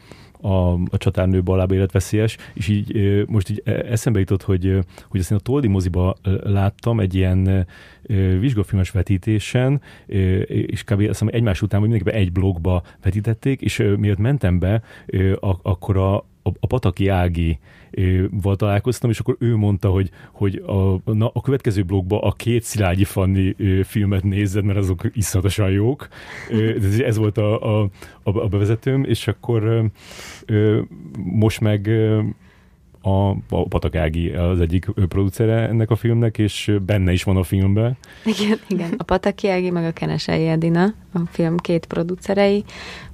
a, 0.41 0.73
a 0.73 0.97
csatárnő 0.97 1.43
balába 1.43 1.73
életveszélyes, 1.73 2.37
és 2.53 2.67
így 2.67 2.95
most 3.27 3.49
így 3.49 3.61
e, 3.65 3.71
eszembe 3.71 4.19
jutott, 4.19 4.43
hogy, 4.43 4.79
hogy 5.09 5.19
azt 5.19 5.31
én 5.31 5.37
a 5.37 5.41
Toldi 5.41 5.67
moziba 5.67 6.15
láttam 6.43 6.99
egy 6.99 7.15
ilyen 7.15 7.67
vizsgafilmes 8.39 8.91
vetítésen, 8.91 9.81
és 10.45 10.83
kb. 10.83 10.99
azt 10.99 11.07
hiszem 11.07 11.29
egymás 11.31 11.61
után, 11.61 11.79
hogy 11.79 11.89
mindenkiben 11.89 12.21
egy 12.21 12.31
blogba 12.31 12.83
vetítették, 13.03 13.61
és 13.61 13.77
mielőtt 13.77 14.17
mentem 14.17 14.59
be, 14.59 14.81
akkor 15.61 15.97
a, 15.97 16.25
a, 16.43 16.49
a 16.59 16.67
Pataki 16.67 17.07
Ági 17.07 17.59
val 18.31 18.55
találkoztam, 18.55 19.09
és 19.09 19.19
akkor 19.19 19.35
ő 19.39 19.55
mondta, 19.55 19.89
hogy, 19.89 20.09
hogy 20.31 20.55
a, 20.55 21.11
na, 21.11 21.31
a 21.33 21.41
következő 21.41 21.83
blogba 21.83 22.21
a 22.21 22.31
két 22.31 22.63
Szilágyi 22.63 23.03
Fanni 23.03 23.55
filmet 23.83 24.23
nézed, 24.23 24.63
mert 24.63 24.77
azok 24.77 25.01
iszonyatosan 25.13 25.71
jók. 25.71 26.07
Ez 26.99 27.17
volt 27.17 27.37
a, 27.37 27.81
a, 27.83 27.89
a 28.23 28.47
bevezetőm, 28.47 29.03
és 29.03 29.27
akkor 29.27 29.91
most 31.15 31.59
meg 31.59 31.89
a, 33.01 33.29
a 33.29 33.67
Patak 33.69 33.95
Ági 33.95 34.29
az 34.29 34.59
egyik 34.59 34.85
producere 34.85 35.67
ennek 35.67 35.89
a 35.89 35.95
filmnek, 35.95 36.37
és 36.37 36.71
benne 36.85 37.11
is 37.11 37.23
van 37.23 37.37
a 37.37 37.43
filmben. 37.43 37.97
Igen, 38.25 38.59
igen. 38.67 38.93
A 38.97 39.03
Pataki 39.03 39.49
Ági, 39.49 39.69
meg 39.69 39.85
a 39.85 39.91
Kenesei 39.91 40.47
Edina, 40.47 40.93
a 41.13 41.19
film 41.29 41.57
két 41.57 41.85
producerei, 41.85 42.63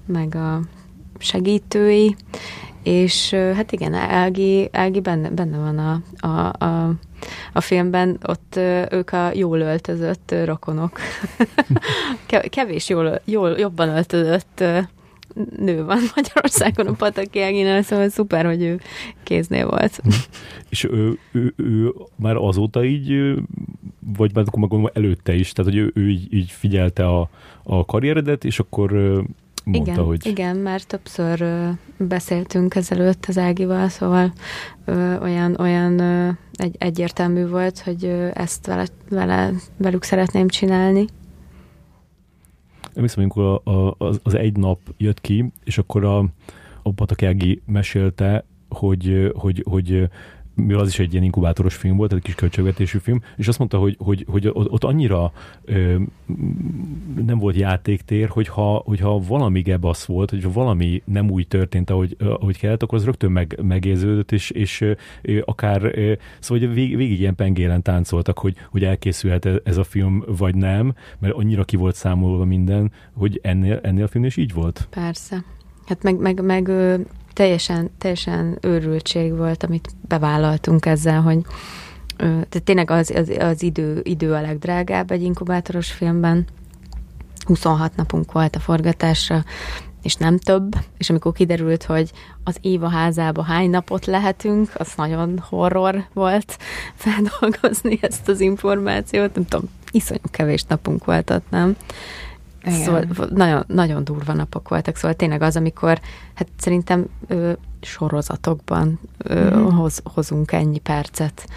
meg 0.05 0.35
a 0.35 0.61
segítői, 1.17 2.15
és 2.83 3.29
hát 3.33 3.71
igen, 3.71 3.93
Elgi, 3.93 4.69
Elgi 4.71 4.99
benne, 4.99 5.29
benne 5.29 5.57
van 5.57 5.77
a, 5.77 6.01
a, 6.27 6.65
a, 6.65 6.93
a 7.53 7.61
filmben, 7.61 8.17
ott 8.27 8.55
ők 8.89 9.11
a 9.11 9.31
jól 9.33 9.59
öltözött 9.59 10.35
rokonok. 10.45 10.99
Kevés 12.49 12.89
jól, 12.89 13.21
jól, 13.25 13.49
jobban 13.57 13.89
öltözött 13.89 14.63
nő 15.57 15.85
van 15.85 15.99
Magyarországon 16.15 16.87
a 16.87 16.91
Pataki 16.91 17.41
Elginál, 17.41 17.81
szóval 17.81 18.09
szuper, 18.09 18.45
hogy 18.45 18.63
ő 18.63 18.79
kéznél 19.23 19.69
volt. 19.69 20.01
És 20.69 20.83
ő, 20.83 21.17
ő, 21.31 21.53
ő 21.55 21.93
már 22.15 22.35
azóta 22.35 22.83
így, 22.83 23.33
vagy 24.17 24.31
már 24.33 24.45
akkor 24.47 24.59
gondolom 24.59 24.89
előtte 24.93 25.33
is, 25.33 25.51
tehát 25.51 25.71
hogy 25.71 25.81
ő, 25.81 25.91
ő 25.93 26.09
így, 26.09 26.33
így 26.33 26.51
figyelte 26.51 27.07
a, 27.07 27.29
a 27.63 27.85
karrieredet, 27.85 28.45
és 28.45 28.59
akkor 28.59 28.91
mondta, 29.67 29.91
igen, 29.91 30.05
hogy... 30.05 30.25
Igen, 30.25 30.57
mert 30.57 30.87
többször 30.87 31.41
ö, 31.41 31.69
beszéltünk 31.97 32.75
ezelőtt 32.75 33.25
az 33.27 33.37
Ágival, 33.37 33.89
szóval 33.89 34.33
ö, 34.85 35.19
olyan, 35.19 35.55
olyan 35.59 35.99
ö, 35.99 36.29
egy, 36.53 36.75
egyértelmű 36.79 37.47
volt, 37.47 37.79
hogy 37.79 38.05
ö, 38.05 38.29
ezt 38.33 38.65
vele, 38.65 38.85
vele, 39.09 39.51
velük 39.77 40.03
szeretném 40.03 40.47
csinálni. 40.47 41.05
Emlékszem, 42.93 43.21
amikor 43.21 43.61
a, 43.63 43.71
a, 43.71 43.95
az, 43.97 44.19
az 44.23 44.33
egy 44.33 44.57
nap 44.57 44.79
jött 44.97 45.21
ki, 45.21 45.51
és 45.63 45.77
akkor 45.77 46.03
a, 46.03 46.25
a 46.83 46.91
Patakági 46.95 47.61
mesélte, 47.65 48.45
hogy, 48.69 49.31
hogy, 49.35 49.63
hogy 49.69 50.09
mivel 50.57 50.81
az 50.81 50.87
is 50.87 50.99
egy 50.99 51.11
ilyen 51.11 51.23
inkubátoros 51.23 51.75
film 51.75 51.97
volt, 51.97 52.13
egy 52.13 52.21
kis 52.21 52.35
költségvetésű 52.35 52.97
film, 52.97 53.21
és 53.35 53.47
azt 53.47 53.57
mondta, 53.57 53.77
hogy, 53.77 53.95
hogy, 53.99 54.25
hogy 54.29 54.49
ott 54.53 54.83
annyira 54.83 55.31
ö, 55.65 55.95
nem 57.25 57.37
volt 57.37 57.55
játéktér, 57.55 58.27
hogyha, 58.27 58.81
hogyha 58.85 59.19
valami 59.19 59.61
gebasz 59.61 60.05
volt, 60.05 60.29
hogyha 60.29 60.51
valami 60.51 61.01
nem 61.05 61.29
úgy 61.29 61.47
történt, 61.47 61.89
ahogy, 61.89 62.15
ahogy 62.19 62.57
kellett, 62.57 62.83
akkor 62.83 62.97
az 62.97 63.05
rögtön 63.05 63.31
meg, 63.31 63.59
megérződött, 63.61 64.31
és, 64.31 64.49
és 64.49 64.81
ö, 65.21 65.39
akár, 65.45 65.83
ö, 65.83 66.13
szóval 66.39 66.67
vég, 66.67 66.95
végig 66.95 67.19
ilyen 67.19 67.35
pengélen 67.35 67.81
táncoltak, 67.81 68.39
hogy, 68.39 68.55
hogy 68.69 68.83
elkészülhet 68.83 69.45
e, 69.45 69.61
ez 69.63 69.77
a 69.77 69.83
film, 69.83 70.23
vagy 70.37 70.55
nem, 70.55 70.93
mert 71.19 71.33
annyira 71.33 71.63
ki 71.63 71.75
volt 71.75 71.95
számolva 71.95 72.45
minden, 72.45 72.91
hogy 73.13 73.39
ennél, 73.43 73.79
ennél 73.83 74.03
a 74.03 74.07
film 74.07 74.23
is 74.23 74.37
így 74.37 74.53
volt. 74.53 74.87
Persze. 74.89 75.43
Hát 75.85 76.03
meg, 76.03 76.17
meg, 76.17 76.43
meg 76.43 76.71
teljesen, 77.37 77.89
teljesen 77.97 78.57
őrültség 78.61 79.35
volt, 79.37 79.63
amit 79.63 79.89
bevállaltunk 80.07 80.85
ezzel, 80.85 81.21
hogy 81.21 81.37
tehát 82.17 82.63
tényleg 82.63 82.91
az, 82.91 83.09
az, 83.09 83.29
az 83.39 83.63
idő, 83.63 83.99
idő 84.03 84.33
a 84.33 84.41
legdrágább 84.41 85.11
egy 85.11 85.23
inkubátoros 85.23 85.91
filmben. 85.91 86.45
26 87.45 87.95
napunk 87.95 88.31
volt 88.31 88.55
a 88.55 88.59
forgatásra, 88.59 89.43
és 90.01 90.15
nem 90.15 90.37
több, 90.37 90.75
és 90.97 91.09
amikor 91.09 91.31
kiderült, 91.31 91.83
hogy 91.83 92.11
az 92.43 92.57
Éva 92.61 92.89
házába 92.89 93.43
hány 93.43 93.69
napot 93.69 94.05
lehetünk, 94.05 94.71
az 94.73 94.93
nagyon 94.95 95.39
horror 95.49 96.05
volt 96.13 96.57
feldolgozni 97.03 97.97
ezt 98.01 98.27
az 98.27 98.39
információt, 98.39 99.35
nem 99.35 99.45
tudom, 99.45 99.69
iszonyú 99.91 100.21
kevés 100.31 100.63
napunk 100.63 101.05
volt 101.05 101.29
ott, 101.29 101.49
nem? 101.49 101.75
Igen. 102.67 102.83
Szóval 102.83 103.27
nagyon, 103.29 103.63
nagyon 103.67 104.03
durva 104.03 104.33
napok 104.33 104.69
voltak, 104.69 104.95
szóval 104.95 105.15
tényleg 105.15 105.41
az, 105.41 105.55
amikor 105.55 105.99
hát 106.33 106.47
szerintem 106.57 107.05
ö, 107.27 107.51
sorozatokban 107.81 108.99
ö, 109.17 109.57
mm. 109.57 109.63
hoz, 109.63 110.01
hozunk 110.03 110.51
ennyi 110.51 110.79
percet, 110.79 111.47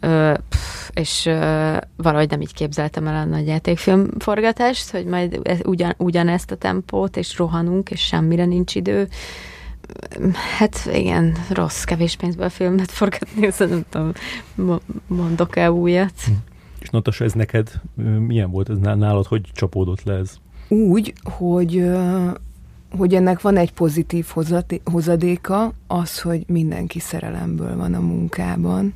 ö, 0.00 0.32
pff, 0.48 0.90
és 0.92 1.26
ö, 1.26 1.76
valahogy 1.96 2.30
nem 2.30 2.40
így 2.40 2.54
képzeltem 2.54 3.06
el 3.06 3.14
a 3.14 3.24
nagy 3.24 3.46
játékfilm 3.46 4.08
forgatást, 4.18 4.90
hogy 4.90 5.04
majd 5.04 5.40
e, 5.42 5.56
ugyan, 5.64 5.94
ugyanezt 5.96 6.50
a 6.50 6.56
tempót, 6.56 7.16
és 7.16 7.38
rohanunk, 7.38 7.90
és 7.90 8.00
semmire 8.00 8.44
nincs 8.44 8.74
idő. 8.74 9.08
Hát 10.58 10.88
igen, 10.92 11.36
rossz, 11.48 11.82
kevés 11.82 12.16
pénzből 12.16 12.48
filmet 12.48 12.90
forgatni, 12.90 13.50
szóval 13.52 13.74
nem 13.74 14.12
tudom, 14.54 14.80
mondok-e 15.06 15.72
újat. 15.72 16.12
Mm. 16.30 16.34
És 16.80 16.88
Natasha, 16.88 17.24
ez 17.24 17.32
neked 17.32 17.80
milyen 18.18 18.50
volt? 18.50 18.70
Ez 18.70 18.78
nálad 18.78 19.26
hogy 19.26 19.50
csapódott 19.52 20.02
le 20.02 20.14
ez? 20.14 20.36
Úgy, 20.68 21.12
hogy 21.22 21.90
hogy 22.96 23.14
ennek 23.14 23.40
van 23.40 23.56
egy 23.56 23.72
pozitív 23.72 24.26
hozadéka, 24.84 25.72
az, 25.86 26.20
hogy 26.20 26.44
mindenki 26.46 26.98
szerelemből 26.98 27.76
van 27.76 27.94
a 27.94 28.00
munkában, 28.00 28.94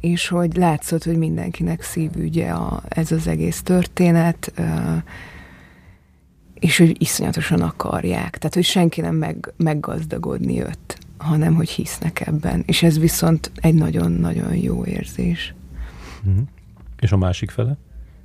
és 0.00 0.28
hogy 0.28 0.56
látszott, 0.56 1.04
hogy 1.04 1.16
mindenkinek 1.16 1.82
szívügye 1.82 2.50
a, 2.50 2.82
ez 2.88 3.12
az 3.12 3.26
egész 3.26 3.62
történet, 3.62 4.52
és 6.54 6.78
hogy 6.78 7.02
iszonyatosan 7.02 7.60
akarják. 7.60 8.38
Tehát, 8.38 8.54
hogy 8.54 8.64
senki 8.64 9.00
nem 9.00 9.14
meg, 9.14 9.52
meggazdagodni 9.56 10.54
jött, 10.54 10.98
hanem 11.16 11.54
hogy 11.54 11.68
hisznek 11.68 12.26
ebben. 12.26 12.62
És 12.66 12.82
ez 12.82 12.98
viszont 12.98 13.50
egy 13.54 13.74
nagyon-nagyon 13.74 14.54
jó 14.54 14.84
érzés. 14.84 15.54
Mm-hmm. 16.28 16.40
És 17.04 17.12
a 17.12 17.16
másik 17.16 17.50
fele? 17.50 17.76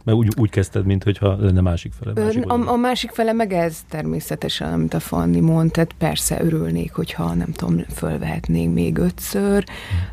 Mert 0.03 0.17
úgy, 0.17 0.29
úgy 0.37 0.49
kezdted, 0.49 0.85
mintha 0.85 1.35
lenne 1.39 1.61
másik 1.61 1.91
fele. 1.93 2.23
Másik 2.25 2.45
a, 2.45 2.71
a 2.71 2.75
másik 2.75 3.11
fele 3.11 3.33
meg 3.33 3.53
ez 3.53 3.83
természetesen, 3.89 4.73
amit 4.73 4.93
a 4.93 4.99
Fanni 4.99 5.39
mond, 5.39 5.71
tehát 5.71 5.93
persze 5.93 6.43
örülnék, 6.43 6.93
hogyha 6.93 7.33
nem 7.33 7.51
tudom, 7.51 7.79
fölvehetnénk 7.93 8.73
még 8.73 8.97
ötször, 8.97 9.63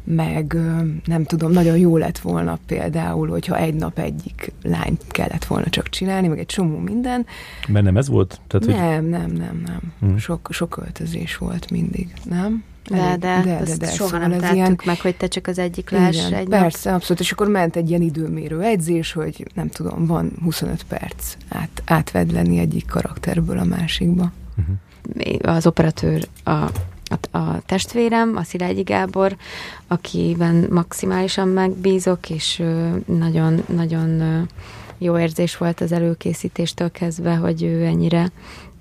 meg 0.05 0.57
nem 1.05 1.25
tudom, 1.25 1.53
nagyon 1.53 1.79
jó 1.79 1.97
lett 1.97 2.19
volna 2.19 2.59
például, 2.67 3.29
hogyha 3.29 3.57
egy 3.57 3.75
nap 3.75 3.99
egyik 3.99 4.53
lányt 4.62 5.05
kellett 5.09 5.45
volna 5.45 5.69
csak 5.69 5.89
csinálni, 5.89 6.29
meg 6.29 6.39
egy 6.39 6.47
csomó 6.47 6.79
minden. 6.79 7.27
Mert 7.69 7.85
nem 7.85 7.97
ez 7.97 8.09
volt? 8.09 8.41
Tehát, 8.47 8.67
nem, 8.67 9.03
hogy... 9.03 9.11
nem, 9.11 9.31
nem, 9.31 9.62
nem. 9.67 9.81
Hmm. 10.01 10.19
Sok, 10.19 10.49
sok 10.51 10.77
öltözés 10.77 11.37
volt 11.37 11.71
mindig, 11.71 12.12
nem? 12.25 12.64
De, 12.91 13.16
de, 13.16 13.43
de, 13.45 13.62
de, 13.64 13.76
de 13.76 13.87
soha 13.87 14.09
szóval 14.09 14.28
nem 14.28 14.39
tettük 14.39 14.55
ilyen... 14.55 14.80
meg, 14.84 15.01
hogy 15.01 15.16
te 15.16 15.26
csak 15.26 15.47
az 15.47 15.59
egyik 15.59 15.91
láss 15.91 16.30
egy 16.30 16.49
Persze, 16.49 16.91
nap. 16.91 16.99
abszolút, 16.99 17.20
és 17.20 17.32
akkor 17.32 17.49
ment 17.49 17.76
egy 17.76 17.89
ilyen 17.89 18.03
időmérő 18.03 18.62
edzés, 18.62 19.12
hogy 19.12 19.47
nem 19.55 19.68
tudom, 19.68 20.07
van 20.07 20.32
25 20.43 20.82
perc 20.82 21.37
át, 21.49 21.82
átvedleni 21.84 22.59
egyik 22.59 22.87
karakterből 22.87 23.59
a 23.59 23.64
másikba. 23.64 24.32
Uh-huh. 24.59 25.55
Az 25.57 25.66
operatőr 25.66 26.28
a, 26.45 26.51
a, 26.51 27.39
a 27.39 27.61
testvérem, 27.66 28.37
a 28.37 28.43
Szilágyi 28.43 28.82
Gábor, 28.82 29.37
akiben 29.87 30.66
maximálisan 30.70 31.49
megbízok, 31.49 32.30
és 32.30 32.62
nagyon, 33.07 33.64
nagyon 33.66 34.47
jó 34.99 35.18
érzés 35.18 35.57
volt 35.57 35.80
az 35.80 35.93
előkészítéstől 35.93 36.91
kezdve, 36.91 37.34
hogy 37.34 37.62
ő 37.62 37.84
ennyire 37.84 38.30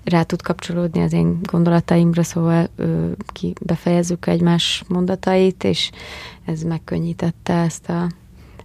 rá 0.08 0.22
tud 0.22 0.42
kapcsolódni 0.42 1.02
az 1.02 1.12
én 1.12 1.38
gondolataimra, 1.42 2.22
szóval 2.22 2.68
ö, 2.76 3.10
ki 3.32 3.52
befejezzük 3.60 4.26
egymás 4.26 4.84
mondatait, 4.88 5.64
és 5.64 5.90
ez 6.44 6.62
megkönnyítette 6.62 7.52
ezt 7.52 7.88
a, 7.88 8.10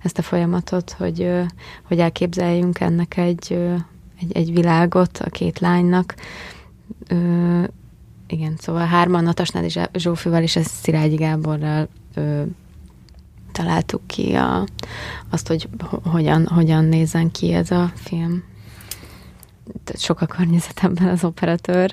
ezt 0.02 0.18
a 0.18 0.22
folyamatot, 0.22 0.92
hogy, 0.92 1.22
ö, 1.22 1.44
hogy 1.84 2.00
elképzeljünk 2.00 2.80
ennek 2.80 3.18
egy, 3.18 3.48
ö, 3.50 3.76
egy, 4.20 4.32
egy 4.32 4.54
világot 4.54 5.18
a 5.18 5.30
két 5.30 5.60
lánynak. 5.60 6.16
Ö, 7.08 7.64
igen, 8.28 8.56
szóval 8.58 8.86
hárman 8.86 9.24
Natasnád 9.24 9.64
és 9.64 9.80
Zsófival 9.94 10.42
és 10.42 10.56
ez 10.56 10.68
Szilágyi 10.68 11.16
Gáborral 11.16 11.88
ö, 12.14 12.42
találtuk 13.52 14.02
ki 14.08 14.34
a, 14.34 14.66
azt, 15.30 15.48
hogy 15.48 15.70
hogyan, 16.04 16.48
hogyan 16.48 16.86
nézzen 16.86 17.32
ki 17.32 17.54
ez 17.54 17.72
a 17.72 17.92
film 17.96 18.44
sok 19.94 20.22
a 20.22 20.26
környezetemben 20.26 21.08
az 21.08 21.24
operatőr, 21.24 21.92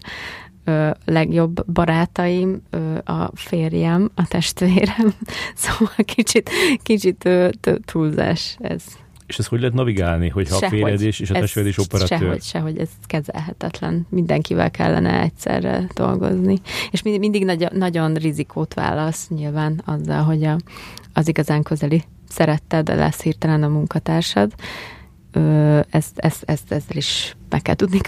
ö, 0.65 0.91
legjobb 1.05 1.73
barátaim, 1.73 2.63
ö, 2.71 2.99
a 3.05 3.31
férjem, 3.35 4.11
a 4.15 4.27
testvérem, 4.27 5.15
szóval 5.55 5.95
kicsit, 6.05 6.51
kicsit 6.83 7.25
ö, 7.25 7.49
túlzás 7.85 8.57
ez. 8.61 8.83
És 9.29 9.39
ez 9.39 9.47
hogy 9.47 9.59
lehet 9.59 9.75
navigálni, 9.75 10.29
hogyha 10.29 10.59
sehogy, 10.59 10.81
a 10.81 10.87
férjed 10.87 11.01
és, 11.01 11.31
a 11.31 11.33
testvéred 11.33 11.69
is 11.69 11.79
operatőr? 11.79 12.19
Sehogy, 12.19 12.43
sehogy, 12.43 12.79
ez 12.79 12.89
kezelhetetlen. 13.07 14.07
Mindenkivel 14.11 14.71
kellene 14.71 15.21
egyszerre 15.21 15.87
dolgozni. 15.95 16.61
És 16.91 17.03
mindig, 17.03 17.21
mindig 17.21 17.45
nagy, 17.45 17.73
nagyon 17.73 18.15
rizikót 18.15 18.75
válasz 18.75 19.29
nyilván 19.29 19.83
azzal, 19.85 20.23
hogy 20.23 20.45
a, 20.45 20.57
az 21.13 21.29
igazán 21.29 21.63
közeli 21.63 22.03
szeretted 22.29 22.89
lesz 22.89 23.23
hirtelen 23.23 23.63
a 23.63 23.69
munkatársad, 23.69 24.55
ezt, 25.91 26.19
ezt, 26.19 26.43
ezt, 26.47 26.73
ezzel 26.73 26.97
is 26.97 27.37
meg 27.49 27.63
kell 27.63 27.75
tudni 27.75 28.01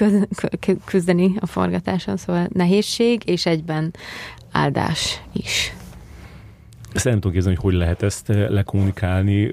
küzdeni 0.85 1.35
a 1.41 1.47
forgatáson, 1.47 2.16
szóval 2.16 2.49
nehézség, 2.53 3.23
és 3.25 3.47
egyben 3.47 3.95
áldás 4.53 5.21
is. 5.33 5.75
Ezt 6.93 7.05
nem 7.05 7.14
tudom 7.14 7.33
képzelni, 7.33 7.59
hogy 7.61 7.71
hogy 7.71 7.81
lehet 7.81 8.03
ezt 8.03 8.29
lekommunikálni 8.29 9.51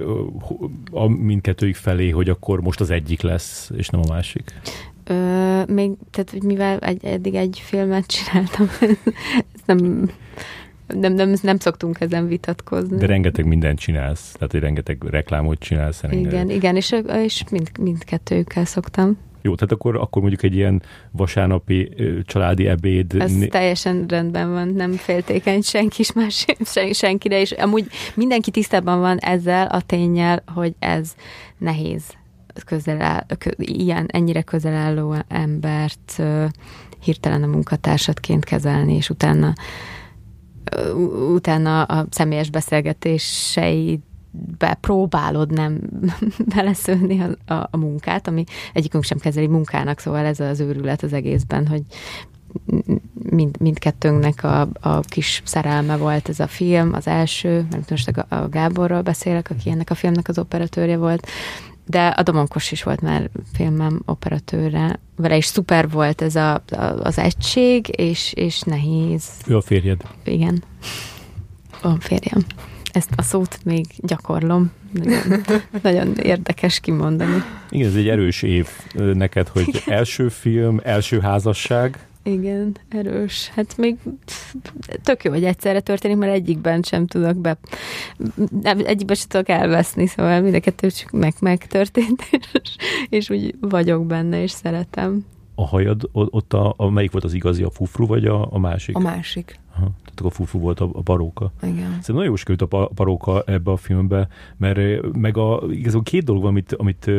a 0.92 1.08
mindkettőjük 1.08 1.76
felé, 1.76 2.10
hogy 2.10 2.30
akkor 2.30 2.62
most 2.62 2.80
az 2.80 2.90
egyik 2.90 3.22
lesz, 3.22 3.72
és 3.78 3.88
nem 3.88 4.02
a 4.02 4.14
másik. 4.14 4.54
Ö, 5.04 5.64
még, 5.68 5.92
tehát 6.12 6.44
mivel 6.44 6.80
egy, 6.80 7.06
eddig 7.06 7.36
egy 7.36 7.62
filmet 7.66 8.06
csináltam, 8.06 8.70
ez 9.54 9.62
nem 9.66 10.10
nem, 10.88 11.14
nem, 11.14 11.34
nem 11.42 11.58
szoktunk 11.58 12.00
ezen 12.00 12.28
vitatkozni. 12.28 12.98
De 12.98 13.06
rengeteg 13.06 13.46
mindent 13.46 13.80
csinálsz, 13.80 14.32
tehát 14.32 14.52
hogy 14.52 14.62
rengeteg 14.62 15.04
reklámot 15.10 15.60
csinálsz. 15.60 16.02
Rengeteg. 16.02 16.32
Igen, 16.32 16.50
igen, 16.50 16.76
és, 16.76 16.96
és 17.24 17.44
mind, 17.50 17.70
mindkettőjükkel 17.80 18.66
szoktam. 18.66 19.18
Jó, 19.42 19.56
tehát 19.56 19.72
akkor, 19.72 19.96
akkor 19.96 20.22
mondjuk 20.22 20.44
egy 20.44 20.56
ilyen 20.56 20.82
vasárnapi 21.12 21.94
családi 22.26 22.68
ebéd. 22.68 23.14
Ez 23.20 23.34
teljesen 23.50 24.06
rendben 24.08 24.52
van, 24.52 24.68
nem 24.68 24.92
féltékeny 24.92 25.62
senki 25.62 26.02
is 26.02 26.14
más, 26.14 26.46
sen, 26.74 26.94
senkire, 26.94 27.40
és 27.40 27.52
amúgy 27.52 27.88
mindenki 28.14 28.52
tisztában 28.52 29.00
van 29.00 29.18
ezzel 29.18 29.68
a 29.68 29.82
tényel, 29.82 30.44
hogy 30.54 30.76
ez 30.80 31.16
nehéz 31.58 32.04
közel 32.66 33.02
áll, 33.02 33.26
ilyen, 33.58 34.06
ennyire 34.12 34.42
közel 34.42 34.74
álló 34.74 35.16
embert 35.28 36.22
hirtelen 37.00 37.44
a 37.44 37.48
munkatársatként 37.48 38.44
kezelni, 38.44 38.96
és 38.96 39.10
utána 39.10 39.54
utána 41.34 41.84
a 41.84 42.06
személyes 42.10 42.50
beszélgetéseidbe 42.50 44.78
próbálod 44.82 45.52
nem 45.52 45.80
beleszőni 46.56 47.22
a, 47.22 47.54
a, 47.54 47.68
a 47.72 47.78
munkát, 47.78 48.28
ami 48.28 48.44
egyikünk 48.74 49.04
sem 49.04 49.18
kezeli 49.18 49.48
munkának, 49.48 50.00
szóval 50.00 50.26
ez 50.26 50.40
az 50.40 50.60
őrület 50.60 51.04
az 51.04 51.14
egészben, 51.14 51.68
hogy 51.68 51.82
mind, 53.14 53.60
mindkettőnknek 53.60 54.44
a, 54.44 54.68
a 54.82 55.00
kis 55.00 55.42
szerelme 55.46 55.98
volt 55.98 56.30
ez 56.30 56.40
a 56.40 56.48
film, 56.48 56.94
az 56.94 57.08
első, 57.08 57.68
mert 57.72 57.90
most 57.90 58.08
a 58.08 58.50
Gáborról 58.50 59.02
beszélek, 59.02 59.50
aki 59.50 59.70
ennek 59.70 59.90
a 59.90 59.96
filmnek 59.96 60.28
az 60.28 60.40
operatőrje 60.40 60.98
volt, 60.98 61.28
de 61.88 62.08
a 62.08 62.24
Domonkos 62.24 62.72
is 62.72 62.84
volt 62.84 63.02
már 63.02 63.30
filmem 63.54 64.02
operatőre. 64.06 65.00
Vele 65.16 65.38
is 65.38 65.46
szuper 65.46 65.90
volt 65.90 66.22
ez 66.22 66.36
a, 66.36 66.54
a, 66.54 66.76
az 66.80 67.18
egység, 67.18 67.88
és, 68.00 68.34
és 68.36 68.62
nehéz. 68.62 69.24
Ő 69.48 69.56
a 69.56 69.62
férjed? 69.62 70.02
Igen. 70.24 70.64
A 71.82 71.90
férjem. 72.00 72.46
Ezt 72.92 73.10
a 73.16 73.22
szót 73.22 73.60
még 73.64 73.86
gyakorlom. 73.98 74.72
Nagyon, 74.92 75.42
nagyon 75.84 76.16
érdekes 76.16 76.80
kimondani. 76.80 77.44
Igen, 77.70 77.88
ez 77.88 77.96
egy 77.96 78.08
erős 78.08 78.42
év 78.42 78.68
neked, 78.94 79.48
hogy 79.48 79.84
első 79.86 80.30
film, 80.30 80.80
első 80.84 81.20
házasság. 81.20 82.00
Igen, 82.28 82.78
erős. 82.90 83.48
Hát 83.48 83.78
még 83.78 83.98
tök 85.04 85.24
jó, 85.24 85.32
hogy 85.32 85.44
egyszerre 85.44 85.80
történik, 85.80 86.18
mert 86.18 86.34
egyikben 86.34 86.82
sem 86.82 87.08
tudok 87.08 87.38
be, 87.38 87.58
nem, 88.62 88.80
egyikben 88.86 89.16
sem 89.16 89.28
tudok 89.28 89.50
elveszni, 89.50 90.08
szóval 90.08 90.42
mind 90.42 90.56
a 90.56 90.60
kettő 90.60 90.90
csak 90.90 91.12
meg 91.12 91.34
megtörtént, 91.40 92.22
és, 92.62 92.76
és 93.10 93.30
úgy 93.30 93.56
vagyok 93.60 94.06
benne, 94.06 94.42
és 94.42 94.52
szeretem. 94.52 95.26
A 95.56 95.68
hajad, 95.68 96.10
ott 96.12 96.54
a, 96.54 96.74
a 96.78 96.90
melyik 96.90 97.12
volt 97.12 97.24
az 97.24 97.34
igazi, 97.34 97.64
a 97.64 97.70
fufru, 97.70 98.06
vagy 98.06 98.26
a, 98.26 98.54
a 98.54 98.60
másik? 98.60 98.96
A 98.96 99.00
másik. 99.00 99.60
Aha, 99.76 99.92
tehát 100.04 100.22
a 100.22 100.30
fufru 100.30 100.60
volt 100.60 100.80
a, 100.80 100.90
a 100.94 101.02
baróka. 101.02 101.52
Igen. 101.62 101.76
Szerintem 101.76 102.16
nagyon 102.16 102.38
jó 102.48 102.68
a 102.70 102.90
baróka 102.96 103.44
ebbe 103.46 103.72
a 103.72 103.78
filmbe, 103.78 104.28
mert 104.58 105.02
meg 105.18 105.38
a, 105.38 105.64
igazából 105.70 106.04
két 106.04 106.24
dolog 106.24 106.42
van, 106.42 106.52
amit, 106.52 106.74
amit 106.74 107.12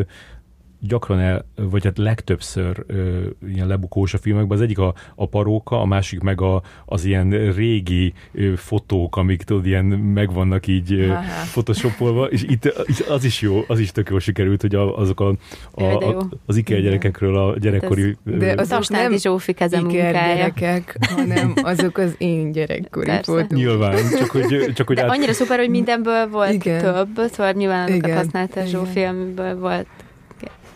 gyakran 0.80 1.20
el, 1.20 1.44
vagy 1.56 1.84
hát 1.84 1.98
legtöbbször 1.98 2.84
ö, 2.86 3.26
ilyen 3.48 3.66
lebukós 3.66 4.14
a 4.14 4.18
filmekben. 4.18 4.56
Az 4.56 4.62
egyik 4.62 4.78
a, 4.78 4.94
a 5.14 5.26
paróka, 5.26 5.80
a 5.80 5.84
másik 5.84 6.20
meg 6.20 6.40
a, 6.40 6.62
az 6.84 7.04
ilyen 7.04 7.52
régi 7.52 8.12
ö, 8.32 8.52
fotók, 8.56 9.16
amik 9.16 9.42
tudod, 9.42 9.66
ilyen 9.66 9.84
megvannak 9.84 10.66
így 10.66 10.92
ö, 10.92 11.12
photoshopolva, 11.52 12.24
és 12.26 12.42
itt 12.42 12.64
az 13.08 13.24
is 13.24 13.40
jó, 13.40 13.64
az 13.66 13.78
is 13.78 13.92
tök 13.92 14.08
jól 14.10 14.20
sikerült, 14.20 14.60
hogy 14.60 14.74
a, 14.74 14.98
azok 14.98 15.20
a, 15.20 15.34
a, 15.70 15.84
a, 15.84 16.28
az 16.46 16.56
IKEA 16.56 16.80
gyerekekről 16.80 17.36
a 17.36 17.58
gyerekkori... 17.58 18.16
De 18.24 18.54
az 18.56 18.70
azok 18.70 18.88
nem 18.88 19.16
Zsófi 19.16 19.52
keze 19.52 19.80
munkája. 19.80 20.10
gyerekek, 20.12 20.96
hanem 21.00 21.52
azok 21.62 21.98
az 21.98 22.14
én 22.18 22.52
gyerekkori 22.52 23.10
fotók. 23.22 23.48
Nyilván, 23.48 23.96
csak 24.18 24.30
hogy... 24.30 24.72
Csak 24.74 24.86
hogy 24.86 24.96
De 24.96 25.02
át... 25.02 25.10
annyira 25.10 25.32
szuper, 25.32 25.58
hogy 25.58 25.70
mindenből 25.70 26.28
volt 26.28 26.52
Igen. 26.52 26.80
több, 26.80 27.26
szóval 27.30 27.52
nyilván 27.52 27.88
azokat 27.88 28.12
használta 28.12 28.64
Zsófi, 28.64 29.02
amiből 29.02 29.58
volt 29.58 29.86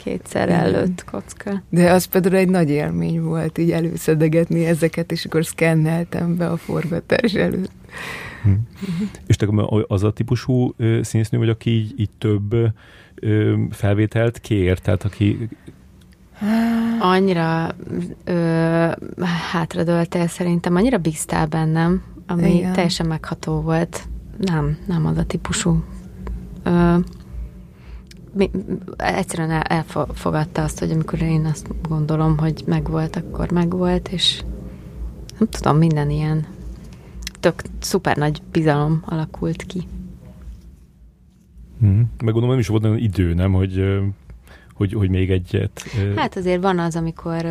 kétszer 0.05 0.49
előtt 0.49 1.05
kocka. 1.05 1.63
De 1.69 1.91
az 1.91 2.05
például 2.05 2.37
egy 2.37 2.49
nagy 2.49 2.71
élmény 2.71 3.23
volt, 3.23 3.59
így 3.59 3.71
előszedegetni 3.71 4.65
ezeket, 4.65 5.13
és 5.13 5.25
akkor 5.25 5.45
szkenneltem 5.45 6.37
be 6.37 6.47
a 6.47 6.57
forgatás 6.57 7.35
előtt. 7.35 7.71
Hm. 8.43 8.51
És 9.27 9.37
te 9.37 9.47
az 9.87 10.03
a 10.03 10.13
típusú 10.13 10.75
színésznő 11.01 11.39
vagy, 11.39 11.49
aki 11.49 11.71
így, 11.71 12.01
így 12.01 12.11
több 12.19 12.55
felvételt 13.71 14.39
kér, 14.39 14.79
tehát 14.79 15.05
aki 15.05 15.49
Annyira 17.01 17.75
ö, 18.25 18.89
hátradőltél 19.53 20.27
szerintem, 20.27 20.77
annyira 20.77 20.99
bíztál 20.99 21.47
bennem, 21.47 22.03
ami 22.27 22.55
Igen. 22.55 22.73
teljesen 22.73 23.07
megható 23.07 23.61
volt. 23.61 24.09
Nem, 24.39 24.79
nem 24.87 25.07
az 25.07 25.17
a 25.17 25.25
típusú. 25.25 25.85
Ö, 26.63 26.97
egyszerűen 28.97 29.51
elfogadta 29.51 30.63
azt, 30.63 30.79
hogy 30.79 30.91
amikor 30.91 31.23
én 31.23 31.45
azt 31.45 31.69
gondolom, 31.89 32.39
hogy 32.39 32.63
megvolt, 32.67 33.17
akkor 33.17 33.51
megvolt, 33.51 34.09
és 34.09 34.43
nem 35.39 35.49
tudom, 35.49 35.77
minden 35.77 36.11
ilyen 36.11 36.47
tök 37.41 37.63
szuper 37.81 38.17
nagy 38.17 38.43
bizalom 38.53 39.03
alakult 39.07 39.63
ki. 39.63 39.83
Hmm. 41.81 41.99
Meg 41.99 42.33
gondolom, 42.33 42.51
nem 42.51 42.59
is 42.59 42.67
volt 42.67 42.85
olyan 42.85 42.99
idő, 42.99 43.35
nem, 43.35 43.53
hogy 43.53 44.03
hogy, 44.75 44.93
hogy 44.93 45.11
még 45.11 45.31
egyet? 45.31 45.83
Hát 46.17 46.37
azért 46.37 46.63
van 46.63 46.79
az, 46.79 46.97
amikor, 46.97 47.45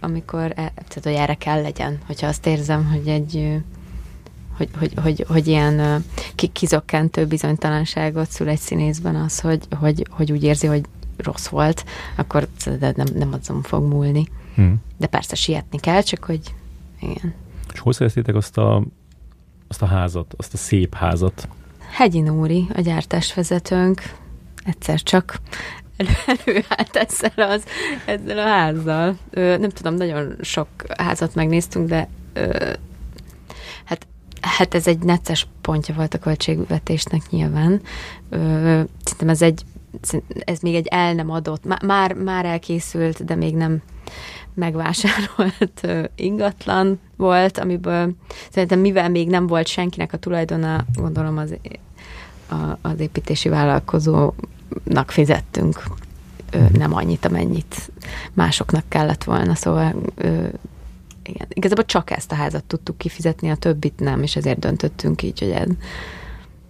amikor 0.00 0.42
e, 0.42 0.52
tehát, 0.54 1.00
hogy 1.02 1.12
erre 1.12 1.34
kell 1.34 1.62
legyen, 1.62 1.98
hogyha 2.06 2.26
azt 2.26 2.46
érzem, 2.46 2.84
hogy 2.84 3.08
egy 3.08 3.62
hogy, 4.56 4.68
hogy, 4.78 4.92
hogy, 5.02 5.24
hogy 5.28 5.46
ilyen 5.46 6.04
kizokkentő 6.52 7.26
bizonytalanságot 7.26 8.30
szül 8.30 8.48
egy 8.48 8.58
színészben 8.58 9.14
az, 9.14 9.40
hogy, 9.40 9.66
hogy, 9.78 10.06
hogy 10.10 10.32
úgy 10.32 10.42
érzi, 10.42 10.66
hogy 10.66 10.84
rossz 11.16 11.46
volt, 11.46 11.84
akkor 12.16 12.48
nem, 12.76 13.06
nem 13.14 13.32
azon 13.40 13.62
fog 13.62 13.84
múlni. 13.84 14.26
Hmm. 14.54 14.76
De 14.96 15.06
persze 15.06 15.34
sietni 15.34 15.78
kell, 15.78 16.02
csak 16.02 16.24
hogy 16.24 16.40
igen. 17.00 17.34
És 17.72 17.78
hol 17.78 17.92
szereztétek 17.92 18.34
azt 18.34 18.58
a, 18.58 18.82
azt 19.68 19.82
a 19.82 19.86
házat, 19.86 20.34
azt 20.36 20.54
a 20.54 20.56
szép 20.56 20.94
házat? 20.94 21.48
Hegyi 21.90 22.20
Nóri, 22.20 22.66
a 22.74 22.80
gyártásvezetőnk, 22.80 24.02
egyszer 24.64 25.02
csak 25.02 25.40
elő, 25.96 26.10
előállt 26.26 26.96
ezzel, 26.96 27.50
az, 27.50 27.64
ezzel 28.06 28.38
a 28.38 28.46
házzal. 28.46 29.16
Ö, 29.30 29.56
nem 29.56 29.70
tudom, 29.70 29.94
nagyon 29.94 30.36
sok 30.40 30.68
házat 30.98 31.34
megnéztünk, 31.34 31.88
de 31.88 32.08
ö, 32.32 32.72
hát, 34.44 34.74
ez 34.74 34.86
egy 34.86 34.98
necces 34.98 35.46
pontja 35.60 35.94
volt 35.94 36.14
a 36.14 36.18
költségvetésnek 36.18 37.22
nyilván. 37.30 37.80
Ö, 38.28 38.80
szerintem 39.02 39.28
ez 39.28 39.42
egy 39.42 39.64
ez 40.38 40.58
még 40.60 40.74
egy 40.74 40.86
el 40.86 41.14
nem 41.14 41.30
adott, 41.30 41.82
már, 41.86 42.12
már 42.12 42.44
elkészült, 42.44 43.24
de 43.24 43.34
még 43.34 43.54
nem 43.54 43.82
megvásárolt 44.54 45.88
ingatlan 46.14 47.00
volt, 47.16 47.58
amiből 47.58 48.12
szerintem 48.50 48.78
mivel 48.78 49.08
még 49.08 49.28
nem 49.28 49.46
volt 49.46 49.66
senkinek 49.66 50.12
a 50.12 50.16
tulajdona, 50.16 50.84
gondolom 50.94 51.38
az, 51.38 51.54
az 52.80 53.00
építési 53.00 53.48
vállalkozónak 53.48 55.10
fizettünk 55.10 55.82
nem 56.72 56.94
annyit, 56.94 57.24
amennyit 57.24 57.90
másoknak 58.32 58.84
kellett 58.88 59.24
volna, 59.24 59.54
szóval 59.54 59.94
igen, 61.28 61.46
igazából 61.48 61.84
csak 61.84 62.10
ezt 62.10 62.32
a 62.32 62.34
házat 62.34 62.64
tudtuk 62.64 62.98
kifizetni, 62.98 63.50
a 63.50 63.56
többit 63.56 64.00
nem, 64.00 64.22
és 64.22 64.36
ezért 64.36 64.58
döntöttünk 64.58 65.22
így, 65.22 65.38
hogy 65.38 65.50
ez, 65.50 65.68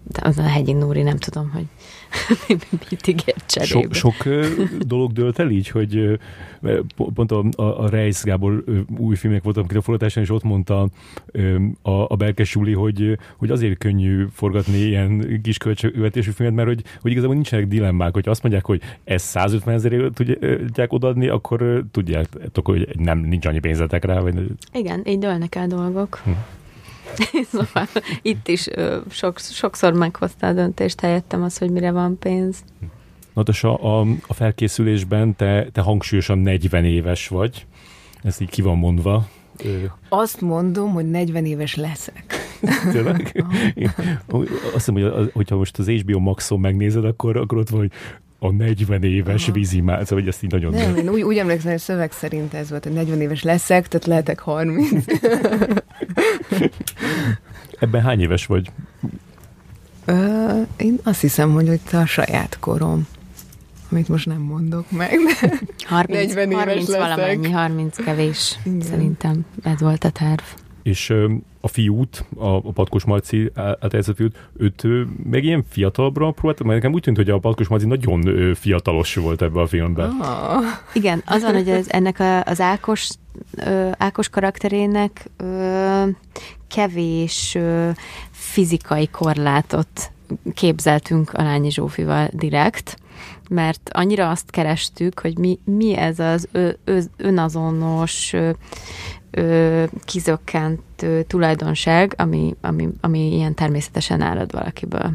de 0.03 0.21
az 0.23 0.39
a 0.39 0.43
hegyi 0.43 0.73
Núri, 0.73 1.03
nem 1.03 1.19
tudom, 1.19 1.51
hogy 1.51 1.67
mit 2.91 3.07
ígért 3.07 3.47
cserébe. 3.47 3.95
Sok, 3.95 4.23
sok 4.23 4.35
dolog 4.87 5.13
dölt 5.13 5.39
el 5.39 5.51
így, 5.51 5.69
hogy 5.69 6.19
pont 7.15 7.33
a, 7.33 7.45
a, 7.57 7.63
a 7.63 7.89
Reis 7.89 8.23
Gábor 8.23 8.65
új 8.99 9.17
filmek 9.17 9.43
voltam 9.43 9.67
kiforgatásán, 9.67 10.23
és 10.23 10.31
ott 10.31 10.43
mondta 10.43 10.89
a, 11.83 11.91
a 11.91 12.17
Belkes 12.17 12.55
Juli, 12.55 12.73
hogy, 12.73 13.19
hogy 13.37 13.51
azért 13.51 13.79
könnyű 13.79 14.27
forgatni 14.33 14.79
ilyen 14.79 15.41
kis 15.43 15.59
költségvetésű 15.59 16.31
filmet, 16.31 16.55
mert 16.55 16.69
hogy, 16.69 16.83
hogy 17.01 17.11
igazából 17.11 17.35
nincsenek 17.35 17.69
dilemmák, 17.69 18.15
hogy 18.15 18.29
azt 18.29 18.43
mondják, 18.43 18.65
hogy 18.65 18.81
ez 19.05 19.23
150 19.23 19.75
ezerért 19.75 20.13
tudják 20.15 20.93
odaadni, 20.93 21.29
akkor 21.29 21.85
tudják, 21.91 22.29
hogy 22.65 22.89
nem, 22.99 23.19
nincs 23.19 23.47
annyi 23.47 23.59
pénzetek 23.59 24.05
rá. 24.05 24.21
Vagy... 24.21 24.35
Igen, 24.73 25.03
így 25.07 25.19
dőlnek 25.19 25.55
el 25.55 25.67
dolgok. 25.67 26.21
Hm. 26.25 26.31
szóval 27.53 27.89
itt 28.23 28.49
is 28.49 28.69
sok, 29.11 29.39
sokszor 29.39 29.93
meghozta 29.93 30.47
a 30.47 30.53
döntést 30.53 31.01
helyettem 31.01 31.43
az, 31.43 31.59
hogy 31.59 31.71
mire 31.71 31.91
van 31.91 32.19
pénz. 32.19 32.65
Natasha, 33.35 33.75
a, 33.75 34.07
a 34.27 34.35
felkészülésben 34.35 35.37
te, 35.37 35.69
te 35.73 35.81
hangsúlyosan 35.81 36.39
40 36.39 36.85
éves 36.85 37.29
vagy. 37.29 37.67
Ez 38.23 38.41
így 38.41 38.51
ki 38.51 38.63
van 38.63 38.79
mondva. 38.79 39.29
Azt 40.09 40.41
mondom, 40.41 40.93
hogy 40.93 41.11
40 41.11 41.45
éves 41.45 41.75
leszek. 41.75 42.35
Tényleg? 42.93 43.45
Azt 44.27 44.73
hiszem, 44.73 44.95
hogy 44.95 45.31
hogyha 45.33 45.57
most 45.57 45.79
az 45.79 45.89
HBO 45.89 46.19
Maxon 46.19 46.61
megnézed, 46.61 47.05
akkor, 47.05 47.37
akkor 47.37 47.59
ott 47.59 47.69
van, 47.69 47.81
hogy 47.81 47.93
a 48.39 48.51
40 48.51 49.03
éves 49.03 49.51
vízimál, 49.53 50.05
szóval 50.05 50.19
hogy 50.19 50.29
ezt 50.29 50.43
így 50.43 50.51
nagyon... 50.51 50.73
Nem, 50.73 50.97
én 50.97 51.09
úgy, 51.09 51.23
úgy 51.23 51.37
emlékszem, 51.37 51.71
hogy 51.71 51.81
szöveg 51.81 52.13
szerint 52.13 52.55
ez 52.55 52.71
volt, 52.71 52.85
hogy 52.85 52.93
40 52.93 53.21
éves 53.21 53.43
leszek, 53.43 53.89
tehát 53.89 54.07
lehetek 54.07 54.39
30. 54.39 54.91
Ebben 57.81 58.03
hány 58.03 58.21
éves 58.21 58.47
vagy? 58.47 58.71
Ö, 60.05 60.61
én 60.77 60.99
azt 61.03 61.21
hiszem, 61.21 61.53
hogy 61.53 61.69
hogy 61.69 61.81
a 61.93 62.07
saját 62.07 62.57
korom 62.61 63.07
amit 63.91 64.09
most 64.09 64.27
nem 64.27 64.41
mondok 64.41 64.91
meg. 64.91 65.11
30, 65.85 66.35
40 66.35 66.51
éves 66.51 66.65
30 66.65 66.89
leszek. 66.89 67.01
valamennyi, 67.01 67.51
30 67.51 67.97
kevés, 68.05 68.59
Igen. 68.65 68.81
szerintem 68.81 69.45
ez 69.63 69.81
volt 69.81 70.05
a 70.05 70.11
terv 70.11 70.43
és 70.85 71.15
a 71.61 71.69
fiút, 71.69 72.25
a, 72.37 72.47
a 72.47 72.73
Patkos 72.73 73.05
Marci 73.05 73.51
által 73.55 74.03
fiút, 74.03 74.37
őt 74.57 74.87
meg 75.31 75.45
ilyen 75.45 75.65
fiatalabbra 75.69 76.31
próbáltam, 76.31 76.67
mert 76.67 76.79
nekem 76.79 76.95
úgy 76.95 77.03
tűnt, 77.03 77.17
hogy 77.17 77.31
a 77.31 77.39
Patkos 77.39 77.69
Marci 77.69 77.87
nagyon 77.87 78.55
fiatalos 78.55 79.15
volt 79.15 79.43
ebben 79.43 79.63
a 79.63 79.67
filmben. 79.67 80.11
Oh. 80.21 80.65
Igen, 80.93 81.23
az 81.27 81.43
van, 81.43 81.55
hogy 81.55 81.69
ez, 81.69 81.87
ennek 81.89 82.21
a, 82.21 82.43
az 82.43 82.61
Ákos, 82.61 83.09
Ákos 83.99 84.29
karakterének 84.29 85.31
kevés 86.69 87.59
fizikai 88.31 89.09
korlátot 89.09 90.11
képzeltünk 90.55 91.33
a 91.33 91.43
Lányi 91.43 91.71
Zsófival 91.71 92.29
direkt, 92.33 92.97
mert 93.49 93.91
annyira 93.93 94.31
azt 94.31 94.51
kerestük, 94.51 95.21
hogy 95.21 95.39
mi, 95.39 95.59
mi 95.65 95.97
ez 95.97 96.19
az 96.19 96.49
ö, 96.53 96.71
ö, 96.85 96.99
önazonos, 97.17 98.35
ö, 99.37 99.43
ö, 99.45 99.85
kizökkent 100.05 101.07
tulajdonság, 101.27 102.15
ami, 102.17 102.55
ami, 102.61 102.89
ami 103.01 103.35
ilyen 103.35 103.55
természetesen 103.55 104.21
árad 104.21 104.53
valakiből. 104.53 105.13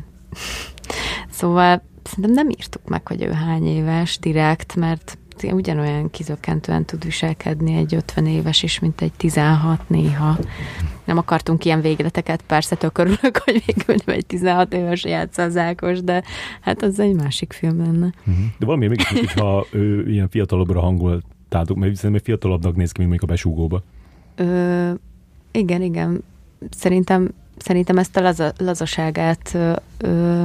szóval 1.40 1.82
szerintem 2.04 2.34
nem 2.34 2.50
írtuk 2.50 2.88
meg, 2.88 3.08
hogy 3.08 3.24
ő 3.24 3.32
hány 3.32 3.68
éves 3.68 4.20
direkt, 4.20 4.76
mert 4.76 5.18
ugyanolyan 5.44 6.10
kizökkentően 6.10 6.86
tud 6.86 7.04
viselkedni 7.04 7.76
egy 7.76 7.96
50 7.96 8.26
éves 8.26 8.64
is, 8.64 8.80
mint 8.80 9.02
egy 9.02 9.12
16 9.18 9.90
néha. 9.90 10.38
Nem 11.04 11.18
akartunk 11.18 11.66
ilyen 11.66 11.82
végleteket, 11.82 12.42
persze 12.42 12.76
tök 12.76 12.98
örülök, 12.98 13.38
hogy 13.38 13.64
végül 13.66 13.96
nem 14.06 14.16
egy 14.16 14.26
16 14.26 14.74
éves 14.74 15.04
játsza 15.04 15.42
az 15.42 15.58
Ákos, 15.58 16.02
de 16.02 16.24
hát 16.62 16.82
az 16.82 17.00
egy 17.00 17.16
másik 17.16 17.54
film 17.54 17.78
lenne. 17.78 18.14
Uh-huh. 18.20 18.46
De 18.58 18.66
valami 18.66 18.88
mégis, 18.88 19.08
hogyha 19.08 19.66
ő 19.72 20.10
ilyen 20.10 20.30
fiatalabbra 20.30 20.80
hangoltátok, 20.80 21.78
mert 21.78 21.96
szerintem 21.96 22.24
fiatalabbnak 22.24 22.76
néz 22.76 22.92
ki, 22.92 23.00
mint 23.00 23.10
mondjuk 23.10 23.30
a 23.30 23.34
besúgóba. 23.34 23.84
Ö, 24.40 24.92
igen, 25.52 25.82
igen. 25.82 26.24
Szerintem, 26.70 27.32
szerintem 27.58 27.98
ezt 27.98 28.18
a 28.18 28.22
laza, 28.22 28.54
lazaságát 28.58 29.58
ö, 29.98 30.44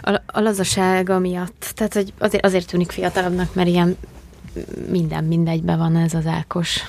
a, 0.00 0.20
a 0.26 0.40
lazasága 0.40 1.18
miatt, 1.18 1.72
tehát 1.74 1.94
hogy 1.94 2.12
azért, 2.18 2.44
azért 2.44 2.66
tűnik 2.66 2.90
fiatalabbnak, 2.90 3.54
mert 3.54 3.68
ilyen 3.68 3.96
minden 4.90 5.24
mindegyben 5.24 5.78
van 5.78 5.96
ez 5.96 6.14
az 6.14 6.26
Ákos. 6.26 6.80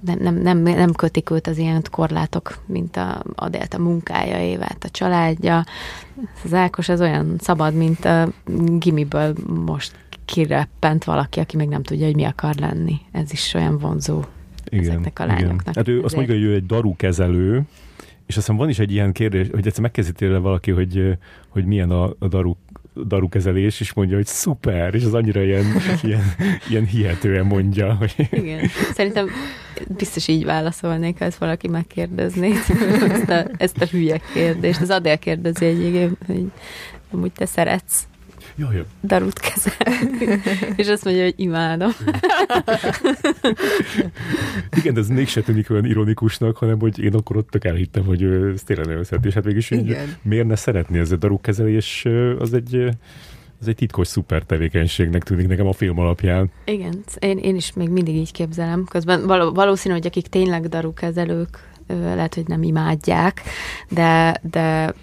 Nem, 0.00 0.18
nem, 0.18 0.34
nem, 0.34 0.58
nem 0.58 0.92
kötik 0.92 1.30
őt 1.30 1.46
az 1.46 1.58
ilyen 1.58 1.82
korlátok, 1.90 2.58
mint 2.66 2.96
a 2.96 3.22
Adélt 3.34 3.74
a 3.74 3.78
munkája, 3.78 4.40
Évát 4.40 4.84
a 4.84 4.90
családja. 4.90 5.64
Az 6.44 6.54
Ákos 6.54 6.88
az 6.88 7.00
olyan 7.00 7.36
szabad, 7.38 7.74
mint 7.74 8.04
a 8.04 8.28
gimiből 8.78 9.34
most 9.64 9.92
kireppent 10.24 11.04
valaki, 11.04 11.40
aki 11.40 11.56
még 11.56 11.68
nem 11.68 11.82
tudja, 11.82 12.06
hogy 12.06 12.14
mi 12.14 12.24
akar 12.24 12.54
lenni. 12.54 13.00
Ez 13.12 13.32
is 13.32 13.54
olyan 13.54 13.78
vonzó 13.78 14.24
igen, 14.70 14.84
ezeknek 14.84 15.18
a 15.18 15.26
lányoknak. 15.26 15.60
Igen. 15.60 15.74
Hát 15.74 15.88
ő 15.88 16.02
azt 16.02 16.16
mondja, 16.16 16.34
hogy 16.34 16.42
ő 16.42 16.54
egy 16.54 16.66
daru 16.66 16.96
kezelő, 16.96 17.62
és 18.26 18.36
azt 18.36 18.46
hiszem 18.46 18.56
van 18.56 18.68
is 18.68 18.78
egy 18.78 18.92
ilyen 18.92 19.12
kérdés, 19.12 19.46
hogy 19.50 19.66
egyszer 19.66 19.90
tőle 20.14 20.38
valaki, 20.38 20.70
hogy, 20.70 21.18
hogy 21.48 21.64
milyen 21.64 21.90
a, 21.90 22.14
a 22.18 22.28
daru 22.28 22.54
darukezelés, 23.06 23.80
és 23.80 23.92
mondja, 23.92 24.16
hogy 24.16 24.26
szuper, 24.26 24.94
és 24.94 25.04
az 25.04 25.14
annyira 25.14 25.42
ilyen, 25.42 25.64
ilyen, 26.02 26.22
ilyen 26.68 26.84
hihetően 26.84 27.46
mondja. 27.46 27.94
Hogy... 27.94 28.28
Igen, 28.30 28.66
szerintem 28.92 29.28
biztos 29.96 30.28
így 30.28 30.44
válaszolnék, 30.44 31.18
ha 31.18 31.24
ezt 31.24 31.38
valaki 31.38 31.68
megkérdezné, 31.68 32.52
ezt 33.10 33.30
a, 33.30 33.46
ezt 33.56 33.80
a 33.80 33.86
hülye 33.86 34.20
kérdést. 34.34 34.80
Az 34.80 34.90
Adél 34.90 35.18
kérdezi 35.18 35.64
egyébként, 35.64 36.16
hogy 36.26 36.50
amúgy 37.10 37.32
te 37.32 37.46
szeretsz 37.46 38.08
Jaj, 38.60 38.84
darut 39.02 39.38
kezel. 39.38 39.98
és 40.76 40.88
azt 40.88 41.04
mondja, 41.04 41.22
hogy 41.22 41.34
imádom. 41.36 41.90
Igen, 44.78 44.94
de 44.94 45.00
ez 45.00 45.08
mégse 45.08 45.40
tűnik 45.40 45.70
olyan 45.70 45.84
ironikusnak, 45.84 46.56
hanem 46.56 46.80
hogy 46.80 46.98
én 46.98 47.14
akkor 47.14 47.36
ott 47.36 47.48
tök 47.48 47.64
elhittem, 47.64 48.04
hogy 48.04 48.22
ez 48.22 48.62
tényleg 48.62 48.86
nagyon. 48.86 49.04
És 49.22 49.34
hát 49.34 49.44
mégis 49.44 49.70
így, 49.70 49.96
miért 50.22 50.46
ne 50.46 50.56
szeretni 50.56 50.98
ez 50.98 51.10
a 51.10 51.16
darukkezelés, 51.16 52.06
az 52.38 52.54
egy 52.54 52.88
ez 53.60 53.66
egy 53.66 53.74
titkos 53.74 54.06
szuper 54.06 54.42
tevékenységnek 54.42 55.22
tűnik 55.22 55.48
nekem 55.48 55.66
a 55.66 55.72
film 55.72 55.98
alapján. 55.98 56.50
Igen, 56.64 57.04
én, 57.18 57.38
én 57.38 57.56
is 57.56 57.72
még 57.72 57.88
mindig 57.88 58.14
így 58.14 58.32
képzelem. 58.32 58.84
Közben 58.84 59.26
való, 59.26 59.52
valószínű, 59.52 59.94
hogy 59.94 60.06
akik 60.06 60.26
tényleg 60.26 60.68
darukezelők, 60.68 61.68
lehet, 61.86 62.34
hogy 62.34 62.46
nem 62.46 62.62
imádják, 62.62 63.42
de, 63.88 64.40
de 64.50 64.94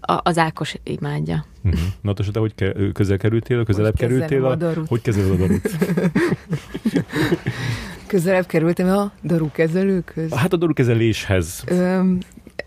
az 0.00 0.38
Ákos 0.38 0.74
imádja. 0.82 1.44
Uh-huh. 1.64 1.80
Na, 2.00 2.12
te 2.12 2.38
hogy 2.38 2.54
ke- 2.54 2.92
közel 2.92 3.16
kerültél, 3.16 3.64
közelebb 3.64 3.98
hogy 3.98 4.08
kerültél? 4.08 4.44
A, 4.44 4.50
a 4.50 4.72
hogy 4.86 5.00
kezeled 5.02 5.30
a 5.30 5.36
darut? 5.36 5.70
közelebb 8.06 8.46
kerültem 8.46 8.88
a 8.88 9.12
darukezelőkhöz? 9.22 10.32
Hát 10.34 10.52
a 10.52 10.56
darukezeléshez. 10.56 11.64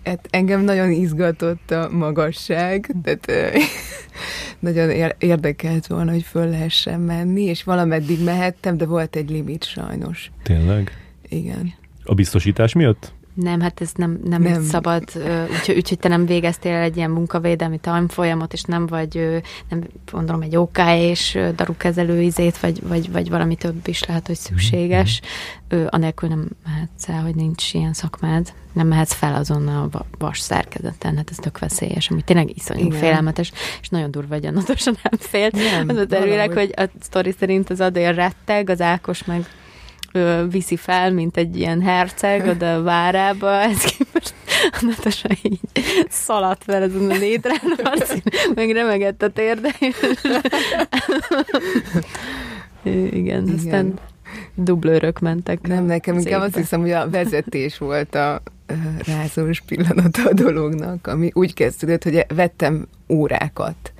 hát 0.04 0.28
engem 0.30 0.62
nagyon 0.62 0.92
izgatott 0.92 1.72
a 1.72 1.90
magasság, 1.92 2.92
tehát 3.04 3.32
nagyon 4.60 5.14
érdekelt 5.18 5.88
volna, 5.88 6.12
hogy 6.12 6.24
föl 6.24 6.50
lehessen 6.50 7.00
menni, 7.00 7.42
és 7.42 7.64
valameddig 7.64 8.24
mehettem, 8.24 8.78
de 8.78 8.86
volt 8.86 9.16
egy 9.16 9.30
limit 9.30 9.64
sajnos. 9.64 10.32
Tényleg? 10.44 10.92
Igen. 11.30 11.74
A 12.04 12.14
biztosítás 12.14 12.74
miatt? 12.74 13.14
Nem, 13.34 13.62
hát 13.62 13.82
ez 13.82 13.92
nem, 13.96 14.20
nem, 14.24 14.42
nem. 14.42 14.64
szabad, 14.64 15.04
úgyhogy, 15.52 15.76
úgy, 15.76 15.98
te 16.00 16.08
nem 16.08 16.26
végeztél 16.26 16.76
egy 16.76 16.98
ilyen 16.98 17.12
munkavédelmi 17.12 17.78
tanfolyamot, 17.78 18.54
és 18.54 18.62
nem 18.62 18.86
vagy, 18.86 19.42
nem 19.70 19.84
mondom, 20.12 20.42
egy 20.42 20.56
OK 20.56 20.78
és 20.96 21.40
darukezelő 21.56 22.22
izét, 22.22 22.60
vagy, 22.60 22.88
vagy, 22.88 23.12
vagy 23.12 23.30
valami 23.30 23.56
több 23.56 23.88
is 23.88 24.04
lehet, 24.04 24.28
hogy 24.28 24.36
szükséges. 24.36 25.22
Mm-hmm. 25.76 25.86
Anélkül 25.90 26.30
nem 26.30 26.48
mehetsz 26.66 27.10
el, 27.10 27.22
hogy 27.22 27.36
nincs 27.36 27.74
ilyen 27.74 27.94
szakmád. 27.94 28.54
Nem 28.74 28.88
mehetsz 28.88 29.14
fel 29.14 29.36
azonnal 29.36 29.90
a 29.92 30.06
vas 30.18 30.40
szerkezeten, 30.40 31.16
hát 31.16 31.30
ez 31.30 31.36
tök 31.36 31.60
veszélyes, 31.60 32.10
ami 32.10 32.22
tényleg 32.22 32.56
iszonyú 32.56 32.86
Igen. 32.86 33.00
félelmetes, 33.00 33.52
és 33.82 33.90
nagyon 33.90 34.12
durva, 34.12 34.40
nem 34.42 34.64
fél. 35.20 35.50
Nem, 35.52 35.90
az 35.90 35.98
a 35.98 36.06
terülek, 36.06 36.54
hogy 36.54 36.74
a 36.76 36.84
sztori 37.02 37.36
szerint 37.40 37.70
az 37.70 37.82
Adél 37.82 38.14
retteg, 38.14 38.70
az 38.70 38.82
Ákos 38.82 39.24
meg 39.24 39.46
ö, 40.14 40.44
viszi 40.50 40.76
fel, 40.76 41.12
mint 41.12 41.38
egy 41.38 41.58
ilyen 41.58 41.82
herceg 41.82 42.48
oda 42.48 42.74
a 42.74 42.82
várába, 42.82 43.52
ez 43.52 43.84
képest 43.84 44.34
a 44.72 44.80
Natasa 44.82 45.30
így 45.44 45.60
szaladt 46.10 46.64
fel 46.64 46.84
ezen 46.84 47.10
a 47.10 47.16
létrán, 47.16 47.80
Marci 47.84 48.24
meg 48.56 48.72
remegett 48.72 49.22
a 49.22 49.30
térde. 49.30 49.76
Igen, 52.84 53.08
Igen, 53.12 53.50
aztán 53.56 53.94
dublőrök 54.56 55.20
mentek. 55.20 55.68
Nem, 55.68 55.86
nekem 55.86 56.18
inkább 56.18 56.42
azt 56.42 56.56
hiszem, 56.56 56.82
hogy 56.82 56.92
a 56.92 57.10
vezetés 57.10 57.78
volt 57.78 58.16
a 58.16 58.42
rázós 59.06 59.62
pillanata 59.62 60.22
a 60.30 60.34
dolognak, 60.34 61.08
ami 61.08 61.30
úgy 61.34 61.54
kezdődött, 61.54 62.04
hogy 62.04 62.26
vettem 62.36 62.88
órákat 63.10 63.93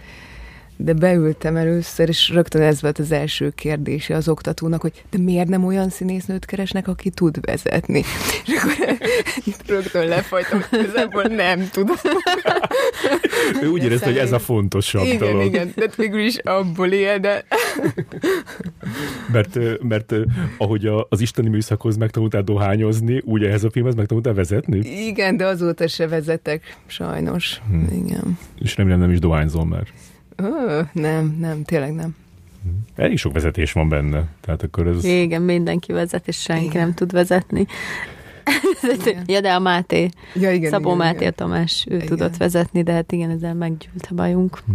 de 0.78 0.94
beültem 0.94 1.56
először, 1.56 2.10
és 2.10 2.30
rögtön 2.30 2.62
ez 2.62 2.82
volt 2.82 3.00
az 3.00 3.12
első 3.12 3.50
kérdése 3.50 4.16
az 4.16 4.28
oktatónak, 4.28 4.82
hogy 4.82 5.04
de 5.10 5.18
miért 5.18 5.48
nem 5.48 5.66
olyan 5.66 5.90
színésznőt 5.90 6.46
keresnek, 6.46 6.88
aki 6.88 7.10
tud 7.10 7.46
vezetni? 7.46 8.04
És 8.46 8.54
akkor 8.58 8.98
rögtön 9.76 10.08
lefolytam, 10.08 10.62
hogy 10.70 10.80
igazából 10.80 11.24
nem 11.24 11.70
tudom. 11.72 11.96
ő 13.64 13.68
úgy 13.68 13.84
érezte, 13.84 14.06
hogy 14.06 14.18
ez 14.18 14.32
a 14.32 14.40
fontosabb 14.40 15.06
igen, 15.06 15.18
dolog. 15.18 15.46
Igen, 15.46 15.68
igen, 15.68 15.74
de 15.76 15.90
végül 15.96 16.22
is 16.22 16.38
abból 16.38 16.92
él, 16.92 17.20
de... 17.20 17.46
mert, 19.32 19.60
mert 19.82 20.14
ahogy 20.58 20.90
az 21.10 21.22
isteni 21.22 21.50
műszakhoz 21.50 21.98
megtanultál 21.98 22.42
dohányozni, 22.42 23.22
úgy 23.26 23.44
ehhez 23.44 23.64
a 23.64 23.70
filmhez 23.70 23.96
megtanultál 23.96 24.34
vezetni? 24.34 24.78
Igen, 24.78 25.38
de 25.38 25.46
azóta 25.46 25.88
se 25.88 26.08
vezetek, 26.08 26.78
sajnos. 26.86 27.62
Hmm. 27.70 28.06
Igen. 28.06 28.38
És 28.60 28.78
remélem 28.78 29.00
nem 29.00 29.12
is 29.12 29.20
dohányzol 29.20 29.66
már. 29.66 29.88
Ö, 30.36 30.82
nem, 30.92 31.38
nem, 31.40 31.64
tényleg 31.64 31.94
nem. 31.94 32.16
Elég 32.96 33.18
sok 33.18 33.34
vezetés 33.34 33.72
van 33.72 33.90
benne. 33.90 34.28
Tehát 34.42 34.64
akkor 34.64 34.88
ez... 34.88 35.04
Igen, 35.04 35.42
mindenki 35.42 35.92
vezet, 35.92 36.28
és 36.28 36.42
senki 36.42 36.66
igen. 36.66 36.82
nem 36.82 36.94
tud 36.94 37.12
vezetni. 37.12 37.66
Igen. 39.00 39.24
ja, 39.26 39.42
de 39.42 39.54
a 39.54 39.60
Máté, 39.60 40.10
ja, 40.34 40.52
igen, 40.52 40.70
Szabó 40.70 40.86
igen, 40.86 40.98
Máté 40.98 41.20
igen. 41.20 41.34
Tamás, 41.36 41.86
ő 41.90 41.96
igen. 41.96 42.08
tudott 42.08 42.38
vezetni, 42.38 42.84
de 42.84 42.92
hát 42.92 43.12
igen, 43.12 43.30
ezzel 43.30 43.54
meggyűlt 43.54 44.08
a 44.10 44.14
bajunk. 44.14 44.60
Hm. 44.66 44.72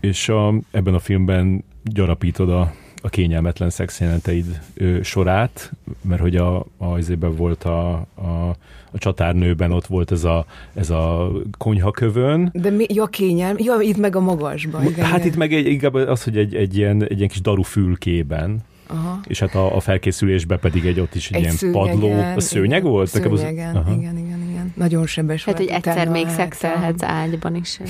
És 0.00 0.28
a, 0.28 0.54
ebben 0.70 0.94
a 0.94 0.98
filmben 0.98 1.64
gyarapítod 1.82 2.50
a 2.50 2.72
a 3.02 3.08
kényelmetlen 3.08 3.70
szexjelenteid 3.70 4.60
sorát, 5.02 5.72
mert 6.02 6.20
hogy 6.20 6.36
a, 6.36 6.56
a 6.58 6.84
azért 6.84 7.36
volt 7.36 7.64
a, 7.64 7.90
a, 8.14 8.56
a 8.90 8.98
csatárnőben 8.98 9.72
ott 9.72 9.86
volt 9.86 10.10
ez 10.10 10.24
a, 10.24 10.46
ez 10.74 10.90
a 10.90 11.30
konyhakövön. 11.58 12.50
De 12.52 12.70
mi, 12.70 12.86
ja, 12.88 13.06
kényelm, 13.06 13.56
ja, 13.58 13.80
itt 13.80 13.96
meg 13.96 14.16
a 14.16 14.20
magasban. 14.20 14.86
Igen, 14.86 15.04
hát 15.04 15.18
igen. 15.18 15.28
itt 15.28 15.36
meg 15.36 15.52
egy, 15.52 15.66
inkább 15.66 15.94
az, 15.94 16.24
hogy 16.24 16.36
egy, 16.36 16.54
egy, 16.54 16.76
ilyen, 16.76 17.02
egy 17.02 17.16
ilyen 17.16 17.28
kis 17.28 17.40
daru 17.40 17.62
fülkében, 17.62 18.58
Aha. 18.86 19.20
és 19.26 19.38
hát 19.38 19.54
a, 19.54 19.76
a 19.76 19.80
felkészülésbe 19.80 20.56
pedig 20.56 20.86
egy 20.86 21.00
ott 21.00 21.14
is 21.14 21.30
egy, 21.30 21.36
egy 21.36 21.42
ilyen 21.42 21.54
szőnyegen, 21.54 21.98
padló. 21.98 22.12
A 22.36 22.40
szőnyeg 22.40 22.80
igen, 22.80 22.92
volt? 22.92 23.08
Szőnyegen, 23.08 23.76
az, 23.76 23.92
igen, 23.92 24.18
igen, 24.18 24.46
igen. 24.48 24.72
Nagyon 24.76 25.06
sebes 25.06 25.44
Hát, 25.44 25.56
hogy 25.56 25.66
egyszer 25.66 26.08
még 26.08 26.28
szexelhetsz 26.28 27.02
ágyban 27.02 27.54
is. 27.54 27.80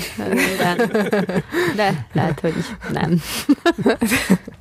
De, 0.57 0.75
de 1.75 2.07
lehet, 2.13 2.39
hogy 2.39 2.53
nem. 2.91 3.19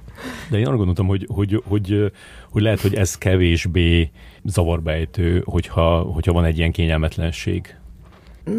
De 0.50 0.58
én 0.58 0.66
arra 0.66 0.76
gondoltam, 0.76 1.06
hogy, 1.06 1.26
hogy, 1.34 1.62
hogy, 1.64 2.12
hogy 2.50 2.62
lehet, 2.62 2.80
hogy 2.80 2.94
ez 2.94 3.18
kevésbé 3.18 4.10
zavarbejtő, 4.44 5.42
hogyha, 5.44 6.00
hogyha 6.00 6.32
van 6.32 6.44
egy 6.44 6.58
ilyen 6.58 6.72
kényelmetlenség. 6.72 7.74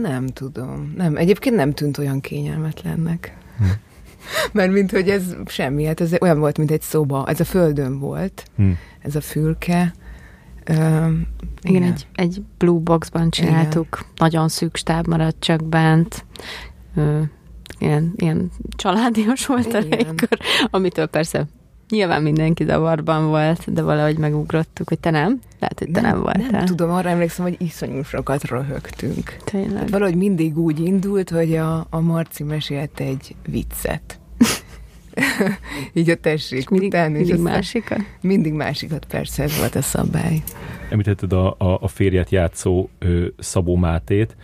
Nem 0.02 0.28
tudom. 0.28 0.94
Nem. 0.98 1.16
Egyébként 1.16 1.56
nem 1.56 1.72
tűnt 1.74 1.98
olyan 1.98 2.20
kényelmetlennek. 2.22 3.38
Hm. 3.58 3.64
Mert 4.54 4.72
mint 4.72 4.92
hogy 4.92 5.10
ez 5.10 5.36
semmi, 5.46 5.86
hát 5.86 6.02
ez 6.02 6.14
olyan 6.22 6.40
volt, 6.40 6.58
mint 6.58 6.72
egy 6.72 6.82
szoba. 6.82 7.26
Ez 7.28 7.40
a 7.40 7.46
földön 7.46 8.00
volt, 8.00 8.46
hm. 8.56 8.72
ez 9.00 9.16
a 9.16 9.22
fülke. 9.22 9.94
Uh, 10.70 10.78
igen, 10.78 11.16
igen. 11.62 11.84
Egy, 11.84 12.08
egy 12.14 12.42
blue 12.58 12.80
boxban 12.80 13.30
csináltuk, 13.30 13.88
igen. 13.92 14.12
nagyon 14.16 14.48
szűk 14.48 14.76
stáb 14.76 15.08
maradt 15.08 15.40
csak 15.40 15.64
bent. 15.64 16.26
Uh, 16.96 17.22
ilyen, 17.80 18.14
ilyen 18.16 18.52
családias 18.76 19.46
volt 19.46 19.74
a 19.74 19.80
légkör, 19.80 20.40
amitől 20.70 21.06
persze 21.06 21.48
Nyilván 21.90 22.22
mindenki 22.22 22.64
zavarban 22.64 23.28
volt, 23.28 23.74
de 23.74 23.82
valahogy 23.82 24.18
megugrottuk, 24.18 24.90
hogy 24.90 25.00
te 25.00 25.10
nem. 25.10 25.40
Lehet, 25.60 25.80
hogy 25.80 25.92
te 25.92 26.02
nem, 26.02 26.12
nem 26.12 26.22
voltál. 26.22 26.50
Nem 26.52 26.66
tudom, 26.66 26.92
arra 26.92 27.10
emlékszem, 27.10 27.46
hogy 27.46 27.56
iszonyú 27.60 28.04
sokat 28.04 28.44
röhögtünk. 28.44 29.36
Tényleg. 29.44 29.78
Hát 29.78 29.90
valahogy 29.90 30.16
mindig 30.16 30.58
úgy 30.58 30.80
indult, 30.80 31.30
hogy 31.30 31.56
a, 31.56 31.88
a 31.90 32.00
Marci 32.00 32.44
mesélt 32.44 33.00
egy 33.00 33.36
viccet. 33.50 34.20
Így 35.94 36.10
a 36.10 36.16
tessék 36.16 36.70
mindig, 36.70 36.90
után. 36.90 37.12
Mindig 37.12 37.34
és 37.34 37.40
másikat? 37.42 38.00
Mindig 38.22 38.54
másikat, 38.54 39.06
persze, 39.06 39.44
ez 39.44 39.58
volt 39.58 39.76
a 39.76 39.82
szabály. 39.82 40.42
Említetted 40.90 41.34
a, 41.34 41.56
a, 41.58 41.78
a 41.82 41.88
férjet 41.88 42.30
játszó 42.30 42.90
ö, 43.00 43.26
Szabó 43.38 43.76
Mátét, 43.76 44.36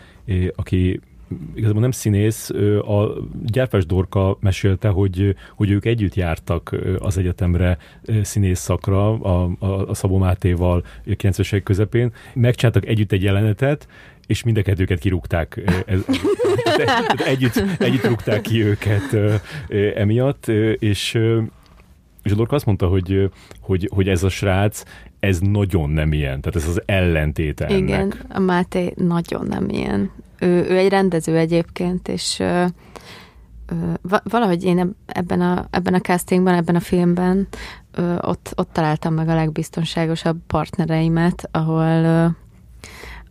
aki 0.55 0.99
igazából 1.55 1.81
nem 1.81 1.91
színész, 1.91 2.49
a 2.87 3.13
Gyárfás 3.45 3.85
Dorka 3.85 4.37
mesélte, 4.39 4.87
hogy, 4.87 5.35
hogy 5.55 5.69
ők 5.69 5.85
együtt 5.85 6.15
jártak 6.15 6.75
az 6.99 7.17
egyetemre 7.17 7.77
színész 8.21 8.59
szakra 8.59 9.13
a, 9.13 9.51
a, 9.59 9.89
a 9.89 9.93
Szabó 9.93 10.17
Mátéval 10.17 10.85
90 11.17 11.63
közepén, 11.63 12.13
megcsináltak 12.33 12.85
együtt 12.85 13.11
egy 13.11 13.23
jelenetet, 13.23 13.87
és 14.27 14.43
mind 14.43 14.57
a 14.57 14.61
kettőket 14.61 14.99
kirúgták. 14.99 15.61
Ez, 15.85 15.99
együtt, 17.25 17.63
együtt 17.77 18.05
rúgták 18.05 18.41
ki 18.41 18.63
őket 18.63 19.17
emiatt, 19.95 20.47
és 20.79 21.19
és 22.25 22.31
a 22.31 22.35
Dorka 22.35 22.55
azt 22.55 22.65
mondta, 22.65 22.87
hogy, 22.87 23.29
hogy, 23.59 23.89
hogy 23.93 24.09
ez 24.09 24.23
a 24.23 24.29
srác, 24.29 24.83
ez 25.19 25.39
nagyon 25.39 25.89
nem 25.89 26.13
ilyen, 26.13 26.41
tehát 26.41 26.55
ez 26.55 26.67
az 26.67 26.81
ellentéte 26.85 27.65
ennek. 27.65 27.79
Igen, 27.79 28.13
a 28.29 28.39
Máté 28.39 28.93
nagyon 28.95 29.47
nem 29.47 29.69
ilyen. 29.69 30.11
Ő, 30.45 30.65
ő 30.69 30.77
egy 30.77 30.89
rendező 30.89 31.37
egyébként, 31.37 32.07
és 32.07 32.39
ö, 32.39 32.65
ö, 33.65 34.15
valahogy 34.23 34.63
én 34.63 34.95
ebben 35.05 35.41
a, 35.41 35.67
ebben 35.69 35.93
a 35.93 35.99
castingban, 35.99 36.53
ebben 36.53 36.75
a 36.75 36.79
filmben 36.79 37.47
ö, 37.91 38.15
ott, 38.21 38.53
ott 38.55 38.69
találtam 38.73 39.13
meg 39.13 39.29
a 39.29 39.35
legbiztonságosabb 39.35 40.37
partnereimet, 40.47 41.49
ahol 41.51 42.03
ö, 42.03 42.25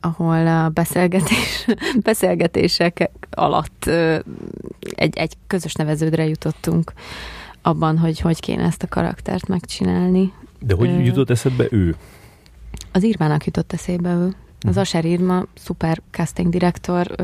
ahol 0.00 0.46
a 0.46 0.68
beszélgetés, 0.68 1.66
beszélgetések 2.02 3.10
alatt 3.30 3.86
ö, 3.86 4.18
egy, 4.80 5.16
egy 5.16 5.34
közös 5.46 5.74
neveződre 5.74 6.26
jutottunk 6.26 6.92
abban, 7.62 7.98
hogy 7.98 8.20
hogy 8.20 8.40
kéne 8.40 8.62
ezt 8.62 8.82
a 8.82 8.88
karaktert 8.88 9.48
megcsinálni. 9.48 10.32
De 10.60 10.74
hogy 10.74 10.88
ö, 10.88 10.98
jutott 10.98 11.30
eszedbe 11.30 11.66
ő? 11.70 11.94
Az 12.92 13.02
Irmának 13.02 13.44
jutott 13.44 13.72
eszébe 13.72 14.12
ő. 14.14 14.34
Az. 14.66 14.76
Aser 14.76 15.04
Irma, 15.04 15.44
szuper 15.54 16.00
casting 16.10 16.48
direktor, 16.48 17.14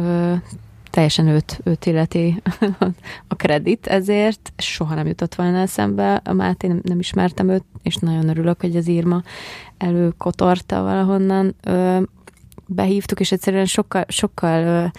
teljesen 0.91 1.29
őt, 1.29 1.61
őt 1.65 1.87
illeti 1.87 2.43
a 3.29 3.35
kredit 3.35 3.87
ezért, 3.87 4.53
soha 4.57 4.95
nem 4.95 5.07
jutott 5.07 5.35
volna 5.35 5.59
eszembe, 5.59 6.15
a 6.25 6.33
Máté 6.33 6.67
nem, 6.67 6.81
nem 6.83 6.99
ismertem 6.99 7.49
őt, 7.49 7.65
és 7.83 7.97
nagyon 7.97 8.29
örülök, 8.29 8.61
hogy 8.61 8.77
az 8.77 8.89
Irma 8.89 9.23
előkotorta 9.79 10.83
valahonnan. 10.83 11.55
Ö, 11.63 12.01
behívtuk, 12.67 13.21
és 13.21 13.33
egyszerűen 13.33 13.67
sokkal, 13.67 14.05
sokkal, 14.09 14.91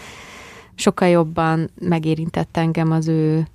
sokkal 0.76 1.08
jobban 1.08 1.70
megérintett 1.80 2.58
engem 2.58 2.92
az 2.92 3.08
ő 3.08 3.48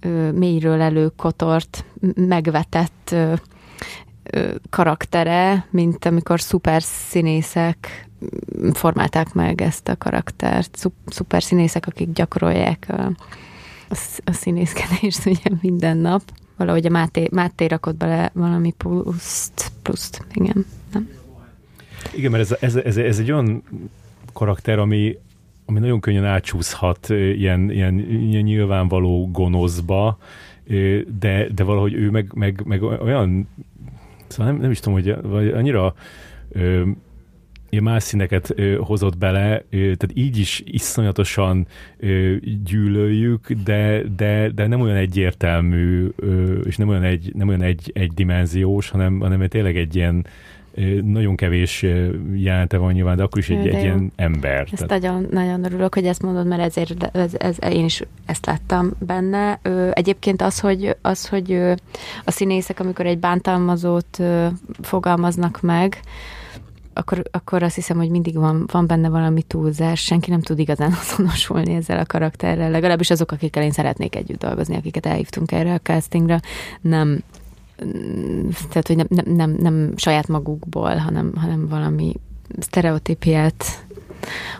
ö, 0.00 0.30
mélyről 0.30 0.80
előkotort, 0.80 1.84
megvetett 2.14 3.14
karaktere, 4.70 5.66
mint 5.70 6.04
amikor 6.04 6.40
szuper 6.40 6.82
színészek 6.82 8.08
formálták 8.72 9.32
meg 9.32 9.62
ezt 9.62 9.88
a 9.88 9.96
karaktert. 9.96 10.88
Szuper 11.06 11.42
színészek, 11.42 11.86
akik 11.86 12.12
gyakorolják 12.12 12.86
a, 12.88 13.12
a, 14.24 14.32
színészkedést 14.32 15.26
ugye 15.32 15.50
minden 15.60 15.96
nap. 15.96 16.22
Valahogy 16.56 16.86
a 16.86 16.90
Máté, 16.90 17.28
Máté 17.30 17.66
rakott 17.66 17.96
bele 17.96 18.30
valami 18.34 18.72
pluszt, 18.76 19.72
pluszt, 19.82 20.24
igen, 20.32 20.66
nem? 20.92 21.08
Igen, 22.14 22.30
mert 22.30 22.50
ez, 22.50 22.56
ez, 22.60 22.76
ez, 22.76 22.96
ez 22.96 23.18
egy 23.18 23.32
olyan 23.32 23.62
karakter, 24.32 24.78
ami 24.78 25.18
ami 25.70 25.78
nagyon 25.78 26.00
könnyen 26.00 26.24
átsúszhat 26.24 27.08
ilyen, 27.08 27.70
ilyen, 27.70 27.98
ilyen 27.98 28.42
nyilvánvaló 28.42 29.30
gonoszba, 29.30 30.18
de, 31.18 31.46
de 31.54 31.64
valahogy 31.64 31.92
ő 31.92 32.10
meg, 32.10 32.30
meg, 32.34 32.62
meg 32.64 32.82
olyan, 32.82 33.48
szóval 34.30 34.52
nem, 34.52 34.60
nem 34.60 34.70
is 34.70 34.80
tudom, 34.80 34.94
hogy 34.94 35.16
vagy 35.22 35.48
annyira 35.48 35.94
ö, 36.48 36.82
más 37.80 38.02
színeket 38.02 38.52
ö, 38.56 38.76
hozott 38.76 39.18
bele, 39.18 39.64
ö, 39.70 39.76
tehát 39.76 40.10
így 40.14 40.38
is 40.38 40.62
iszonyatosan 40.64 41.66
ö, 41.98 42.34
gyűlöljük, 42.64 43.52
de, 43.52 44.02
de, 44.16 44.50
de 44.50 44.66
nem 44.66 44.80
olyan 44.80 44.96
egyértelmű, 44.96 46.08
ö, 46.16 46.58
és 46.58 46.76
nem 46.76 46.88
olyan, 46.88 47.02
egy, 47.02 47.32
nem 47.34 47.48
olyan 47.48 47.62
egy, 47.62 47.90
egy 47.94 48.12
dimenziós, 48.12 48.90
hanem, 48.90 49.20
hanem 49.20 49.48
tényleg 49.48 49.76
egy 49.76 49.96
ilyen, 49.96 50.26
nagyon 51.02 51.36
kevés 51.36 51.82
jelenete 52.34 52.76
van 52.76 52.92
nyilván, 52.92 53.16
de 53.16 53.22
akkor 53.22 53.38
is 53.38 53.48
egy, 53.48 53.66
egy 53.66 53.82
ilyen 53.82 54.12
ember. 54.16 54.68
Ezt 54.72 54.86
tehát... 54.86 55.02
nagyon, 55.02 55.26
nagyon 55.30 55.64
örülök, 55.64 55.94
hogy 55.94 56.06
ezt 56.06 56.22
mondod, 56.22 56.46
mert 56.46 56.62
ezért 56.62 57.16
ez, 57.16 57.32
ez, 57.38 57.56
én 57.70 57.84
is 57.84 58.02
ezt 58.26 58.46
láttam 58.46 58.90
benne. 58.98 59.60
Egyébként 59.92 60.42
az, 60.42 60.60
hogy, 60.60 60.96
az, 61.02 61.28
hogy 61.28 61.52
a 62.24 62.30
színészek, 62.30 62.80
amikor 62.80 63.06
egy 63.06 63.18
bántalmazót 63.18 64.22
fogalmaznak 64.80 65.60
meg, 65.60 66.00
akkor, 66.92 67.22
akkor 67.30 67.62
azt 67.62 67.74
hiszem, 67.74 67.96
hogy 67.96 68.10
mindig 68.10 68.34
van, 68.34 68.64
van 68.72 68.86
benne 68.86 69.08
valami 69.08 69.42
túlzás, 69.42 70.00
senki 70.00 70.30
nem 70.30 70.40
tud 70.40 70.58
igazán 70.58 70.92
azonosulni 71.02 71.74
ezzel 71.74 71.98
a 71.98 72.06
karakterrel, 72.06 72.70
legalábbis 72.70 73.10
azok, 73.10 73.32
akikkel 73.32 73.62
én 73.62 73.70
szeretnék 73.70 74.16
együtt 74.16 74.38
dolgozni, 74.38 74.76
akiket 74.76 75.06
elhívtunk 75.06 75.52
erre 75.52 75.72
a 75.72 75.78
castingra, 75.78 76.40
nem 76.80 77.22
tehát, 78.68 78.86
hogy 78.86 78.96
nem, 78.96 79.06
nem, 79.08 79.34
nem, 79.34 79.50
nem 79.50 79.92
saját 79.96 80.28
magukból, 80.28 80.96
hanem, 80.96 81.32
hanem 81.36 81.68
valami 81.68 82.14
sztereotípiát 82.58 83.64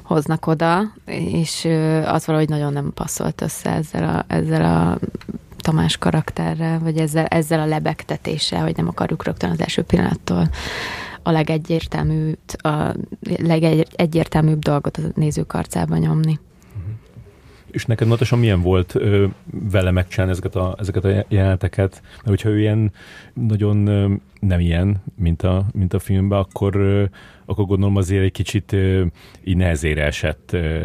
hoznak 0.02 0.46
oda, 0.46 0.92
és 1.06 1.68
az 2.04 2.26
valahogy 2.26 2.48
nagyon 2.48 2.72
nem 2.72 2.92
passzolt 2.94 3.40
össze 3.40 3.70
ezzel 3.70 4.08
a, 4.08 4.34
ezzel 4.34 4.64
a 4.64 4.98
Tamás 5.56 5.96
karakterrel, 5.96 6.78
vagy 6.78 6.98
ezzel, 6.98 7.26
ezzel 7.26 7.60
a 7.60 7.66
lebegtetéssel, 7.66 8.62
hogy 8.62 8.76
nem 8.76 8.88
akarjuk 8.88 9.24
rögtön 9.24 9.50
az 9.50 9.60
első 9.60 9.82
pillanattól 9.82 10.48
a 11.22 11.30
legegyértelműbb, 11.30 12.38
a 12.62 12.94
legegyértelműbb 13.38 14.58
dolgot 14.58 14.96
a 14.96 15.02
nézők 15.14 15.52
arcába 15.52 15.96
nyomni. 15.96 16.38
És 17.72 17.84
neked 17.84 18.08
Natasha 18.08 18.36
milyen 18.36 18.62
volt 18.62 18.94
ö, 18.94 19.26
vele 19.70 19.90
megcsinálni 19.90 20.32
ezeket 20.32 20.56
a, 20.56 20.76
ezeket 20.78 21.04
a 21.04 21.24
jeleneteket? 21.28 22.02
Mert 22.16 22.28
hogyha 22.28 22.48
ő 22.48 22.58
ilyen 22.58 22.92
nagyon 23.34 23.86
ö, 23.86 24.14
nem 24.40 24.60
ilyen, 24.60 25.02
mint 25.16 25.42
a, 25.42 25.66
mint 25.72 25.94
a 25.94 25.98
filmben, 25.98 26.38
akkor, 26.38 26.76
ö, 26.76 27.04
akkor 27.44 27.66
gondolom 27.66 27.96
azért 27.96 28.24
egy 28.24 28.32
kicsit 28.32 28.72
ö, 28.72 29.04
így 29.44 29.56
nehezére 29.56 30.04
esett. 30.04 30.52
Ö. 30.52 30.82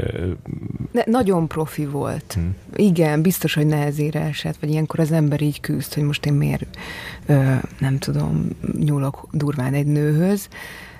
Ne, 0.91 1.01
nagyon 1.05 1.47
profi 1.47 1.85
volt. 1.85 2.33
Hmm. 2.33 2.55
Igen, 2.75 3.21
biztos, 3.21 3.53
hogy 3.53 3.65
nehezére 3.65 4.19
esett, 4.19 4.57
vagy 4.57 4.69
ilyenkor 4.69 4.99
az 4.99 5.11
ember 5.11 5.41
így 5.41 5.59
küzd, 5.59 5.93
hogy 5.93 6.03
most 6.03 6.25
én 6.25 6.33
miért, 6.33 6.77
ö, 7.25 7.53
nem 7.79 7.97
tudom, 7.97 8.47
nyúlok 8.79 9.27
durván 9.31 9.73
egy 9.73 9.87
nőhöz, 9.87 10.49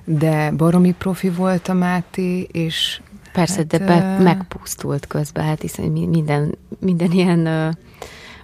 de 0.05 0.51
baromi 0.51 0.91
profi 0.97 1.29
volt 1.29 1.67
a 1.67 1.73
Máté, 1.73 2.47
és 2.51 3.01
Persze, 3.35 3.55
hát, 3.55 3.67
de 3.67 3.79
be, 3.79 4.17
megpusztult 4.23 5.07
közben, 5.07 5.43
hát 5.43 5.61
hiszen 5.61 5.85
minden, 5.85 6.57
minden 6.79 7.11
ilyen 7.11 7.45
ö, 7.45 7.69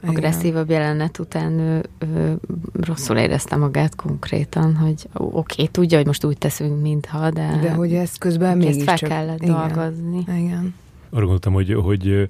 agresszívabb 0.07 0.69
jelenet 0.69 1.19
után 1.19 1.59
ő, 1.59 1.83
ő, 1.99 2.37
rosszul 2.81 3.17
érezte 3.17 3.55
magát 3.55 3.95
konkrétan, 3.95 4.75
hogy 4.75 5.07
oké, 5.13 5.33
okay, 5.33 5.67
tudja, 5.67 5.97
hogy 5.97 6.05
most 6.05 6.23
úgy 6.23 6.37
teszünk, 6.37 6.81
mintha, 6.81 7.29
de... 7.29 7.59
De 7.61 7.71
hogy 7.71 7.93
ezt 7.93 8.17
közben 8.17 8.57
mégis 8.57 8.83
fel 8.83 8.97
csak... 8.97 9.09
kellett 9.09 9.41
igen, 9.41 9.55
dolgozni. 9.55 10.17
Igen. 10.27 10.73
Arra 11.09 11.21
gondoltam, 11.21 11.53
hogy, 11.53 11.73
hogy 11.73 12.29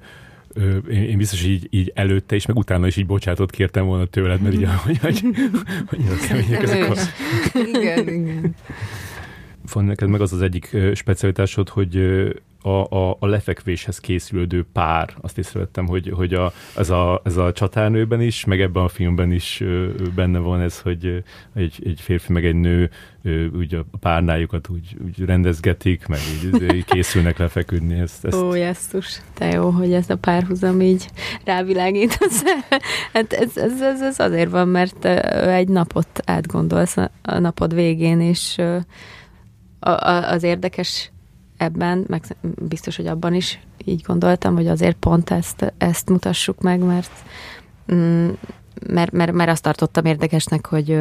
én, 0.90 1.04
én 1.04 1.18
biztos 1.18 1.44
így, 1.44 1.68
így 1.70 1.92
előtte 1.96 2.36
is, 2.36 2.46
meg 2.46 2.58
utána 2.58 2.88
is 2.88 2.98
így 2.98 3.06
bocsátot 3.06 3.52
kértem 3.52 3.86
volna 3.86 4.06
tőled, 4.06 4.42
mert 4.42 4.56
így, 4.56 4.68
hogy, 4.84 4.98
hogy, 4.98 5.22
hogy 5.88 6.00
kemények 6.28 6.64
ezek 6.64 6.90
a... 6.90 6.94
Igen, 7.76 8.08
igen. 8.08 8.56
Van 9.74 9.86
neked 9.86 10.10
meg 10.10 10.22
az 10.22 10.34
az 10.34 10.42
egyik 10.42 10.78
specialitásod, 10.94 11.70
hogy 11.70 11.98
a, 12.62 12.96
a, 12.96 13.18
a 13.20 13.26
lefekvéshez 13.28 14.00
készülődő 14.00 14.66
pár. 14.74 15.14
Azt 15.22 15.38
észrevettem, 15.38 15.88
hogy, 15.88 16.12
hogy 16.16 16.34
a, 16.34 16.52
ez, 16.78 16.90
a, 16.90 17.22
ez 17.24 17.38
a 17.38 17.52
csatárnőben 17.52 18.22
is, 18.22 18.46
meg 18.46 18.62
ebben 18.62 18.84
a 18.84 18.88
filmben 18.88 19.32
is 19.32 19.64
benne 20.16 20.40
van 20.40 20.62
ez, 20.62 20.80
hogy 20.80 21.24
egy, 21.56 21.82
egy 21.86 22.00
férfi 22.02 22.32
meg 22.32 22.46
egy 22.46 22.56
nő 22.56 22.90
úgy 23.58 23.76
a 23.76 23.98
párnájukat 24.00 24.70
úgy, 24.70 24.96
úgy 25.06 25.26
rendezgetik, 25.26 26.08
meg 26.08 26.20
úgy 26.54 26.86
készülnek 26.86 27.38
lefeküdni. 27.38 28.00
Ezt, 28.00 28.26
ezt... 28.26 28.38
Ó, 28.38 28.54
jesszus, 28.54 29.22
te 29.34 29.50
jó, 29.50 29.70
hogy 29.70 29.94
ez 29.94 30.10
a 30.10 30.16
párhuzam 30.16 30.82
így 30.82 31.08
rávilágítasz. 31.46 32.44
hát 33.14 33.34
ez, 33.34 33.58
ez, 33.58 33.82
ez, 33.82 34.02
ez 34.02 34.20
azért 34.20 34.52
van, 34.52 34.68
mert 34.68 35.06
egy 35.06 35.68
napot 35.68 36.22
átgondolsz 36.26 36.98
a 37.22 37.40
napod 37.40 37.74
végén, 37.74 38.22
és 38.22 38.62
az 39.82 40.44
érdekes 40.44 41.12
ebben, 41.58 42.06
meg 42.08 42.24
biztos, 42.62 42.96
hogy 42.96 43.08
abban 43.08 43.34
is 43.34 43.60
így 43.86 44.02
gondoltam, 44.02 44.56
hogy 44.56 44.68
azért 44.68 44.98
pont 44.98 45.30
ezt, 45.30 45.74
ezt 45.78 46.10
mutassuk 46.10 46.62
meg, 46.62 46.80
mert, 46.80 47.12
mm, 47.94 48.30
mert, 48.88 49.12
mert, 49.12 49.32
mert 49.32 49.50
azt 49.50 49.64
tartottam 49.64 50.06
érdekesnek, 50.06 50.66
hogy 50.66 50.98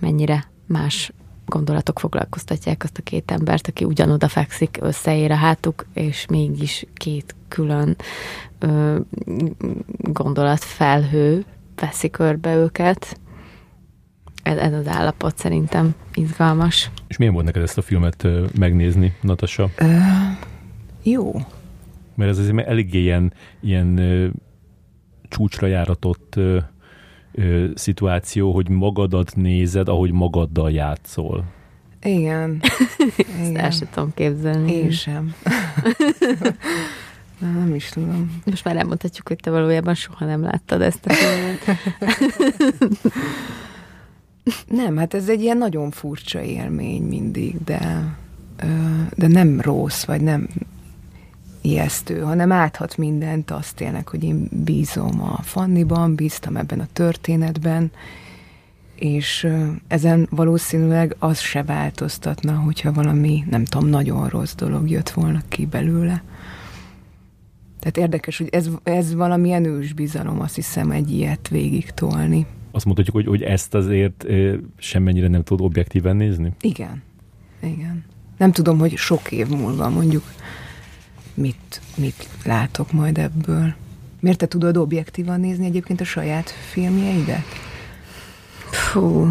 mennyire 0.00 0.50
más 0.66 1.12
gondolatok 1.46 1.98
foglalkoztatják 1.98 2.82
azt 2.84 2.98
a 2.98 3.02
két 3.02 3.30
embert, 3.30 3.68
aki 3.68 3.84
ugyanoda 3.84 4.28
fekszik, 4.28 4.78
összeér 4.80 5.30
a 5.30 5.34
hátuk, 5.34 5.86
és 5.94 6.26
mégis 6.26 6.84
két 6.94 7.34
külön 7.48 7.96
ö, 8.58 8.98
gondolatfelhő 9.98 11.44
veszi 11.76 12.10
körbe 12.10 12.54
őket 12.54 13.20
ez, 14.48 14.56
ez 14.56 14.72
az 14.72 14.86
állapot 14.86 15.38
szerintem 15.38 15.94
izgalmas. 16.14 16.90
És 17.08 17.16
milyen 17.16 17.32
volt 17.32 17.44
neked 17.44 17.62
ezt 17.62 17.78
a 17.78 17.82
filmet 17.82 18.26
megnézni, 18.58 19.16
Natasa? 19.20 19.68
Uh, 19.80 19.88
jó. 21.02 21.32
Mert 22.14 22.30
ez 22.30 22.38
azért 22.38 22.66
eléggé 22.66 23.00
ilyen, 23.00 23.32
ilyen 23.60 24.00
csúcsra 25.28 25.66
járatott 25.66 26.36
ö, 26.36 26.58
ö, 27.32 27.66
szituáció, 27.74 28.52
hogy 28.52 28.68
magadat 28.68 29.36
nézed, 29.36 29.88
ahogy 29.88 30.12
magaddal 30.12 30.70
játszol. 30.70 31.44
Igen. 32.02 32.60
Igen. 33.16 33.56
El 33.56 33.70
sem 33.70 33.88
tudom 33.92 34.12
képzelni. 34.14 34.72
Én 34.72 34.90
sem. 34.90 35.34
Na, 37.38 37.50
nem 37.50 37.74
is 37.74 37.88
tudom. 37.88 38.40
Most 38.44 38.64
már 38.64 38.76
elmondhatjuk, 38.76 39.28
hogy 39.28 39.36
te 39.36 39.50
valójában 39.50 39.94
soha 39.94 40.24
nem 40.24 40.42
láttad 40.42 40.80
ezt 40.80 41.06
a 41.06 41.12
filmet. 41.12 41.64
Nem, 44.66 44.96
hát 44.96 45.14
ez 45.14 45.28
egy 45.28 45.40
ilyen 45.40 45.58
nagyon 45.58 45.90
furcsa 45.90 46.40
élmény 46.42 47.02
mindig, 47.02 47.64
de, 47.64 48.14
de 49.14 49.26
nem 49.26 49.60
rossz, 49.60 50.04
vagy 50.04 50.20
nem 50.20 50.48
ijesztő, 51.60 52.20
hanem 52.20 52.52
áthat 52.52 52.96
mindent, 52.96 53.50
azt 53.50 53.76
tényleg, 53.76 54.08
hogy 54.08 54.24
én 54.24 54.48
bízom 54.64 55.22
a 55.22 55.42
Fanniban, 55.42 56.14
bíztam 56.14 56.56
ebben 56.56 56.80
a 56.80 56.88
történetben, 56.92 57.90
és 58.94 59.48
ezen 59.88 60.26
valószínűleg 60.30 61.16
az 61.18 61.38
se 61.38 61.62
változtatna, 61.62 62.52
hogyha 62.52 62.92
valami, 62.92 63.44
nem 63.50 63.64
tudom, 63.64 63.88
nagyon 63.88 64.28
rossz 64.28 64.54
dolog 64.54 64.90
jött 64.90 65.10
volna 65.10 65.42
ki 65.48 65.66
belőle. 65.66 66.22
Tehát 67.80 67.96
érdekes, 67.96 68.38
hogy 68.38 68.48
ez, 68.50 68.68
ez 68.82 69.14
valamilyen 69.14 69.64
ősbizalom, 69.64 70.40
azt 70.40 70.54
hiszem, 70.54 70.90
egy 70.90 71.10
ilyet 71.10 71.48
végig 71.48 71.90
tolni 71.90 72.46
azt 72.78 72.86
mondhatjuk, 72.86 73.16
hogy, 73.16 73.26
hogy 73.26 73.42
ezt 73.42 73.74
azért 73.74 74.26
semmennyire 74.76 75.28
nem 75.28 75.42
tud 75.42 75.60
objektíven 75.60 76.16
nézni? 76.16 76.52
Igen. 76.60 77.02
Igen. 77.60 78.04
Nem 78.36 78.52
tudom, 78.52 78.78
hogy 78.78 78.96
sok 78.96 79.32
év 79.32 79.48
múlva 79.48 79.88
mondjuk 79.88 80.22
mit, 81.34 81.80
mit 81.96 82.28
látok 82.44 82.92
majd 82.92 83.18
ebből. 83.18 83.74
Miért 84.20 84.38
te 84.38 84.46
tudod 84.46 84.76
objektívan 84.76 85.40
nézni 85.40 85.66
egyébként 85.66 86.00
a 86.00 86.04
saját 86.04 86.50
filmjeidet? 86.50 87.44
Fú, 88.70 89.28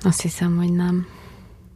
azt 0.00 0.20
hiszem, 0.20 0.56
hogy 0.56 0.72
nem. 0.72 1.06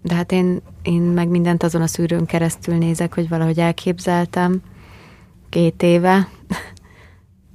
De 0.02 0.14
hát 0.14 0.32
én, 0.32 0.60
én 0.82 1.02
meg 1.02 1.28
mindent 1.28 1.62
azon 1.62 1.82
a 1.82 1.86
szűrőn 1.86 2.26
keresztül 2.26 2.74
nézek, 2.74 3.14
hogy 3.14 3.28
valahogy 3.28 3.58
elképzeltem 3.58 4.62
két 5.48 5.82
éve, 5.82 6.28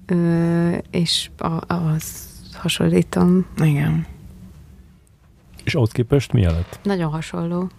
Ö, 0.06 0.78
és 0.92 1.30
az 1.68 2.30
hasonlítom. 2.62 3.46
Igen. 3.58 4.06
És 5.64 5.76
ahhoz 5.76 5.92
képest 5.92 6.34
mi 6.34 6.44
lett? 6.44 6.80
Nagyon 6.84 7.12
hasonló. 7.12 7.70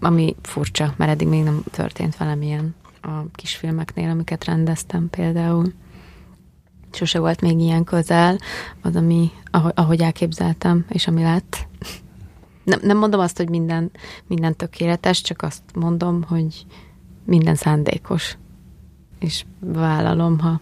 Ami 0.00 0.36
furcsa, 0.42 0.94
mert 0.96 1.10
eddig 1.10 1.28
még 1.28 1.42
nem 1.42 1.62
történt 1.70 2.16
velem 2.16 2.42
ilyen 2.42 2.74
a 3.00 3.08
kisfilmeknél, 3.32 4.10
amiket 4.10 4.44
rendeztem 4.44 5.10
például. 5.10 5.72
Sose 6.90 7.18
volt 7.18 7.40
még 7.40 7.58
ilyen 7.58 7.84
közel, 7.84 8.38
az, 8.82 8.96
ami, 8.96 9.30
ahogy, 9.50 9.72
ahogy 9.74 10.00
elképzeltem, 10.00 10.84
és 10.88 11.06
ami 11.06 11.22
lett. 11.22 11.66
Nem, 12.64 12.78
nem 12.82 12.98
mondom 12.98 13.20
azt, 13.20 13.36
hogy 13.36 13.48
minden, 13.48 13.90
minden 14.26 14.56
tökéletes, 14.56 15.20
csak 15.20 15.42
azt 15.42 15.62
mondom, 15.74 16.22
hogy 16.22 16.66
minden 17.24 17.54
szándékos. 17.54 18.36
És 19.18 19.44
vállalom, 19.60 20.38
ha 20.38 20.60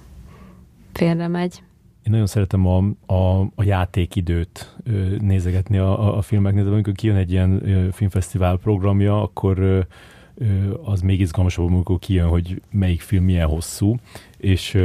félre 0.93 1.29
megy. 1.29 1.63
Én 2.11 2.17
nagyon 2.17 2.31
szeretem 2.31 2.67
a, 2.67 2.79
a, 3.07 3.41
a 3.41 3.63
játékidőt 3.63 4.77
nézegetni 5.21 5.79
a, 5.79 6.17
a 6.17 6.23
filmeknél, 6.23 6.65
de 6.65 6.71
amikor 6.71 6.93
kijön 6.93 7.17
egy 7.17 7.31
ilyen 7.31 7.63
filmfesztivál 7.93 8.57
programja, 8.57 9.23
akkor 9.23 9.87
az 10.85 11.01
még 11.01 11.21
izgalmasabb, 11.21 11.67
amikor 11.67 11.99
kijön, 11.99 12.29
hogy 12.29 12.63
melyik 12.71 13.01
film 13.01 13.25
milyen 13.25 13.47
hosszú, 13.47 13.97
és 14.37 14.83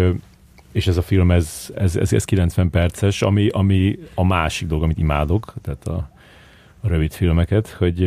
és 0.72 0.88
ez 0.88 0.98
a 0.98 1.02
film, 1.02 1.32
ez, 1.32 1.74
ez, 1.76 1.96
ez, 1.96 2.14
ez 2.14 2.26
90 2.26 2.70
perces, 2.70 3.22
ami, 3.22 3.48
ami 3.48 4.00
a 4.14 4.24
másik 4.24 4.68
dolog, 4.68 4.84
amit 4.84 4.98
imádok, 4.98 5.54
tehát 5.62 5.88
a, 5.88 6.10
a 6.80 6.88
rövid 6.88 7.12
filmeket, 7.12 7.70
hogy 7.70 8.04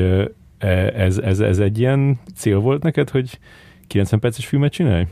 e, 0.59 0.69
ez, 0.95 1.19
ez, 1.19 1.41
ez 1.41 1.59
egy 1.59 1.79
ilyen 1.79 2.19
cél 2.35 2.59
volt 2.59 2.83
neked, 2.83 3.11
hogy 3.11 3.39
90 3.87 4.21
perces 4.21 4.47
filmet 4.47 4.73
csinálj? 4.73 5.07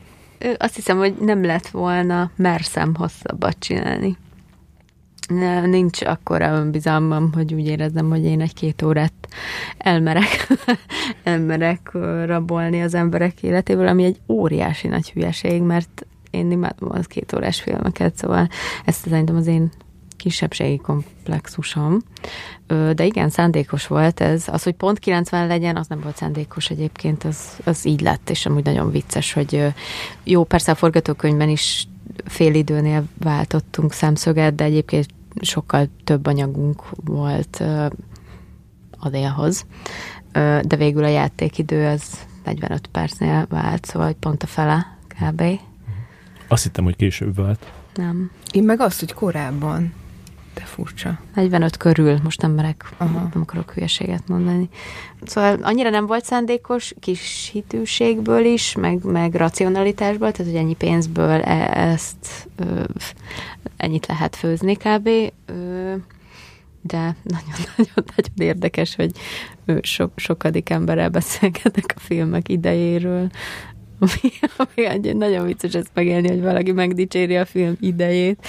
Azt 0.57 0.74
hiszem, 0.74 0.99
hogy 0.99 1.14
nem 1.20 1.45
lett 1.45 1.68
volna 1.68 2.30
merszem 2.37 2.95
hosszabbat 2.95 3.57
csinálni. 3.59 4.16
Nincs 5.64 6.03
akkora 6.03 6.49
önbizalmam, 6.49 7.32
hogy 7.32 7.55
úgy 7.55 7.66
érezzem, 7.66 8.09
hogy 8.09 8.24
én 8.24 8.41
egy-két 8.41 8.82
órát 8.82 9.12
elmerek, 9.78 10.53
elmerek 11.24 11.91
rabolni 12.24 12.82
az 12.82 12.95
emberek 12.95 13.43
életéből, 13.43 13.87
ami 13.87 14.05
egy 14.05 14.20
óriási 14.28 14.89
nagy 14.89 15.11
hülyeség, 15.11 15.62
mert 15.62 16.07
én 16.30 16.51
imádom 16.51 16.91
az 16.93 17.07
két 17.07 17.32
órás 17.32 17.61
filmeket, 17.61 18.16
szóval 18.16 18.49
ezt 18.84 19.01
szerintem 19.01 19.37
az 19.37 19.47
én 19.47 19.70
kisebbségi 20.26 20.76
komplexusom. 20.76 22.02
De 22.66 23.04
igen, 23.04 23.28
szándékos 23.28 23.86
volt 23.86 24.20
ez. 24.20 24.48
Az, 24.48 24.62
hogy 24.62 24.74
pont 24.74 24.98
90 24.98 25.46
legyen, 25.46 25.76
az 25.76 25.86
nem 25.86 26.00
volt 26.00 26.16
szándékos 26.16 26.70
egyébként, 26.70 27.24
az, 27.24 27.58
az 27.64 27.86
így 27.86 28.00
lett, 28.00 28.30
és 28.30 28.46
amúgy 28.46 28.64
nagyon 28.64 28.90
vicces, 28.90 29.32
hogy 29.32 29.64
jó, 30.24 30.44
persze 30.44 30.72
a 30.72 30.74
forgatókönyvben 30.74 31.48
is 31.48 31.88
fél 32.24 32.54
időnél 32.54 33.04
váltottunk 33.18 33.92
szemszöget, 33.92 34.54
de 34.54 34.64
egyébként 34.64 35.06
sokkal 35.40 35.88
több 36.04 36.26
anyagunk 36.26 36.82
volt 37.04 37.62
a 38.98 39.08
délhoz. 39.08 39.66
De 40.62 40.76
végül 40.76 41.04
a 41.04 41.08
játékidő 41.08 41.86
az 41.86 42.26
45 42.44 42.86
percnél 42.86 43.46
vált, 43.48 43.84
szóval 43.84 44.12
pont 44.12 44.42
a 44.42 44.46
fele 44.46 44.98
kb. 45.08 45.42
Azt 46.48 46.62
hittem, 46.62 46.84
hogy 46.84 46.96
később 46.96 47.36
vált. 47.36 47.72
Nem. 47.94 48.30
Én 48.50 48.64
meg 48.64 48.80
azt, 48.80 49.00
hogy 49.00 49.12
korábban. 49.12 49.92
De 50.57 50.64
furcsa. 50.64 51.18
45 51.34 51.76
körül, 51.76 52.18
most 52.22 52.40
nem 52.40 52.50
merek, 52.50 52.84
Aha. 52.96 53.28
nem 53.32 53.42
akarok 53.42 53.72
hülyeséget 53.72 54.28
mondani. 54.28 54.68
Szóval 55.22 55.59
annyira 55.62 55.90
nem 55.90 56.07
volt 56.07 56.24
szándékos, 56.24 56.94
kis 57.00 57.50
hitűségből 57.52 58.44
is, 58.44 58.74
meg, 58.74 59.04
meg 59.04 59.34
racionalitásból, 59.34 60.32
tehát 60.32 60.52
hogy 60.52 60.61
ennyi 60.61 60.74
pénzből 60.74 61.40
e- 61.42 61.90
ezt 61.90 62.48
ö, 62.57 62.84
ennyit 63.76 64.07
lehet 64.07 64.36
főzni 64.36 64.74
kb. 64.74 65.09
Ö, 65.46 65.94
de 66.82 67.16
nagyon-nagyon 67.22 68.04
érdekes, 68.36 68.94
hogy 68.94 69.11
sok, 69.80 70.12
sokadik 70.16 70.70
emberrel 70.70 71.09
beszélgetek 71.09 71.94
a 71.96 72.00
filmek 72.00 72.48
idejéről, 72.48 73.30
ami, 73.99 74.32
ami 74.57 74.86
egy 74.86 75.16
nagyon 75.16 75.47
vicces 75.47 75.74
ezt 75.74 75.90
megélni, 75.94 76.28
hogy 76.28 76.40
valaki 76.40 76.72
megdicséri 76.72 77.36
a 77.36 77.44
film 77.44 77.76
idejét. 77.80 78.47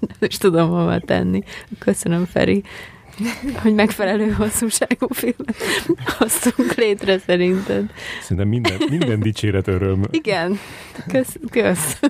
Nem 0.00 0.16
is 0.28 0.36
tudom 0.36 0.68
hova 0.68 0.98
tenni. 1.00 1.42
Köszönöm, 1.78 2.24
Feri 2.24 2.62
hogy 3.62 3.74
megfelelő 3.74 4.30
hosszúságú 4.30 5.06
filmet 5.10 5.56
hoztunk 6.18 6.74
létre 6.74 7.18
szerinted. 7.18 7.90
Szerintem 8.20 8.48
minden, 8.48 8.78
minden 8.88 9.20
dicséret 9.20 9.68
öröm. 9.68 10.02
Igen, 10.10 10.58
kösz. 11.08 11.36
kösz. 11.50 12.00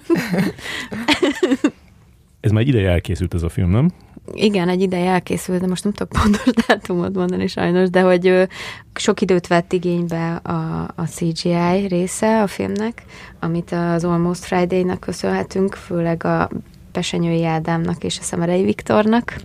Ez 2.42 2.50
már 2.50 2.66
ideje 2.66 2.90
elkészült 2.90 3.34
ez 3.34 3.42
a 3.42 3.48
film, 3.48 3.70
nem? 3.70 3.90
Igen, 4.32 4.68
egy 4.68 4.80
ideje 4.80 5.10
elkészült, 5.10 5.60
de 5.60 5.66
most 5.66 5.84
nem 5.84 5.92
tudok 5.92 6.20
pontos 6.20 6.54
dátumot 6.66 7.14
mondani 7.14 7.46
sajnos, 7.46 7.90
de 7.90 8.00
hogy 8.00 8.48
sok 8.94 9.20
időt 9.20 9.46
vett 9.46 9.72
igénybe 9.72 10.34
a, 10.34 10.82
a 10.94 11.02
CGI 11.06 11.86
része 11.88 12.42
a 12.42 12.46
filmnek, 12.46 13.02
amit 13.40 13.72
az 13.72 14.04
Almost 14.04 14.44
Friday-nak 14.44 15.00
köszönhetünk, 15.00 15.74
főleg 15.74 16.24
a 16.24 16.50
Pesenyői 16.92 17.44
Ádámnak 17.44 18.04
és 18.04 18.18
a 18.18 18.22
Szemerei 18.22 18.64
Viktornak. 18.64 19.36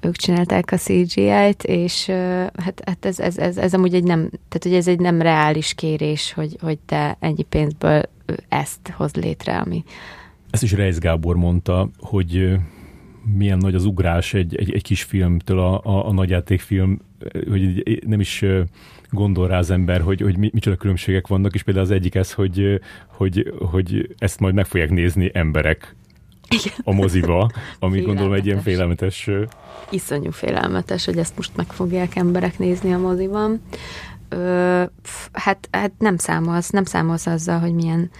Ők 0.00 0.16
csinálták 0.16 0.72
a 0.72 0.76
CGI-t, 0.76 1.62
és 1.62 2.06
hát, 2.56 2.82
hát 2.84 3.04
ez, 3.04 3.18
ez, 3.18 3.38
ez, 3.38 3.56
ez 3.56 3.74
amúgy 3.74 3.94
egy 3.94 4.04
nem, 4.04 4.18
tehát 4.28 4.62
hogy 4.62 4.74
ez 4.74 4.88
egy 4.88 5.00
nem 5.00 5.22
reális 5.22 5.74
kérés, 5.74 6.32
hogy, 6.32 6.56
hogy 6.60 6.78
te 6.86 7.16
ennyi 7.20 7.42
pénzből 7.42 8.02
ezt 8.48 8.92
hoz 8.96 9.14
létre, 9.14 9.58
ami, 9.58 9.84
ezt 10.54 10.62
is 10.62 10.72
Reis 10.72 10.98
Gábor 10.98 11.36
mondta, 11.36 11.88
hogy 11.98 12.56
milyen 13.36 13.58
nagy 13.58 13.74
az 13.74 13.84
ugrás 13.84 14.34
egy, 14.34 14.56
egy, 14.56 14.72
egy 14.72 14.82
kis 14.82 15.02
filmtől 15.02 15.58
a, 15.58 15.80
a, 15.84 16.06
a 16.06 16.12
nagyjátékfilm, 16.12 17.00
hogy 17.48 17.82
nem 18.06 18.20
is 18.20 18.44
gondol 19.10 19.48
rá 19.48 19.58
az 19.58 19.70
ember, 19.70 20.00
hogy, 20.00 20.20
hogy 20.20 20.38
micsoda 20.38 20.76
különbségek 20.76 21.26
vannak, 21.26 21.54
és 21.54 21.62
például 21.62 21.86
az 21.86 21.90
egyik 21.90 22.14
ez, 22.14 22.32
hogy, 22.32 22.80
hogy, 23.06 23.54
hogy 23.70 24.14
ezt 24.18 24.40
majd 24.40 24.54
meg 24.54 24.66
fogják 24.66 24.90
nézni 24.90 25.30
emberek 25.32 25.96
Igen. 26.48 26.78
a 26.84 26.92
moziba, 26.92 27.50
ami 27.78 28.00
gondolom 28.00 28.32
egy 28.32 28.46
ilyen 28.46 28.60
félelmetes... 28.60 29.30
Iszonyú 29.90 30.30
félelmetes, 30.30 31.04
hogy 31.04 31.18
ezt 31.18 31.36
most 31.36 31.56
meg 31.56 31.66
fogják 31.66 32.16
emberek 32.16 32.58
nézni 32.58 32.92
a 32.92 32.98
moziban. 32.98 33.60
Ö, 34.28 34.82
hát, 35.32 35.68
hát 35.70 35.92
nem 35.98 36.16
számolsz, 36.16 36.70
nem 36.70 36.84
számolsz 36.84 37.26
azzal, 37.26 37.58
hogy 37.58 37.72
milyen 37.72 38.10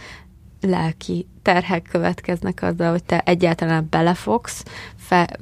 lelki 0.64 1.26
terhek 1.42 1.82
következnek 1.90 2.62
azzal, 2.62 2.90
hogy 2.90 3.04
te 3.04 3.18
egyáltalán 3.18 3.86
belefogsz, 3.90 4.64
fe, 4.96 5.36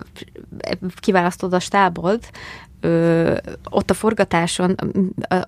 kiválasztod 1.01 1.53
a 1.53 1.61
stábod, 1.61 2.21
ö, 2.81 3.37
ott 3.71 3.91
a 3.91 3.95
forgatáson 3.95 4.77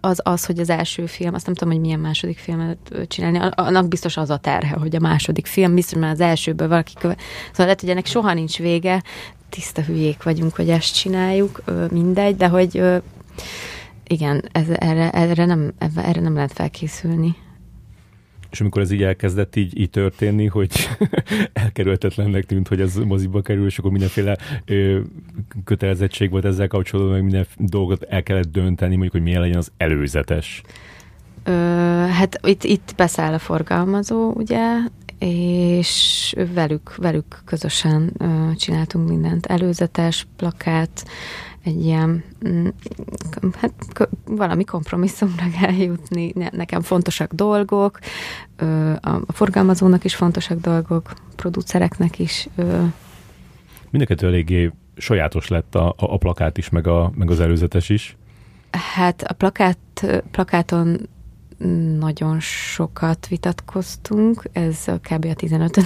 az, 0.00 0.20
az, 0.22 0.44
hogy 0.44 0.58
az 0.58 0.70
első 0.70 1.06
film, 1.06 1.34
azt 1.34 1.46
nem 1.46 1.54
tudom, 1.54 1.72
hogy 1.72 1.82
milyen 1.82 2.00
második 2.00 2.38
filmet 2.38 2.78
csinálni, 3.08 3.38
annak 3.54 3.88
biztos 3.88 4.16
az 4.16 4.30
a 4.30 4.36
terhe, 4.36 4.76
hogy 4.76 4.96
a 4.96 5.00
második 5.00 5.46
film, 5.46 5.74
biztos 5.74 5.98
már 5.98 6.10
az 6.10 6.20
elsőből 6.20 6.68
valaki 6.68 6.92
követ. 6.98 7.20
Szóval 7.50 7.64
lehet, 7.64 7.80
hogy 7.80 7.90
ennek 7.90 8.06
soha 8.06 8.34
nincs 8.34 8.58
vége, 8.58 9.02
tiszta 9.48 9.82
hülyék 9.82 10.22
vagyunk, 10.22 10.56
hogy 10.56 10.70
ezt 10.70 10.94
csináljuk, 10.94 11.62
ö, 11.64 11.86
mindegy, 11.90 12.36
de 12.36 12.48
hogy 12.48 12.78
ö, 12.78 12.96
igen, 14.06 14.48
ez, 14.52 14.68
erre, 14.68 15.10
erre, 15.10 15.44
nem, 15.44 15.72
erre 15.96 16.20
nem 16.20 16.34
lehet 16.34 16.52
felkészülni. 16.52 17.36
És 18.54 18.60
amikor 18.60 18.82
ez 18.82 18.90
így 18.90 19.02
elkezdett 19.02 19.56
így, 19.56 19.78
így 19.78 19.90
történni, 19.90 20.46
hogy 20.46 20.88
elkerülhetetlennek 21.52 22.44
tűnt, 22.44 22.68
hogy 22.68 22.80
ez 22.80 22.94
moziba 22.96 23.40
kerül, 23.40 23.66
és 23.66 23.78
akkor 23.78 23.90
mindenféle 23.90 24.36
ö, 24.64 25.00
kötelezettség 25.64 26.30
volt 26.30 26.44
ezzel 26.44 26.68
kapcsolatban, 26.68 27.14
meg 27.14 27.22
minden 27.22 27.46
dolgot 27.58 28.02
el 28.02 28.22
kellett 28.22 28.52
dönteni, 28.52 28.90
mondjuk, 28.90 29.12
hogy 29.12 29.22
milyen 29.22 29.40
legyen 29.40 29.56
az 29.56 29.72
előzetes. 29.76 30.62
Ö, 31.44 31.50
hát 32.10 32.40
itt, 32.46 32.64
itt 32.64 32.94
beszáll 32.96 33.32
a 33.32 33.38
forgalmazó, 33.38 34.32
ugye, 34.32 34.76
és 35.18 36.34
velük, 36.54 36.96
velük 36.96 37.42
közösen 37.44 38.12
ö, 38.18 38.54
csináltunk 38.56 39.08
mindent. 39.08 39.46
Előzetes, 39.46 40.26
plakát, 40.36 41.04
egy 41.64 41.84
ilyen, 41.84 42.24
mm, 42.48 42.66
hát 43.54 43.72
valami 44.24 44.64
kompromisszumra 44.64 45.44
kell 45.60 45.74
jutni, 45.74 46.32
nekem 46.50 46.80
fontosak 46.80 47.32
dolgok, 47.32 47.98
a 49.00 49.32
forgalmazónak 49.32 50.04
is 50.04 50.14
fontosak 50.14 50.60
dolgok, 50.60 51.12
producereknek 51.36 52.18
is. 52.18 52.48
Mindenkettő 53.90 54.26
eléggé 54.26 54.70
sajátos 54.96 55.48
lett 55.48 55.74
a, 55.74 55.94
a 55.96 56.16
plakát 56.16 56.58
is, 56.58 56.68
meg, 56.68 56.86
a, 56.86 57.12
meg 57.14 57.30
az 57.30 57.40
előzetes 57.40 57.88
is. 57.88 58.16
Hát 58.94 59.22
a 59.22 59.32
plakát, 59.32 59.78
plakáton 60.30 61.08
nagyon 61.98 62.40
sokat 62.40 63.26
vitatkoztunk, 63.28 64.42
ez 64.52 64.82
a 64.86 64.98
kb. 64.98 65.24
a 65.24 65.34
15 65.34 65.76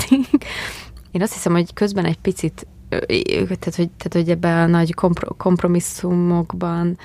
Én 1.10 1.22
azt 1.22 1.32
hiszem, 1.32 1.52
hogy 1.52 1.72
közben 1.74 2.04
egy 2.04 2.18
picit 2.18 2.66
tehát 2.88 3.74
hogy, 3.76 3.90
tehát, 3.90 4.12
hogy 4.12 4.30
ebben 4.30 4.58
a 4.58 4.66
nagy 4.66 4.94
kompro, 4.94 5.34
kompromisszumokban 5.34 6.98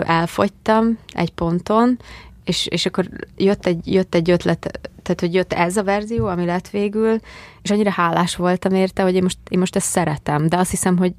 elfogytam 0.00 0.98
egy 1.12 1.32
ponton, 1.32 1.98
és, 2.44 2.66
és 2.66 2.86
akkor 2.86 3.08
jött 3.36 3.66
egy, 3.66 3.92
jött 3.92 4.14
egy 4.14 4.30
ötlet, 4.30 4.80
tehát 5.02 5.20
hogy 5.20 5.34
jött 5.34 5.52
ez 5.52 5.76
a 5.76 5.84
verzió, 5.84 6.26
ami 6.26 6.44
lett 6.44 6.70
végül, 6.70 7.18
és 7.62 7.70
annyira 7.70 7.90
hálás 7.90 8.36
voltam 8.36 8.74
érte, 8.74 9.02
hogy 9.02 9.14
én 9.14 9.22
most, 9.22 9.38
én 9.48 9.58
most 9.58 9.76
ezt 9.76 9.88
szeretem, 9.88 10.48
de 10.48 10.56
azt 10.56 10.70
hiszem, 10.70 10.96
hogy 10.96 11.12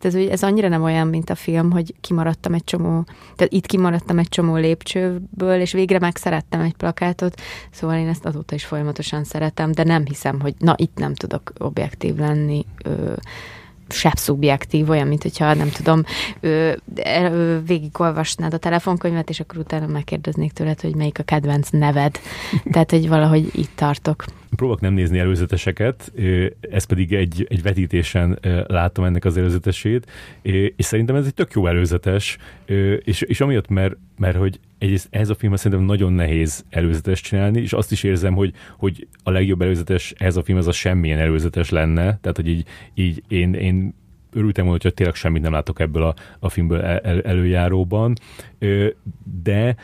ez, 0.00 0.14
ez 0.14 0.42
annyira 0.42 0.68
nem 0.68 0.82
olyan, 0.82 1.06
mint 1.06 1.30
a 1.30 1.34
film, 1.34 1.70
hogy 1.70 1.94
kimaradtam 2.00 2.54
egy 2.54 2.64
csomó, 2.64 3.04
tehát 3.36 3.52
itt 3.52 3.66
kimaradtam 3.66 4.18
egy 4.18 4.28
csomó 4.28 4.56
lépcsőből, 4.56 5.60
és 5.60 5.72
végre 5.72 5.98
megszerettem 5.98 6.60
egy 6.60 6.74
plakátot, 6.74 7.40
szóval 7.70 7.96
én 7.96 8.08
ezt 8.08 8.24
azóta 8.24 8.54
is 8.54 8.64
folyamatosan 8.64 9.24
szeretem, 9.24 9.72
de 9.72 9.84
nem 9.84 10.04
hiszem, 10.04 10.40
hogy 10.40 10.54
na 10.58 10.74
itt 10.76 10.96
nem 10.96 11.14
tudok 11.14 11.52
objektív 11.58 12.16
lenni, 12.16 12.66
ö, 12.84 13.12
sebb 13.88 14.16
szubjektív, 14.16 14.88
olyan, 14.88 15.06
mint 15.06 15.22
hogyha 15.22 15.54
nem 15.54 15.70
tudom, 15.70 16.04
ö, 16.40 16.72
ö, 16.94 17.58
végigolvasnád 17.66 18.54
a 18.54 18.58
telefonkönyvet, 18.58 19.28
és 19.28 19.40
akkor 19.40 19.58
utána 19.58 19.86
megkérdeznék 19.86 20.52
tőled, 20.52 20.80
hogy 20.80 20.94
melyik 20.94 21.18
a 21.18 21.22
kedvenc 21.22 21.68
neved. 21.70 22.20
Tehát, 22.72 22.90
hogy 22.90 23.08
valahogy 23.08 23.50
itt 23.52 23.72
tartok. 23.74 24.24
Próbálok 24.56 24.80
nem 24.80 24.94
nézni 24.94 25.18
előzeteseket, 25.18 26.12
ez 26.60 26.84
pedig 26.84 27.12
egy, 27.12 27.46
egy 27.48 27.62
vetítésen 27.62 28.38
láttam 28.66 29.04
ennek 29.04 29.24
az 29.24 29.36
előzetesét, 29.36 30.10
és 30.76 30.84
szerintem 30.84 31.16
ez 31.16 31.26
egy 31.26 31.34
tök 31.34 31.52
jó 31.52 31.66
előzetes, 31.66 32.38
és, 33.04 33.20
és 33.20 33.40
amiatt, 33.40 33.68
mert, 33.68 33.96
mert 34.18 34.36
hogy 34.36 34.60
egyrészt 34.78 35.08
ez 35.10 35.28
a 35.28 35.34
film 35.34 35.56
szerintem 35.56 35.86
nagyon 35.86 36.12
nehéz 36.12 36.64
előzetes 36.70 37.20
csinálni, 37.20 37.60
és 37.60 37.72
azt 37.72 37.92
is 37.92 38.02
érzem, 38.02 38.34
hogy, 38.34 38.52
hogy 38.78 39.06
a 39.22 39.30
legjobb 39.30 39.62
előzetes 39.62 40.14
ez 40.16 40.36
a 40.36 40.42
film, 40.42 40.58
ez 40.58 40.66
a 40.66 40.72
semmilyen 40.72 41.18
előzetes 41.18 41.70
lenne, 41.70 42.18
tehát 42.20 42.36
hogy 42.36 42.48
így, 42.48 42.66
így 42.94 43.22
én, 43.28 43.54
én 43.54 43.94
örültem 44.32 44.64
volna, 44.64 44.78
hogy 44.82 44.94
tényleg 44.94 45.14
semmit 45.14 45.42
nem 45.42 45.52
látok 45.52 45.80
ebből 45.80 46.02
a, 46.02 46.14
a 46.38 46.48
filmből 46.48 46.80
el, 46.80 47.20
előjáróban, 47.20 48.14
de 49.42 49.76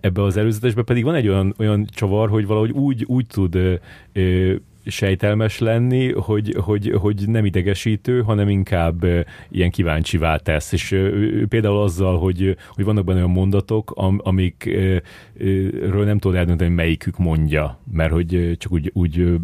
ebbe 0.00 0.22
az 0.22 0.36
előzetesbe 0.36 0.82
pedig 0.82 1.04
van 1.04 1.14
egy 1.14 1.28
olyan, 1.28 1.54
olyan 1.58 1.86
csavar, 1.90 2.28
hogy 2.28 2.46
valahogy 2.46 2.70
úgy, 2.70 3.04
úgy 3.04 3.26
tud 3.26 3.54
ö, 3.54 3.74
ö, 4.12 4.54
sejtelmes 4.86 5.58
lenni, 5.58 6.12
hogy, 6.12 6.56
hogy, 6.60 6.94
hogy 7.00 7.28
nem 7.28 7.44
idegesítő, 7.44 8.22
hanem 8.22 8.48
inkább 8.48 9.06
ilyen 9.48 9.70
kíváncsivá 9.70 10.36
tesz. 10.36 10.72
És 10.72 10.88
például 11.48 11.82
azzal, 11.82 12.18
hogy, 12.18 12.56
hogy 12.74 12.84
vannak 12.84 13.04
benne 13.04 13.18
olyan 13.18 13.30
mondatok, 13.30 13.92
am, 13.94 14.20
amikről 14.24 15.02
nem 16.04 16.18
tudod 16.18 16.36
eldönteni, 16.36 16.74
melyikük 16.74 17.18
mondja, 17.18 17.78
mert 17.92 18.12
hogy 18.12 18.56
csak 18.58 18.72
úgy, 18.72 18.90
úgy 18.94 19.38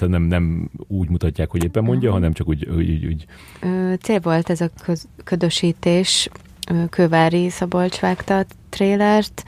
nem, 0.00 0.22
nem 0.22 0.70
úgy 0.88 1.08
mutatják, 1.08 1.50
hogy 1.50 1.64
éppen 1.64 1.84
mondja, 1.84 2.12
hanem 2.12 2.32
csak 2.32 2.48
úgy... 2.48 2.68
úgy, 2.76 3.06
úgy. 3.06 3.26
Cél 4.00 4.20
volt 4.20 4.50
ez 4.50 4.60
a 4.60 4.70
ködösítés, 5.24 6.28
Kövári 6.90 7.48
Szabolcs 7.48 8.00
vágta 8.00 8.38
a 8.38 8.44
trélert, 8.68 9.44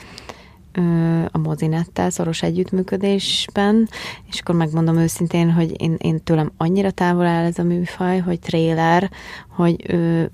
a 1.30 1.38
mozinettel 1.38 2.10
szoros 2.10 2.42
együttműködésben, 2.42 3.88
és 4.28 4.40
akkor 4.40 4.54
megmondom 4.54 4.96
őszintén, 4.96 5.52
hogy 5.52 5.82
én, 5.82 5.96
én 5.98 6.22
tőlem 6.24 6.52
annyira 6.56 6.90
távol 6.90 7.26
áll 7.26 7.44
ez 7.44 7.58
a 7.58 7.62
műfaj, 7.62 8.18
hogy 8.18 8.40
tréler, 8.40 9.10
hogy 9.48 9.84
ő, 9.88 10.30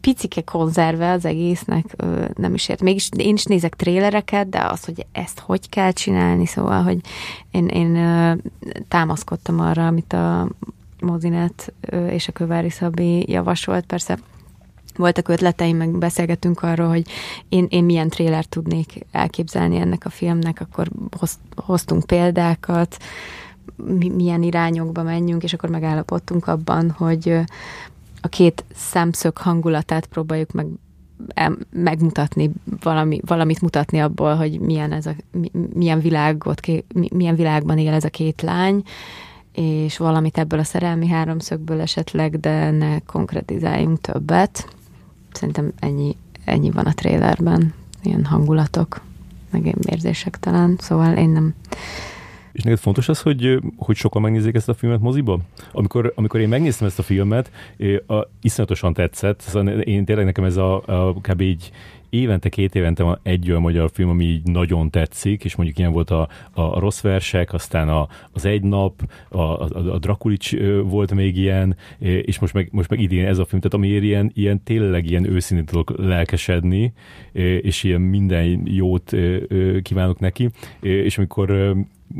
picike 0.00 0.42
konzerve 0.42 1.10
az 1.10 1.24
egésznek 1.24 1.84
ö, 1.96 2.24
nem 2.34 2.54
is 2.54 2.68
ért. 2.68 2.82
Mégis 2.82 3.08
én 3.16 3.34
is 3.34 3.44
nézek 3.44 3.74
trélereket, 3.74 4.48
de 4.48 4.60
az, 4.60 4.84
hogy 4.84 5.06
ezt 5.12 5.38
hogy 5.38 5.68
kell 5.68 5.92
csinálni, 5.92 6.46
szóval, 6.46 6.82
hogy 6.82 6.98
én, 7.50 7.66
én 7.66 7.96
ö, 7.96 8.34
támaszkodtam 8.88 9.60
arra, 9.60 9.86
amit 9.86 10.12
a 10.12 10.48
Mozinet 11.00 11.72
ö, 11.80 12.06
és 12.06 12.28
a 12.28 12.32
Kövári 12.32 12.70
Szabi 12.70 13.30
javasolt. 13.30 13.86
Persze 13.86 14.18
voltak 14.96 15.28
ötleteim, 15.28 15.76
meg 15.76 15.98
beszélgetünk 15.98 16.62
arról, 16.62 16.88
hogy 16.88 17.06
én, 17.48 17.66
én 17.68 17.84
milyen 17.84 18.08
tréler 18.08 18.44
tudnék 18.44 19.06
elképzelni 19.10 19.76
ennek 19.76 20.04
a 20.04 20.10
filmnek, 20.10 20.60
akkor 20.60 20.88
hoz, 21.18 21.38
hoztunk 21.56 22.06
példákat, 22.06 22.96
mi, 23.76 24.08
milyen 24.08 24.42
irányokba 24.42 25.02
menjünk, 25.02 25.42
és 25.42 25.52
akkor 25.52 25.70
megállapodtunk 25.70 26.46
abban, 26.46 26.90
hogy 26.90 27.38
a 28.20 28.28
két 28.28 28.64
szemszög 28.74 29.36
hangulatát 29.36 30.06
próbáljuk 30.06 30.52
meg 30.52 30.66
megmutatni, 31.70 32.50
valami, 32.82 33.20
valamit 33.26 33.60
mutatni 33.60 33.98
abból, 33.98 34.34
hogy 34.34 34.60
milyen, 34.60 34.92
ez 34.92 35.06
a, 35.06 35.14
milyen, 35.72 36.00
világot, 36.00 36.60
milyen 36.92 37.36
világban 37.36 37.78
él 37.78 37.92
ez 37.92 38.04
a 38.04 38.08
két 38.08 38.42
lány, 38.42 38.82
és 39.52 39.98
valamit 39.98 40.38
ebből 40.38 40.58
a 40.58 40.64
szerelmi 40.64 41.08
háromszögből 41.08 41.80
esetleg, 41.80 42.40
de 42.40 42.70
ne 42.70 42.98
konkretizáljunk 42.98 44.00
többet 44.00 44.74
szerintem 45.32 45.72
ennyi, 45.78 46.16
ennyi 46.44 46.70
van 46.70 46.86
a 46.86 46.92
trélerben, 46.92 47.74
ilyen 48.02 48.24
hangulatok, 48.24 49.00
meg 49.50 49.76
érzések 49.84 50.38
talán, 50.38 50.76
szóval 50.80 51.16
én 51.16 51.28
nem... 51.28 51.54
És 52.52 52.62
neked 52.62 52.78
fontos 52.78 53.08
az, 53.08 53.20
hogy, 53.20 53.58
hogy 53.76 53.96
sokan 53.96 54.22
megnézik 54.22 54.54
ezt 54.54 54.68
a 54.68 54.74
filmet 54.74 55.00
moziba? 55.00 55.38
Amikor, 55.72 56.12
amikor 56.16 56.40
én 56.40 56.48
megnéztem 56.48 56.86
ezt 56.86 56.98
a 56.98 57.02
filmet, 57.02 57.50
a, 58.06 58.26
iszonyatosan 58.40 58.92
tetszett, 58.92 59.40
szóval 59.40 59.68
én 59.68 60.04
tényleg 60.04 60.24
nekem 60.24 60.44
ez 60.44 60.56
a, 60.56 60.82
a 60.86 61.14
kb. 61.14 61.40
így 61.40 61.72
évente, 62.12 62.48
két 62.48 62.74
évente 62.74 63.02
van 63.02 63.18
egy 63.22 63.50
olyan 63.50 63.62
magyar 63.62 63.90
film, 63.92 64.08
ami 64.08 64.24
így 64.24 64.42
nagyon 64.44 64.90
tetszik, 64.90 65.44
és 65.44 65.56
mondjuk 65.56 65.78
ilyen 65.78 65.92
volt 65.92 66.10
a, 66.10 66.28
a 66.52 66.78
rossz 66.78 67.00
versek, 67.00 67.52
aztán 67.52 67.88
a, 67.88 68.08
az 68.32 68.44
egy 68.44 68.62
nap, 68.62 69.02
a, 69.28 69.38
a, 69.38 69.68
a 69.92 69.98
Drakulics 69.98 70.56
volt 70.82 71.14
még 71.14 71.36
ilyen, 71.36 71.76
és 71.98 72.38
most 72.38 72.54
meg, 72.54 72.68
most 72.72 72.90
meg 72.90 73.00
idén 73.00 73.26
ez 73.26 73.38
a 73.38 73.44
film, 73.44 73.60
tehát 73.60 73.76
amiért 73.76 74.02
ilyen, 74.02 74.30
ilyen 74.34 74.62
tényleg 74.62 75.10
ilyen 75.10 75.30
őszintén 75.30 75.66
tudok 75.66 75.92
lelkesedni, 75.96 76.92
és 77.60 77.82
ilyen 77.84 78.00
minden 78.00 78.62
jót 78.64 79.12
kívánok 79.82 80.18
neki, 80.18 80.48
és 80.80 81.18
amikor 81.18 81.74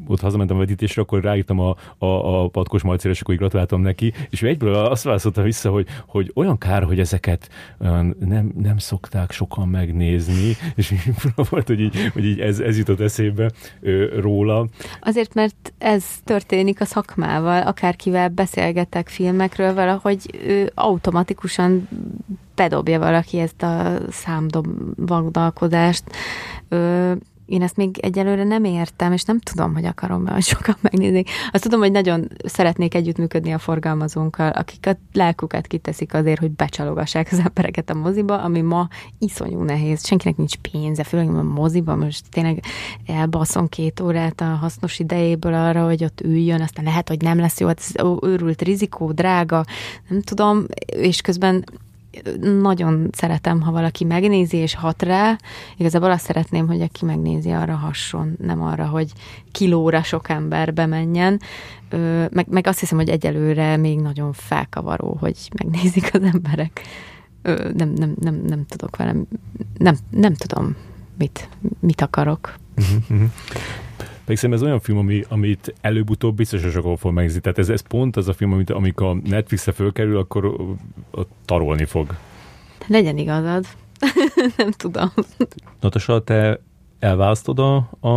ott 0.06 0.20
hazamentem 0.20 0.56
a 0.56 0.58
vetítésre, 0.58 1.02
akkor 1.02 1.22
ráírtam 1.22 1.58
a, 1.58 1.76
a, 1.98 2.06
a 2.42 2.48
patkos 2.48 2.82
malcére, 2.82 3.14
és 3.14 3.20
akkor 3.20 3.36
gratuláltam 3.36 3.80
neki, 3.80 4.12
és 4.30 4.42
ő 4.42 4.48
egyből 4.48 4.74
azt 4.74 5.04
válaszolta 5.04 5.42
vissza, 5.42 5.70
hogy, 5.70 5.86
hogy 6.06 6.30
olyan 6.34 6.58
kár, 6.58 6.82
hogy 6.82 7.00
ezeket 7.00 7.48
nem, 8.18 8.52
nem 8.58 8.78
szokták 8.78 9.30
sokan 9.30 9.68
megnézni, 9.68 10.56
és 10.74 10.94
volt, 11.50 11.66
hogy 11.66 11.80
így, 11.80 12.10
hogy 12.12 12.24
így 12.24 12.40
ez, 12.40 12.58
ez 12.58 12.78
jutott 12.78 13.00
eszébe 13.00 13.50
róla. 14.20 14.66
Azért, 15.00 15.34
mert 15.34 15.72
ez 15.78 16.04
történik 16.24 16.80
a 16.80 16.84
szakmával, 16.84 17.62
akárkivel 17.62 18.28
beszélgetek 18.28 19.08
filmekről, 19.08 19.74
valahogy 19.74 20.38
ő 20.46 20.70
automatikusan 20.74 21.88
bedobja 22.54 22.98
valaki 22.98 23.38
ezt 23.38 23.62
a 23.62 23.98
számdobagdalkodást 24.10 26.04
én 27.52 27.62
ezt 27.62 27.76
még 27.76 27.98
egyelőre 27.98 28.44
nem 28.44 28.64
értem, 28.64 29.12
és 29.12 29.22
nem 29.22 29.38
tudom, 29.38 29.74
hogy 29.74 29.84
akarom 29.84 30.26
hogy 30.26 30.42
sokan 30.42 30.76
megnézni. 30.80 31.24
Azt 31.50 31.62
tudom, 31.62 31.80
hogy 31.80 31.92
nagyon 31.92 32.28
szeretnék 32.44 32.94
együttműködni 32.94 33.52
a 33.52 33.58
forgalmazónkkal, 33.58 34.50
akik 34.50 34.86
a 34.86 34.96
lelkukat 35.12 35.66
kiteszik 35.66 36.14
azért, 36.14 36.40
hogy 36.40 36.50
becsalogassák 36.50 37.28
az 37.30 37.38
embereket 37.44 37.90
a 37.90 37.94
moziba, 37.94 38.42
ami 38.42 38.60
ma 38.60 38.88
iszonyú 39.18 39.62
nehéz. 39.62 40.06
Senkinek 40.06 40.36
nincs 40.36 40.56
pénze, 40.56 41.04
főleg 41.04 41.34
a 41.34 41.42
moziba, 41.42 41.96
most 41.96 42.24
tényleg 42.30 42.64
elbaszom 43.06 43.68
két 43.68 44.00
órát 44.00 44.40
a 44.40 44.44
hasznos 44.44 44.98
idejéből 44.98 45.54
arra, 45.54 45.84
hogy 45.84 46.04
ott 46.04 46.20
üljön, 46.20 46.60
aztán 46.60 46.84
lehet, 46.84 47.08
hogy 47.08 47.20
nem 47.22 47.38
lesz 47.38 47.60
jó, 47.60 47.66
hát 47.66 47.78
ez 47.78 48.04
őrült 48.20 48.62
rizikó, 48.62 49.12
drága, 49.12 49.64
nem 50.08 50.20
tudom, 50.22 50.64
és 50.86 51.20
közben 51.20 51.64
nagyon 52.40 53.08
szeretem, 53.12 53.60
ha 53.60 53.70
valaki 53.70 54.04
megnézi 54.04 54.56
és 54.56 54.74
hat 54.74 55.02
rá. 55.02 55.36
Igazából 55.76 56.10
azt 56.10 56.24
szeretném, 56.24 56.66
hogy 56.66 56.80
aki 56.80 57.04
megnézi, 57.04 57.50
arra 57.50 57.74
hasson, 57.74 58.36
nem 58.38 58.62
arra, 58.62 58.86
hogy 58.86 59.12
kilóra 59.50 60.02
sok 60.02 60.28
ember 60.28 60.74
bemenjen. 60.74 61.40
Meg, 62.30 62.46
meg 62.48 62.66
azt 62.66 62.80
hiszem, 62.80 62.98
hogy 62.98 63.08
egyelőre 63.08 63.76
még 63.76 64.00
nagyon 64.00 64.32
felkavaró, 64.32 65.16
hogy 65.20 65.36
megnézik 65.62 66.10
az 66.14 66.22
emberek. 66.22 66.80
Nem, 67.74 67.88
nem, 67.88 68.14
nem, 68.20 68.42
nem 68.46 68.66
tudok 68.66 68.96
velem, 68.96 69.26
nem, 69.78 69.96
nem 70.10 70.34
tudom, 70.34 70.76
mit, 71.18 71.48
mit 71.80 72.00
akarok. 72.00 72.54
Uh-huh, 72.76 73.30
pedig 74.24 74.36
szerintem 74.36 74.52
ez 74.52 74.62
olyan 74.62 74.80
film, 74.80 74.98
ami, 74.98 75.24
amit 75.28 75.74
előbb-utóbb 75.80 76.36
biztos, 76.36 76.62
hogy 76.62 76.72
sokan 76.72 76.96
fog 76.96 77.12
megnézni. 77.12 77.40
Tehát 77.40 77.58
ez, 77.58 77.68
ez 77.68 77.80
pont 77.80 78.16
az 78.16 78.28
a 78.28 78.32
film, 78.32 78.52
amit 78.52 78.70
amikor 78.70 79.06
a 79.06 79.14
Netflixre 79.14 79.72
fölkerül, 79.72 80.16
akkor 80.16 80.56
ott 81.10 81.30
tarolni 81.44 81.84
fog. 81.84 82.16
Legyen 82.86 83.18
igazad. 83.18 83.66
nem 84.56 84.70
tudom. 84.70 85.12
Natasa, 85.80 86.24
te 86.24 86.60
elválasztod 86.98 87.58
a, 87.58 87.76
a, 88.00 88.08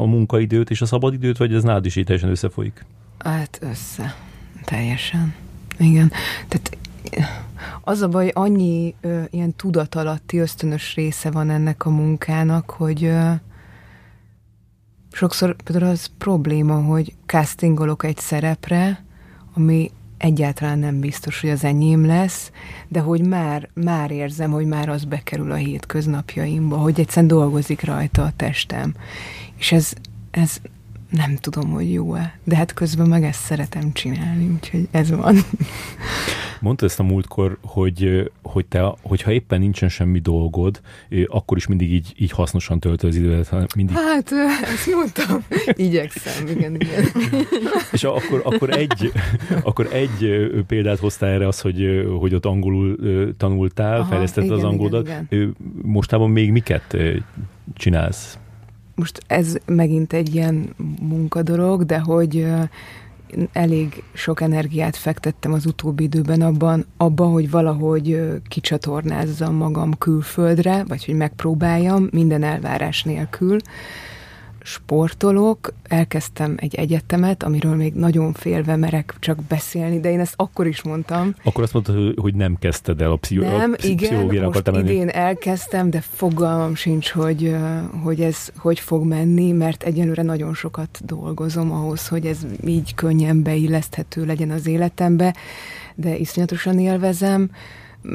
a 0.00 0.04
munkaidőt 0.04 0.70
és 0.70 0.80
a 0.80 0.86
szabadidőt, 0.86 1.36
vagy 1.36 1.54
ez 1.54 1.62
nálad 1.62 1.86
is 1.86 1.96
így 1.96 2.04
teljesen 2.04 2.30
összefolyik? 2.30 2.84
Hát 3.18 3.58
össze. 3.62 4.16
Teljesen. 4.64 5.34
Igen. 5.78 6.12
Tehát 6.48 6.76
az 7.80 8.02
a 8.02 8.08
baj, 8.08 8.30
annyi 8.34 8.94
ö, 9.00 9.22
ilyen 9.30 9.54
tudatalatti 9.56 10.38
ösztönös 10.38 10.94
része 10.94 11.30
van 11.30 11.50
ennek 11.50 11.86
a 11.86 11.90
munkának, 11.90 12.70
hogy 12.70 13.04
ö, 13.04 13.30
sokszor 15.14 15.56
például 15.64 15.90
az 15.90 16.10
probléma, 16.18 16.74
hogy 16.74 17.14
castingolok 17.26 18.04
egy 18.04 18.18
szerepre, 18.18 19.04
ami 19.54 19.90
egyáltalán 20.18 20.78
nem 20.78 21.00
biztos, 21.00 21.40
hogy 21.40 21.50
az 21.50 21.64
enyém 21.64 22.06
lesz, 22.06 22.50
de 22.88 23.00
hogy 23.00 23.26
már, 23.26 23.68
már 23.74 24.10
érzem, 24.10 24.50
hogy 24.50 24.66
már 24.66 24.88
az 24.88 25.04
bekerül 25.04 25.50
a 25.50 25.54
hétköznapjaimba, 25.54 26.76
hogy 26.76 27.00
egyszerűen 27.00 27.26
dolgozik 27.26 27.84
rajta 27.84 28.22
a 28.22 28.32
testem. 28.36 28.94
És 29.58 29.72
ez, 29.72 29.92
ez 30.30 30.56
nem 31.10 31.36
tudom, 31.36 31.70
hogy 31.70 31.92
jó-e, 31.92 32.38
de 32.44 32.56
hát 32.56 32.74
közben 32.74 33.08
meg 33.08 33.24
ezt 33.24 33.40
szeretem 33.44 33.92
csinálni, 33.92 34.48
úgyhogy 34.48 34.88
ez 34.90 35.10
van. 35.10 35.36
Mondta 36.64 36.84
ezt 36.86 37.00
a 37.00 37.02
múltkor, 37.02 37.58
hogy, 37.62 38.30
hogy 38.42 38.66
te, 38.66 38.94
hogyha 39.02 39.32
éppen 39.32 39.60
nincsen 39.60 39.88
semmi 39.88 40.18
dolgod, 40.18 40.80
akkor 41.26 41.56
is 41.56 41.66
mindig 41.66 41.92
így, 41.92 42.14
így 42.18 42.30
hasznosan 42.30 42.80
töltöd 42.80 43.08
az 43.08 43.16
időt. 43.16 43.74
Mindig... 43.74 43.96
Hát, 43.96 44.32
ezt 44.62 44.94
mondtam. 44.94 45.44
Igyekszem, 45.86 46.46
igen, 46.46 46.74
igen. 46.74 47.04
És 47.92 48.04
akkor, 48.04 48.40
akkor, 48.44 48.70
egy, 48.70 49.12
akkor 49.68 49.88
egy 49.92 50.50
példát 50.66 50.98
hoztál 50.98 51.30
erre 51.30 51.46
az, 51.46 51.60
hogy, 51.60 52.06
hogy 52.18 52.34
ott 52.34 52.44
angolul 52.44 52.96
tanultál, 53.36 54.00
Aha, 54.00 54.08
fejlesztetted 54.08 54.50
az 54.50 54.64
angolodat. 54.64 55.06
Igen, 55.06 55.26
igen. 55.30 55.56
Mostában 55.82 56.30
még 56.30 56.50
miket 56.50 56.96
csinálsz? 57.74 58.38
Most 58.94 59.22
ez 59.26 59.56
megint 59.66 60.12
egy 60.12 60.34
ilyen 60.34 60.74
munkadolog, 61.00 61.84
de 61.84 61.98
hogy 61.98 62.46
elég 63.52 64.02
sok 64.12 64.40
energiát 64.40 64.96
fektettem 64.96 65.52
az 65.52 65.66
utóbbi 65.66 66.02
időben 66.02 66.40
abban, 66.40 66.86
abban, 66.96 67.32
hogy 67.32 67.50
valahogy 67.50 68.20
kicsatornázzam 68.48 69.54
magam 69.54 69.98
külföldre, 69.98 70.84
vagy 70.88 71.04
hogy 71.04 71.14
megpróbáljam 71.14 72.08
minden 72.10 72.42
elvárás 72.42 73.02
nélkül, 73.02 73.58
sportolok, 74.66 75.72
elkezdtem 75.82 76.54
egy 76.56 76.74
egyetemet, 76.74 77.42
amiről 77.42 77.74
még 77.74 77.94
nagyon 77.94 78.32
félve 78.32 78.76
merek 78.76 79.14
csak 79.18 79.42
beszélni, 79.42 80.00
de 80.00 80.10
én 80.10 80.20
ezt 80.20 80.34
akkor 80.36 80.66
is 80.66 80.82
mondtam. 80.82 81.34
Akkor 81.42 81.62
azt 81.62 81.72
mondtad, 81.72 82.18
hogy 82.18 82.34
nem 82.34 82.56
kezdted 82.58 83.00
el 83.00 83.10
a, 83.10 83.16
pszicho- 83.16 83.56
nem, 83.56 83.74
a 83.78 83.86
igen, 83.86 84.42
most 84.42 84.68
idén 84.68 85.08
elkezdtem, 85.08 85.90
de 85.90 86.00
fogalmam 86.00 86.74
sincs, 86.74 87.10
hogy, 87.10 87.56
hogy 88.02 88.20
ez 88.20 88.48
hogy 88.56 88.80
fog 88.80 89.04
menni, 89.04 89.52
mert 89.52 89.82
egyelőre 89.82 90.22
nagyon 90.22 90.54
sokat 90.54 91.00
dolgozom 91.04 91.72
ahhoz, 91.72 92.08
hogy 92.08 92.26
ez 92.26 92.38
így 92.66 92.94
könnyen 92.94 93.42
beilleszthető 93.42 94.24
legyen 94.24 94.50
az 94.50 94.66
életembe, 94.66 95.34
de 95.94 96.16
iszonyatosan 96.16 96.78
élvezem. 96.78 97.50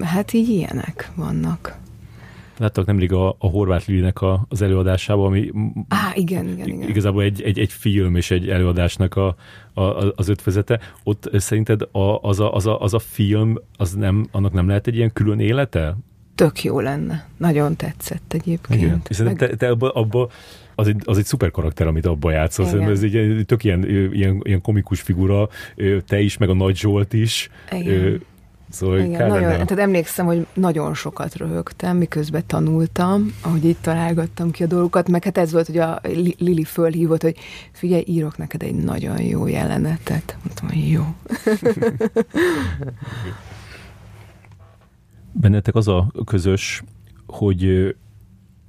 Hát 0.01 0.33
így 0.33 0.49
ilyenek 0.49 1.11
vannak. 1.15 1.77
Láttak 2.59 2.85
nemrég 2.85 3.11
a, 3.11 3.29
a 3.29 3.47
Horváth 3.47 3.89
Lilinek 3.89 4.21
a, 4.21 4.45
az 4.49 4.61
előadásában, 4.61 5.25
ami 5.25 5.51
Á, 5.87 6.11
igen, 6.15 6.47
igen, 6.47 6.67
igen. 6.67 6.89
igazából 6.89 7.23
egy, 7.23 7.41
egy, 7.41 7.59
egy 7.59 7.71
film 7.71 8.15
és 8.15 8.31
egy 8.31 8.49
előadásnak 8.49 9.15
a, 9.15 9.35
a, 9.73 9.81
az 10.15 10.29
ötvezete. 10.29 10.79
Ott 11.03 11.29
szerinted 11.33 11.81
a, 11.81 12.19
az, 12.21 12.39
a, 12.39 12.53
az, 12.53 12.65
a, 12.65 12.81
az 12.81 12.93
a 12.93 12.99
film, 12.99 13.57
az 13.77 13.93
nem, 13.93 14.27
annak 14.31 14.53
nem 14.53 14.67
lehet 14.67 14.87
egy 14.87 14.95
ilyen 14.95 15.13
külön 15.13 15.39
élete? 15.39 15.97
Tök 16.35 16.63
jó 16.63 16.79
lenne. 16.79 17.27
Nagyon 17.37 17.75
tetszett 17.75 18.33
egyébként. 18.33 18.81
Igen. 18.81 19.01
És 19.09 19.17
Meg... 19.17 19.37
te, 19.37 19.55
te 19.55 19.69
abba, 19.69 19.89
abba 19.89 20.29
az 20.75 20.87
egy, 20.87 21.01
az 21.05 21.17
egy 21.17 21.25
szuper 21.25 21.51
karakter, 21.51 21.87
amit 21.87 22.05
abban 22.05 22.31
játszasz. 22.31 22.73
Ez 22.73 23.03
egy 23.03 23.43
tök 23.45 23.63
ilyen, 23.63 23.89
ilyen, 24.13 24.41
ilyen 24.43 24.61
komikus 24.61 25.01
figura, 25.01 25.49
te 26.07 26.19
is, 26.19 26.37
meg 26.37 26.49
a 26.49 26.53
Nagy 26.53 26.77
Zsolt 26.77 27.13
is. 27.13 27.49
Igen. 27.71 28.21
Szóval 28.69 28.99
Igen, 28.99 29.27
nagyon, 29.27 29.49
tehát 29.49 29.79
emlékszem, 29.79 30.25
hogy 30.25 30.47
nagyon 30.53 30.93
sokat 30.93 31.35
röhögtem, 31.35 31.97
miközben 31.97 32.43
tanultam, 32.47 33.33
ahogy 33.41 33.65
itt 33.65 33.81
találgattam 33.81 34.51
ki 34.51 34.63
a 34.63 34.67
dolgokat, 34.67 35.09
meg 35.09 35.23
hát 35.23 35.37
ez 35.37 35.51
volt, 35.51 35.65
hogy 35.65 35.77
a 35.77 35.99
Lili 36.37 36.63
fölhívott, 36.63 37.21
hogy 37.21 37.37
figyelj, 37.71 38.03
írok 38.07 38.37
neked 38.37 38.63
egy 38.63 38.75
nagyon 38.75 39.21
jó 39.21 39.47
jelenetet. 39.47 40.37
Mondtam, 40.43 40.67
hogy 40.67 40.89
jó. 40.89 41.03
Bennetek 45.41 45.75
az 45.75 45.87
a 45.87 46.11
közös, 46.25 46.83
hogy 47.25 47.95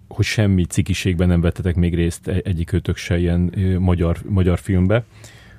hogy 0.08 0.24
semmi 0.24 0.64
cikiségben 0.64 1.28
nem 1.28 1.40
vettetek 1.40 1.74
még 1.74 1.94
részt 1.94 2.28
e-, 2.28 2.40
egyikőtök 2.44 2.96
se 2.96 3.18
ilyen 3.18 3.54
magyar, 3.78 4.16
magyar 4.28 4.58
filmbe. 4.58 5.04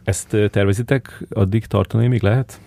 Ezt 0.03 0.27
tervezitek 0.27 1.23
addig 1.29 1.65
tartani 1.65 2.07
még 2.07 2.21
lehet? 2.21 2.59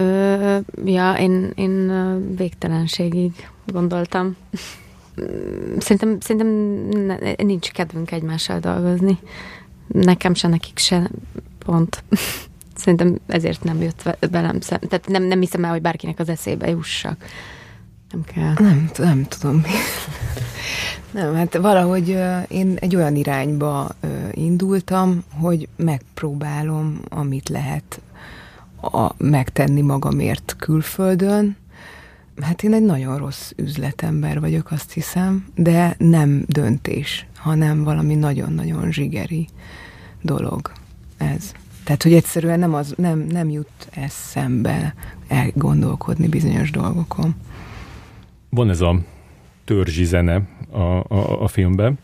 Ö, 0.00 0.58
ja, 0.84 1.12
én, 1.12 1.52
én 1.54 1.92
végtelenségig 2.36 3.32
gondoltam. 3.66 4.36
Szerintem, 5.78 6.20
szerintem 6.20 6.48
nincs 7.46 7.70
kedvünk 7.70 8.10
egymással 8.10 8.58
dolgozni. 8.58 9.18
Nekem 9.86 10.34
se, 10.34 10.48
nekik 10.48 10.78
se 10.78 11.10
pont. 11.58 12.04
Szerintem 12.74 13.18
ezért 13.26 13.64
nem 13.64 13.82
jött 13.82 14.16
velem 14.30 14.60
szem. 14.60 14.78
Tehát 14.78 15.08
nem, 15.08 15.22
nem 15.22 15.40
hiszem 15.40 15.64
el, 15.64 15.70
hogy 15.70 15.82
bárkinek 15.82 16.18
az 16.18 16.28
eszébe 16.28 16.68
jussak. 16.68 17.24
Nem 18.10 18.24
kell. 18.24 18.52
Nem, 18.58 18.90
nem 18.98 19.24
tudom. 19.24 19.62
nem, 21.10 21.34
hát 21.34 21.56
valahogy 21.56 22.08
én 22.48 22.76
egy 22.80 22.96
olyan 22.96 23.16
irányba 23.16 23.88
indultam, 24.32 25.24
hogy 25.40 25.68
megpróbálom, 25.76 27.00
amit 27.08 27.48
lehet 27.48 28.00
a, 28.80 29.14
megtenni 29.16 29.80
magamért 29.80 30.54
külföldön. 30.58 31.56
Hát 32.40 32.62
én 32.62 32.74
egy 32.74 32.82
nagyon 32.82 33.18
rossz 33.18 33.50
üzletember 33.56 34.40
vagyok, 34.40 34.70
azt 34.70 34.92
hiszem, 34.92 35.46
de 35.54 35.94
nem 35.98 36.44
döntés, 36.46 37.26
hanem 37.36 37.84
valami 37.84 38.14
nagyon-nagyon 38.14 38.92
zsigeri 38.92 39.48
dolog 40.22 40.72
ez. 41.16 41.52
Tehát, 41.84 42.02
hogy 42.02 42.12
egyszerűen 42.12 42.58
nem, 42.58 42.74
az, 42.74 42.94
nem, 42.96 43.18
nem 43.18 43.50
jut 43.50 43.88
eszembe 43.90 44.94
elgondolkodni 45.28 46.28
bizonyos 46.28 46.70
dolgokon. 46.70 47.34
Van 48.48 48.70
ez 48.70 48.80
a 48.80 48.98
törzsi 49.64 50.04
zene 50.04 50.42
a, 50.70 50.78
a, 50.78 51.42
a 51.42 51.48
filmben, 51.48 51.98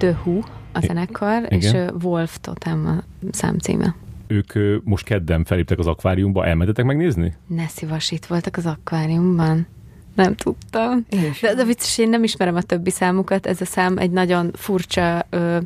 The 0.00 0.18
Who 0.24 0.40
a 0.72 0.80
zenekar, 0.80 1.46
Igen. 1.48 1.58
és 1.58 1.92
Wolf 2.02 2.38
Totem 2.40 2.86
a 2.86 3.26
számcíme. 3.32 3.94
Ők 4.26 4.52
most 4.84 5.04
kedden 5.04 5.44
feléptek 5.44 5.78
az 5.78 5.86
akváriumba, 5.86 6.46
elmentetek 6.46 6.84
megnézni? 6.84 7.34
Ne 7.46 7.66
szívas, 7.66 8.10
itt 8.10 8.26
voltak 8.26 8.56
az 8.56 8.66
akváriumban. 8.66 9.66
Nem 10.14 10.34
tudtam. 10.34 11.06
De, 11.40 11.54
de 11.54 11.64
vicces, 11.64 11.98
én 11.98 12.08
nem 12.08 12.22
ismerem 12.22 12.54
a 12.54 12.62
többi 12.62 12.90
számukat. 12.90 13.46
Ez 13.46 13.60
a 13.60 13.64
szám 13.64 13.98
egy 13.98 14.10
nagyon 14.10 14.50
furcsa 14.54 15.26
ö, 15.30 15.58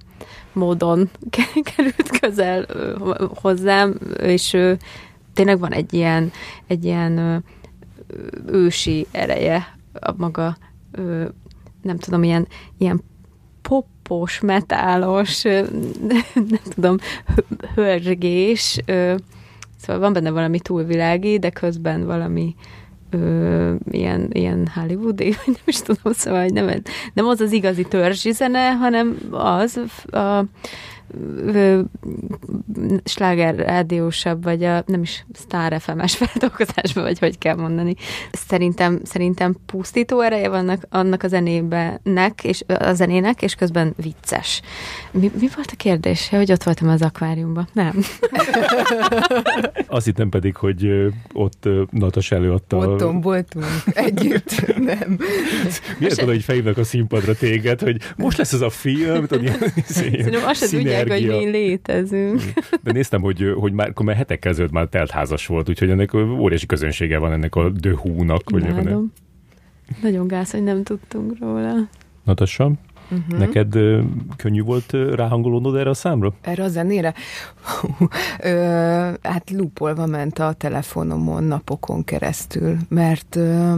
módon 0.52 1.10
került 1.76 2.18
közel 2.20 2.64
ö, 2.68 3.26
hozzám, 3.34 3.98
és 4.22 4.52
ö, 4.52 4.72
tényleg 5.34 5.58
van 5.58 5.72
egy 5.72 5.94
ilyen, 5.94 6.30
egy 6.66 6.84
ilyen 6.84 7.18
ö, 7.18 7.36
ősi 8.46 9.06
ereje 9.10 9.76
a 9.92 10.14
maga, 10.16 10.56
ö, 10.92 11.28
nem 11.82 11.98
tudom, 11.98 12.22
ilyen, 12.22 12.46
ilyen 12.78 13.02
pop 13.62 13.86
popos, 14.04 14.40
metálos, 14.40 15.42
nem 16.52 16.60
tudom, 16.74 16.96
hörgés, 17.74 18.80
szóval 19.76 19.98
van 19.98 20.12
benne 20.12 20.30
valami 20.30 20.60
túlvilági, 20.60 21.38
de 21.38 21.50
közben 21.50 22.06
valami 22.06 22.54
ö, 23.10 23.74
ilyen, 23.90 24.28
ilyen 24.32 24.70
hollywoodi, 24.74 25.28
nem 25.46 25.64
is 25.64 25.80
tudom, 25.80 26.12
szóval 26.12 26.46
nem, 26.46 26.70
nem 27.14 27.26
az 27.26 27.40
az 27.40 27.52
igazi 27.52 27.84
törzsi 27.84 28.32
zene, 28.32 28.70
hanem 28.70 29.16
az 29.30 29.80
a, 30.10 30.44
sláger 33.04 33.54
rádiósabb, 33.54 34.42
vagy 34.42 34.64
a 34.64 34.82
nem 34.86 35.02
is 35.02 35.26
Star 35.34 35.80
FM-es 35.80 36.16
feldolgozásban, 36.22 37.02
vagy 37.02 37.18
hogy 37.18 37.38
kell 37.38 37.54
mondani. 37.54 37.94
Szerintem, 38.32 39.00
szerintem 39.04 39.56
pusztító 39.66 40.20
ereje 40.20 40.48
vannak 40.48 40.86
annak 40.90 41.22
a 41.22 41.28
zenébenek, 41.28 42.44
és 42.44 42.62
a 42.66 42.92
zenének, 42.92 43.42
és 43.42 43.54
közben 43.54 43.94
vicces. 43.96 44.60
Mi, 45.10 45.30
mi 45.40 45.48
volt 45.54 45.70
a 45.72 45.76
kérdés? 45.76 46.28
Hogy 46.28 46.52
ott 46.52 46.62
voltam 46.62 46.88
az 46.88 47.02
akváriumban? 47.02 47.68
Nem. 47.72 47.92
Azt 49.86 50.04
hittem 50.04 50.28
pedig, 50.28 50.56
hogy 50.56 51.12
ott 51.32 51.68
Natas 51.90 52.30
előadta. 52.30 52.76
Ott 52.76 53.22
voltunk 53.22 53.62
együtt, 53.94 54.66
nem. 54.76 55.18
Miért 55.98 56.18
tudod, 56.18 56.34
hogy 56.34 56.44
felhívnak 56.44 56.78
a 56.78 56.84
színpadra 56.84 57.34
téged, 57.34 57.80
hogy 57.80 58.00
most 58.16 58.38
lesz 58.38 58.52
ez 58.52 58.60
a 58.60 58.70
film, 58.70 59.26
tudod, 59.26 59.42
ilyen 59.42 59.58
Szerintem 59.84 60.42
azt 60.44 60.68
sem 60.68 60.80
tudják, 61.02 61.20
hogy 61.20 61.44
mi 61.44 61.50
létezünk. 61.50 62.42
De 62.82 62.92
néztem, 62.92 63.20
hogy, 63.20 63.54
hogy 63.58 63.72
már, 63.72 63.92
már 64.04 64.16
hetek 64.16 64.38
kezdődött 64.38 64.72
már 64.72 64.86
teltházas 64.86 65.46
volt, 65.46 65.68
úgyhogy 65.68 65.90
ennek 65.90 66.14
óriási 66.14 66.66
közönsége 66.66 67.18
van 67.18 67.32
ennek 67.32 67.54
a 67.54 67.72
The 67.80 67.92
Who-nak. 67.92 68.50
Vagy 68.50 68.64
Nagyon 70.02 70.26
gáz, 70.26 70.50
hogy 70.50 70.62
nem 70.62 70.82
tudtunk 70.82 71.38
róla. 71.40 71.74
Natassa? 72.24 72.72
Uh-huh. 73.10 73.38
Neked 73.38 73.74
ö, 73.74 74.00
könnyű 74.36 74.62
volt 74.62 74.92
ö, 74.92 75.14
ráhangolódnod 75.14 75.76
erre 75.76 75.90
a 75.90 75.94
számra? 75.94 76.32
Erre 76.40 76.62
a 76.62 76.68
zenére? 76.68 77.14
ö, 78.38 78.50
hát 79.22 79.50
lúpolva 79.50 80.06
ment 80.06 80.38
a 80.38 80.52
telefonomon 80.52 81.44
napokon 81.44 82.04
keresztül, 82.04 82.76
mert 82.88 83.36
ö, 83.36 83.74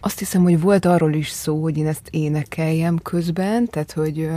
azt 0.00 0.18
hiszem, 0.18 0.42
hogy 0.42 0.60
volt 0.60 0.84
arról 0.84 1.12
is 1.12 1.28
szó, 1.28 1.62
hogy 1.62 1.76
én 1.76 1.86
ezt 1.86 2.08
énekeljem 2.10 2.98
közben, 3.02 3.66
tehát 3.66 3.92
hogy 3.92 4.30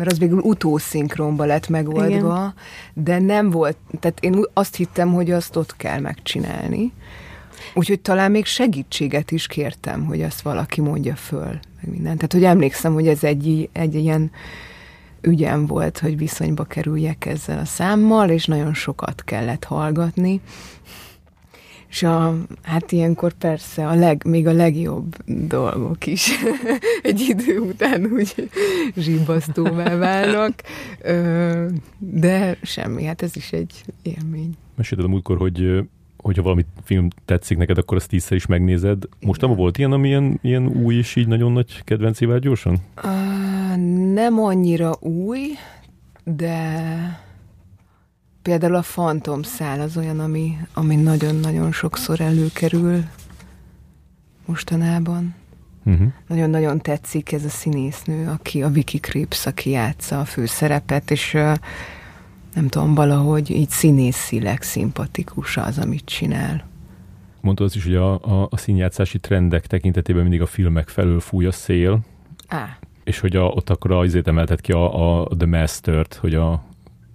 mert 0.00 0.12
az 0.12 0.18
végül 0.18 0.38
utószinkronba 0.38 1.44
lett 1.44 1.68
megoldva, 1.68 2.08
Igen. 2.08 2.54
de 2.94 3.18
nem 3.18 3.50
volt, 3.50 3.76
tehát 4.00 4.20
én 4.20 4.44
azt 4.52 4.76
hittem, 4.76 5.12
hogy 5.12 5.30
azt 5.30 5.56
ott 5.56 5.76
kell 5.76 6.00
megcsinálni. 6.00 6.92
Úgyhogy 7.74 8.00
talán 8.00 8.30
még 8.30 8.44
segítséget 8.44 9.30
is 9.30 9.46
kértem, 9.46 10.04
hogy 10.04 10.22
azt 10.22 10.40
valaki 10.40 10.80
mondja 10.80 11.14
föl, 11.14 11.58
meg 11.80 11.90
minden. 11.90 12.14
Tehát, 12.14 12.32
hogy 12.32 12.44
emlékszem, 12.44 12.92
hogy 12.92 13.08
ez 13.08 13.24
egy, 13.24 13.68
egy 13.72 13.94
ilyen 13.94 14.30
ügyem 15.20 15.66
volt, 15.66 15.98
hogy 15.98 16.16
viszonyba 16.16 16.64
kerüljek 16.64 17.26
ezzel 17.26 17.58
a 17.58 17.64
számmal, 17.64 18.28
és 18.28 18.44
nagyon 18.44 18.74
sokat 18.74 19.22
kellett 19.24 19.64
hallgatni. 19.64 20.40
És 21.90 22.02
a, 22.02 22.36
hát 22.62 22.92
ilyenkor 22.92 23.32
persze 23.32 23.86
a 23.86 23.94
leg, 23.94 24.22
még 24.24 24.46
a 24.46 24.52
legjobb 24.52 25.16
dolgok 25.26 26.06
is 26.06 26.30
egy 27.02 27.20
idő 27.20 27.58
után 27.58 28.08
úgy 28.12 28.34
zsibbasztóvá 28.96 29.96
válnak, 29.96 30.54
de 31.98 32.56
semmi, 32.62 33.04
hát 33.04 33.22
ez 33.22 33.36
is 33.36 33.52
egy 33.52 33.84
élmény. 34.02 34.56
Mesélted 34.76 35.06
a 35.06 35.08
múltkor, 35.08 35.36
hogy 35.36 35.88
hogyha 36.16 36.42
valami 36.42 36.64
film 36.82 37.08
tetszik 37.24 37.58
neked, 37.58 37.78
akkor 37.78 37.96
azt 37.96 38.08
tízszer 38.08 38.36
is 38.36 38.46
megnézed. 38.46 39.02
Most 39.20 39.40
nem 39.40 39.54
volt 39.54 39.78
ilyen, 39.78 39.92
ami 39.92 40.08
ilyen, 40.08 40.38
ilyen 40.42 40.66
új 40.66 40.94
és 40.94 41.16
így 41.16 41.26
nagyon 41.26 41.52
nagy 41.52 41.84
kedvencével 41.84 42.38
gyorsan? 42.38 42.76
Uh, 43.04 44.12
nem 44.12 44.38
annyira 44.38 44.96
új, 45.00 45.40
de 46.24 47.29
például 48.42 48.74
a 48.74 48.80
Phantom 48.80 49.42
szál 49.42 49.80
az 49.80 49.96
olyan, 49.96 50.20
ami, 50.20 50.56
ami 50.74 50.96
nagyon-nagyon 50.96 51.72
sokszor 51.72 52.20
előkerül 52.20 53.04
mostanában. 54.46 55.34
Uh-huh. 55.84 56.08
Nagyon-nagyon 56.26 56.80
tetszik 56.80 57.32
ez 57.32 57.44
a 57.44 57.48
színésznő, 57.48 58.28
aki 58.28 58.62
a 58.62 58.68
Vicky 58.68 58.98
Krieps, 58.98 59.46
aki 59.46 59.70
játsza 59.70 60.20
a 60.20 60.24
főszerepet, 60.24 61.10
és 61.10 61.32
nem 62.54 62.68
tudom, 62.68 62.94
valahogy 62.94 63.50
így 63.50 63.68
színészileg 63.68 64.62
szimpatikus 64.62 65.56
az, 65.56 65.78
amit 65.78 66.04
csinál. 66.04 66.68
Mondta 67.40 67.64
az 67.64 67.76
is, 67.76 67.84
hogy 67.84 67.94
a, 67.94 68.12
a, 68.12 68.48
a 68.50 68.56
színjátszási 68.56 69.18
trendek 69.18 69.66
tekintetében 69.66 70.22
mindig 70.22 70.40
a 70.40 70.46
filmek 70.46 70.88
felől 70.88 71.20
fúj 71.20 71.46
a 71.46 71.52
szél. 71.52 72.00
Á. 72.48 72.78
És 73.04 73.18
hogy 73.18 73.36
a, 73.36 73.44
ott 73.44 73.70
akkor 73.70 73.92
azért 73.92 74.28
emeltet 74.28 74.60
ki 74.60 74.72
a, 74.72 75.20
a 75.20 75.28
The 75.36 75.46
Master-t, 75.46 76.14
hogy 76.14 76.34
a, 76.34 76.64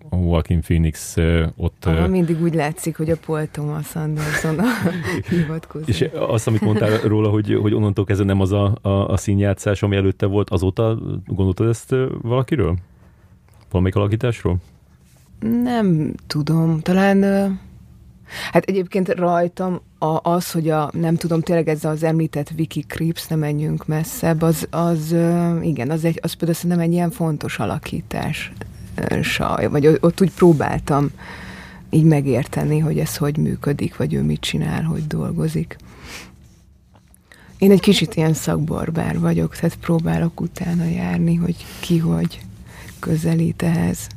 a 0.10 0.16
Joaquin 0.16 0.62
Phoenix 0.62 1.16
ott... 1.56 1.86
Aha, 1.86 2.08
mindig 2.08 2.42
úgy 2.42 2.54
látszik, 2.54 2.98
hogy 2.98 3.10
a 3.10 3.16
Paul 3.26 3.48
Thomas 3.52 3.96
Anderson 3.96 4.60
a 4.60 4.66
hivatkozó. 5.30 5.84
És 5.88 6.10
azt, 6.14 6.48
amit 6.48 6.62
mondtál 6.62 6.98
róla, 6.98 7.30
hogy, 7.30 7.58
hogy 7.62 7.74
onnantól 7.74 8.06
kezdve 8.06 8.26
nem 8.26 8.42
az 8.42 8.52
a, 8.52 8.78
a, 8.82 8.90
a 8.90 9.18
színjátszás, 9.18 9.84
ami 9.84 9.96
előtte 9.96 10.26
volt, 10.26 10.50
azóta 10.50 10.98
gondoltad 11.26 11.68
ezt 11.68 11.96
valakiről? 12.22 12.76
Valamelyik 13.70 13.96
alakításról? 13.96 14.58
Nem 15.64 16.14
tudom, 16.28 16.80
talán 16.80 17.24
Hát 18.52 18.64
egyébként 18.66 19.10
rajtam 19.10 19.82
a, 19.98 20.20
az, 20.30 20.52
hogy 20.52 20.70
a, 20.70 20.90
nem 20.94 21.16
tudom, 21.16 21.42
tényleg 21.42 21.68
ez 21.68 21.86
az 21.86 22.04
említett 22.04 22.52
Wiki 22.58 22.82
Creeps, 22.82 23.28
nem 23.28 23.40
menjünk 23.40 23.88
messzebb, 23.88 24.42
az, 24.42 24.68
az 24.70 25.16
igen, 25.62 25.90
az, 25.90 26.06
egy, 26.06 26.20
az 26.22 26.34
például 26.34 26.58
szerintem 26.58 26.80
egy 26.80 26.92
ilyen 26.92 27.12
fontos 27.12 27.60
alakítás. 27.60 28.52
Vagy 29.70 29.88
ott 30.00 30.22
úgy 30.22 30.32
próbáltam 30.32 31.10
így 31.90 32.04
megérteni, 32.04 32.80
hogy 32.80 33.00
ez 33.00 33.18
hogy 33.18 33.38
működik, 33.38 33.98
vagy 33.98 34.14
ő 34.14 34.22
mit 34.22 34.40
csinál, 34.40 34.84
hogy 34.84 35.08
dolgozik. 35.08 35.78
Én 37.58 37.72
egy 37.72 37.80
kicsit 37.80 38.16
ilyen 38.16 38.34
szakbarbár 38.34 39.20
vagyok, 39.20 39.56
tehát 39.56 39.76
próbálok 39.76 40.42
utána 40.42 40.86
járni, 40.86 41.36
hogy 41.36 41.56
ki 41.80 41.98
hogy 41.98 42.40
közelít 43.00 43.62
ehhez. 43.62 44.08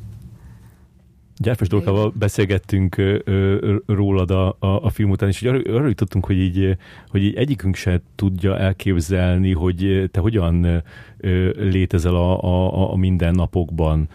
Gyárfás 1.41 1.69
dolgával 1.69 2.13
beszélgettünk 2.19 2.97
ö, 2.97 3.19
ö, 3.25 3.77
rólad 3.87 4.31
a, 4.31 4.57
a, 4.59 4.67
a 4.67 4.91
film 4.91 5.11
után, 5.11 5.29
és 5.29 5.43
arra, 5.43 5.75
arra 5.75 5.87
jutottunk, 5.87 6.27
hogy 6.27 6.39
így, 6.39 6.77
hogy 7.09 7.23
így 7.23 7.35
egyikünk 7.35 7.75
se 7.75 8.01
tudja 8.15 8.59
elképzelni, 8.59 9.53
hogy 9.53 10.09
te 10.11 10.21
hogyan 10.21 10.83
ö, 11.19 11.51
létezel 11.71 12.15
a, 12.15 12.43
a, 12.43 12.93
a 12.93 12.97
mindennapokban. 12.97 14.09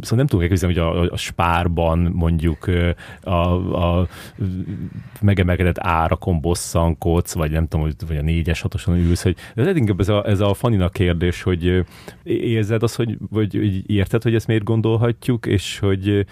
Szóval 0.00 0.18
nem 0.18 0.26
tudok 0.26 0.42
elképzelni, 0.42 0.74
hogy 0.74 0.84
a, 0.84 1.12
a 1.12 1.16
spárban 1.16 1.98
mondjuk 1.98 2.70
a, 3.22 3.30
a 3.84 4.08
megemelkedett 5.20 5.78
árakon 5.78 6.40
bosszankodsz, 6.40 7.34
vagy 7.34 7.50
nem 7.50 7.68
tudom, 7.68 7.88
vagy 8.06 8.16
a 8.16 8.22
négyes, 8.22 8.60
hatosan 8.60 8.96
ülsz, 8.96 9.22
hogy 9.22 9.36
ez 9.54 9.76
inkább 9.76 10.00
ez 10.00 10.08
a, 10.08 10.26
ez 10.26 10.40
a 10.40 10.54
Fanina 10.54 10.88
kérdés, 10.88 11.42
hogy 11.42 11.84
érzed 12.22 12.82
azt, 12.82 12.96
hogy, 12.96 13.16
vagy 13.30 13.82
érted, 13.90 14.22
hogy 14.22 14.34
ezt 14.34 14.46
miért 14.46 14.64
gondolhatjuk, 14.64 15.46
és 15.46 15.78
hogy 15.78 16.26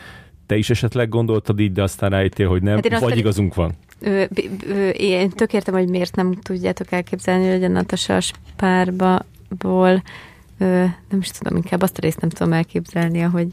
te 0.49 0.57
is 0.57 0.71
esetleg 0.71 1.09
gondoltad 1.09 1.61
így, 1.61 1.73
de 1.73 1.83
aztán 1.83 2.11
rájöttél, 2.11 2.49
hogy 2.49 2.63
nem, 2.63 2.81
hát 2.91 3.01
vagy 3.01 3.17
igazunk 3.17 3.55
van? 3.55 3.73
Ö, 4.01 4.25
ö, 4.69 4.89
én 4.89 5.31
tök 5.31 5.53
értem, 5.53 5.75
hogy 5.75 5.89
miért 5.89 6.17
nem 6.17 6.35
tudjátok 6.35 6.93
elképzelni, 6.93 7.51
hogy 7.51 7.65
a 7.65 7.69
Natasha 7.69 8.21
spárba 8.21 9.27
ból, 9.59 10.03
ö, 10.59 10.85
nem 11.09 11.21
is 11.21 11.29
tudom, 11.29 11.57
inkább 11.57 11.83
azt 11.83 11.99
a 11.99 12.01
részt 12.01 12.21
nem 12.21 12.31
tudom 12.31 12.53
elképzelni, 12.53 13.21
hogy 13.37 13.47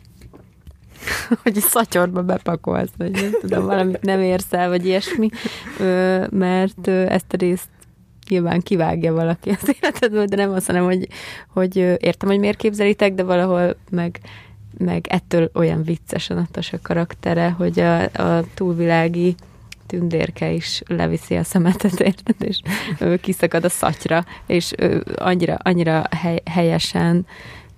hogy 1.43 1.55
szatyorba 1.55 2.23
bepakolsz, 2.23 2.91
vagy 2.97 3.11
nem 3.11 3.31
tudom, 3.41 3.65
valamit 3.65 4.01
nem 4.01 4.21
érsz 4.21 4.53
el, 4.53 4.69
vagy 4.69 4.85
ilyesmi, 4.85 5.29
ö, 5.79 6.25
mert 6.29 6.87
ö, 6.87 7.05
ezt 7.05 7.33
a 7.33 7.37
részt 7.37 7.69
nyilván 8.29 8.61
kivágja 8.61 9.13
valaki 9.13 9.49
az 9.49 9.75
életedből, 9.81 10.25
de 10.25 10.35
nem 10.35 10.51
azt 10.51 10.65
hanem, 10.65 10.83
hogy, 10.83 11.07
hogy 11.47 11.77
értem, 11.77 12.29
hogy 12.29 12.39
miért 12.39 12.57
képzelitek, 12.57 13.13
de 13.13 13.23
valahol 13.23 13.75
meg 13.89 14.19
meg 14.77 15.07
ettől 15.09 15.49
olyan 15.53 15.83
vicces 15.83 16.29
a 16.29 16.33
Natasha 16.33 16.79
karaktere, 16.81 17.49
hogy 17.49 17.79
a, 17.79 18.01
a 18.03 18.43
túlvilági 18.53 19.35
tündérke 19.85 20.51
is 20.51 20.81
leviszi 20.87 21.35
a 21.35 21.43
szemetet, 21.43 21.99
érted, 21.99 22.35
és 22.39 22.61
ő 22.99 23.17
kiszakad 23.17 23.63
a 23.63 23.69
szatyra, 23.69 24.25
és 24.45 24.73
ő 24.77 25.03
annyira, 25.15 25.55
annyira 25.55 26.03
hely, 26.09 26.41
helyesen 26.45 27.25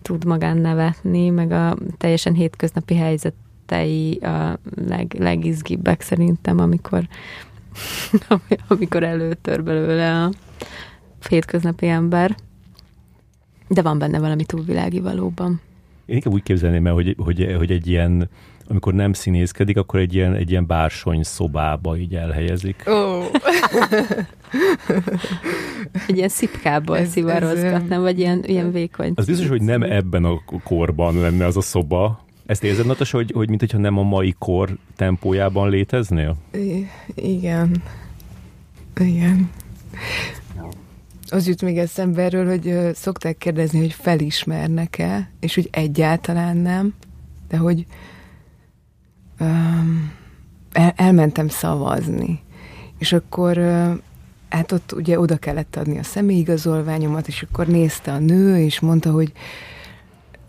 tud 0.01 0.25
magán 0.25 0.57
nevetni, 0.57 1.29
meg 1.29 1.51
a 1.51 1.77
teljesen 1.97 2.33
hétköznapi 2.33 2.95
helyzetei 2.95 4.17
a 4.17 4.59
leg, 4.87 5.15
legizgibbek 5.19 6.01
szerintem, 6.01 6.59
amikor 6.59 7.07
amikor 8.67 9.03
előtör 9.03 9.63
belőle 9.63 10.23
a 10.23 10.31
hétköznapi 11.29 11.87
ember. 11.87 12.35
De 13.67 13.81
van 13.81 13.97
benne 13.97 14.19
valami 14.19 14.45
túlvilági 14.45 14.99
valóban. 14.99 15.61
Én 16.07 16.15
inkább 16.15 16.33
úgy 16.33 16.43
képzelném 16.43 16.87
el, 16.87 16.93
hogy, 16.93 17.15
hogy, 17.17 17.53
hogy 17.57 17.71
egy 17.71 17.87
ilyen, 17.87 18.29
amikor 18.67 18.93
nem 18.93 19.13
színészkedik, 19.13 19.77
akkor 19.77 19.99
egy 19.99 20.13
ilyen, 20.13 20.33
egy 20.33 20.49
ilyen 20.49 20.67
bársony 20.67 21.23
szobába 21.23 21.97
így 21.97 22.15
elhelyezik. 22.15 22.83
Oh. 22.85 23.25
egy 26.07 26.17
ilyen 26.17 26.29
szipkából 26.29 27.05
szivarozgatnám, 27.05 28.01
vagy 28.01 28.19
ilyen, 28.19 28.43
ilyen 28.45 28.71
vékony. 28.71 29.11
Az 29.15 29.25
biztos, 29.25 29.47
hogy 29.47 29.61
nem 29.61 29.83
ebben 29.83 30.25
a 30.25 30.41
korban 30.63 31.19
lenne 31.19 31.45
az 31.45 31.57
a 31.57 31.61
szoba, 31.61 32.25
ezt 32.45 32.63
érzed, 32.63 32.85
Natas, 32.85 33.11
hogy, 33.11 33.31
hogy 33.31 33.49
mintha 33.49 33.77
nem 33.77 33.97
a 33.97 34.03
mai 34.03 34.35
kor 34.37 34.77
tempójában 34.95 35.69
léteznél? 35.69 36.35
I- 36.53 36.87
igen. 37.15 37.81
Igen. 38.99 39.49
Az 41.29 41.47
jut 41.47 41.61
még 41.61 41.77
eszembe 41.77 42.21
erről, 42.21 42.47
hogy 42.47 42.95
szokták 42.95 43.37
kérdezni, 43.37 43.79
hogy 43.79 43.93
felismernek-e, 43.93 45.31
és 45.39 45.55
hogy 45.55 45.67
egyáltalán 45.71 46.57
nem, 46.57 46.93
de 47.47 47.57
hogy 47.57 47.85
um, 49.39 50.11
el, 50.71 50.93
elmentem 50.95 51.47
szavazni, 51.47 52.39
és 52.97 53.13
akkor 53.13 53.57
hát 54.49 54.71
ott 54.71 54.91
ugye 54.91 55.19
oda 55.19 55.37
kellett 55.37 55.75
adni 55.75 55.97
a 55.97 56.03
személyigazolványomat, 56.03 57.27
és 57.27 57.41
akkor 57.41 57.67
nézte 57.67 58.11
a 58.11 58.19
nő, 58.19 58.57
és 58.59 58.79
mondta, 58.79 59.11
hogy 59.11 59.31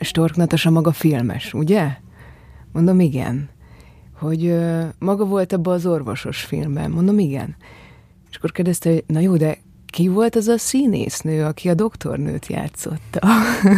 Stork 0.01 0.37
Natasa 0.37 0.71
maga 0.71 0.93
filmes, 0.93 1.55
ugye? 1.55 1.97
Mondom, 2.73 3.01
igen. 3.01 3.49
Hogy 4.13 4.59
maga 4.99 5.25
volt 5.25 5.53
abban 5.53 5.75
az 5.75 5.87
orvosos 5.87 6.41
filmben. 6.41 6.91
Mondom, 6.91 7.19
igen. 7.19 7.57
És 8.31 8.37
akkor 8.37 8.53
kérdezte, 8.53 8.91
hogy 8.91 9.05
na 9.07 9.21
jó, 9.21 9.37
de 9.37 9.59
ki 9.91 10.09
volt 10.09 10.37
az 10.37 10.49
a 10.49 10.59
színésznő, 10.59 11.45
aki 11.45 11.69
a 11.69 11.75
doktornőt 11.75 12.47
játszotta? 12.47 13.29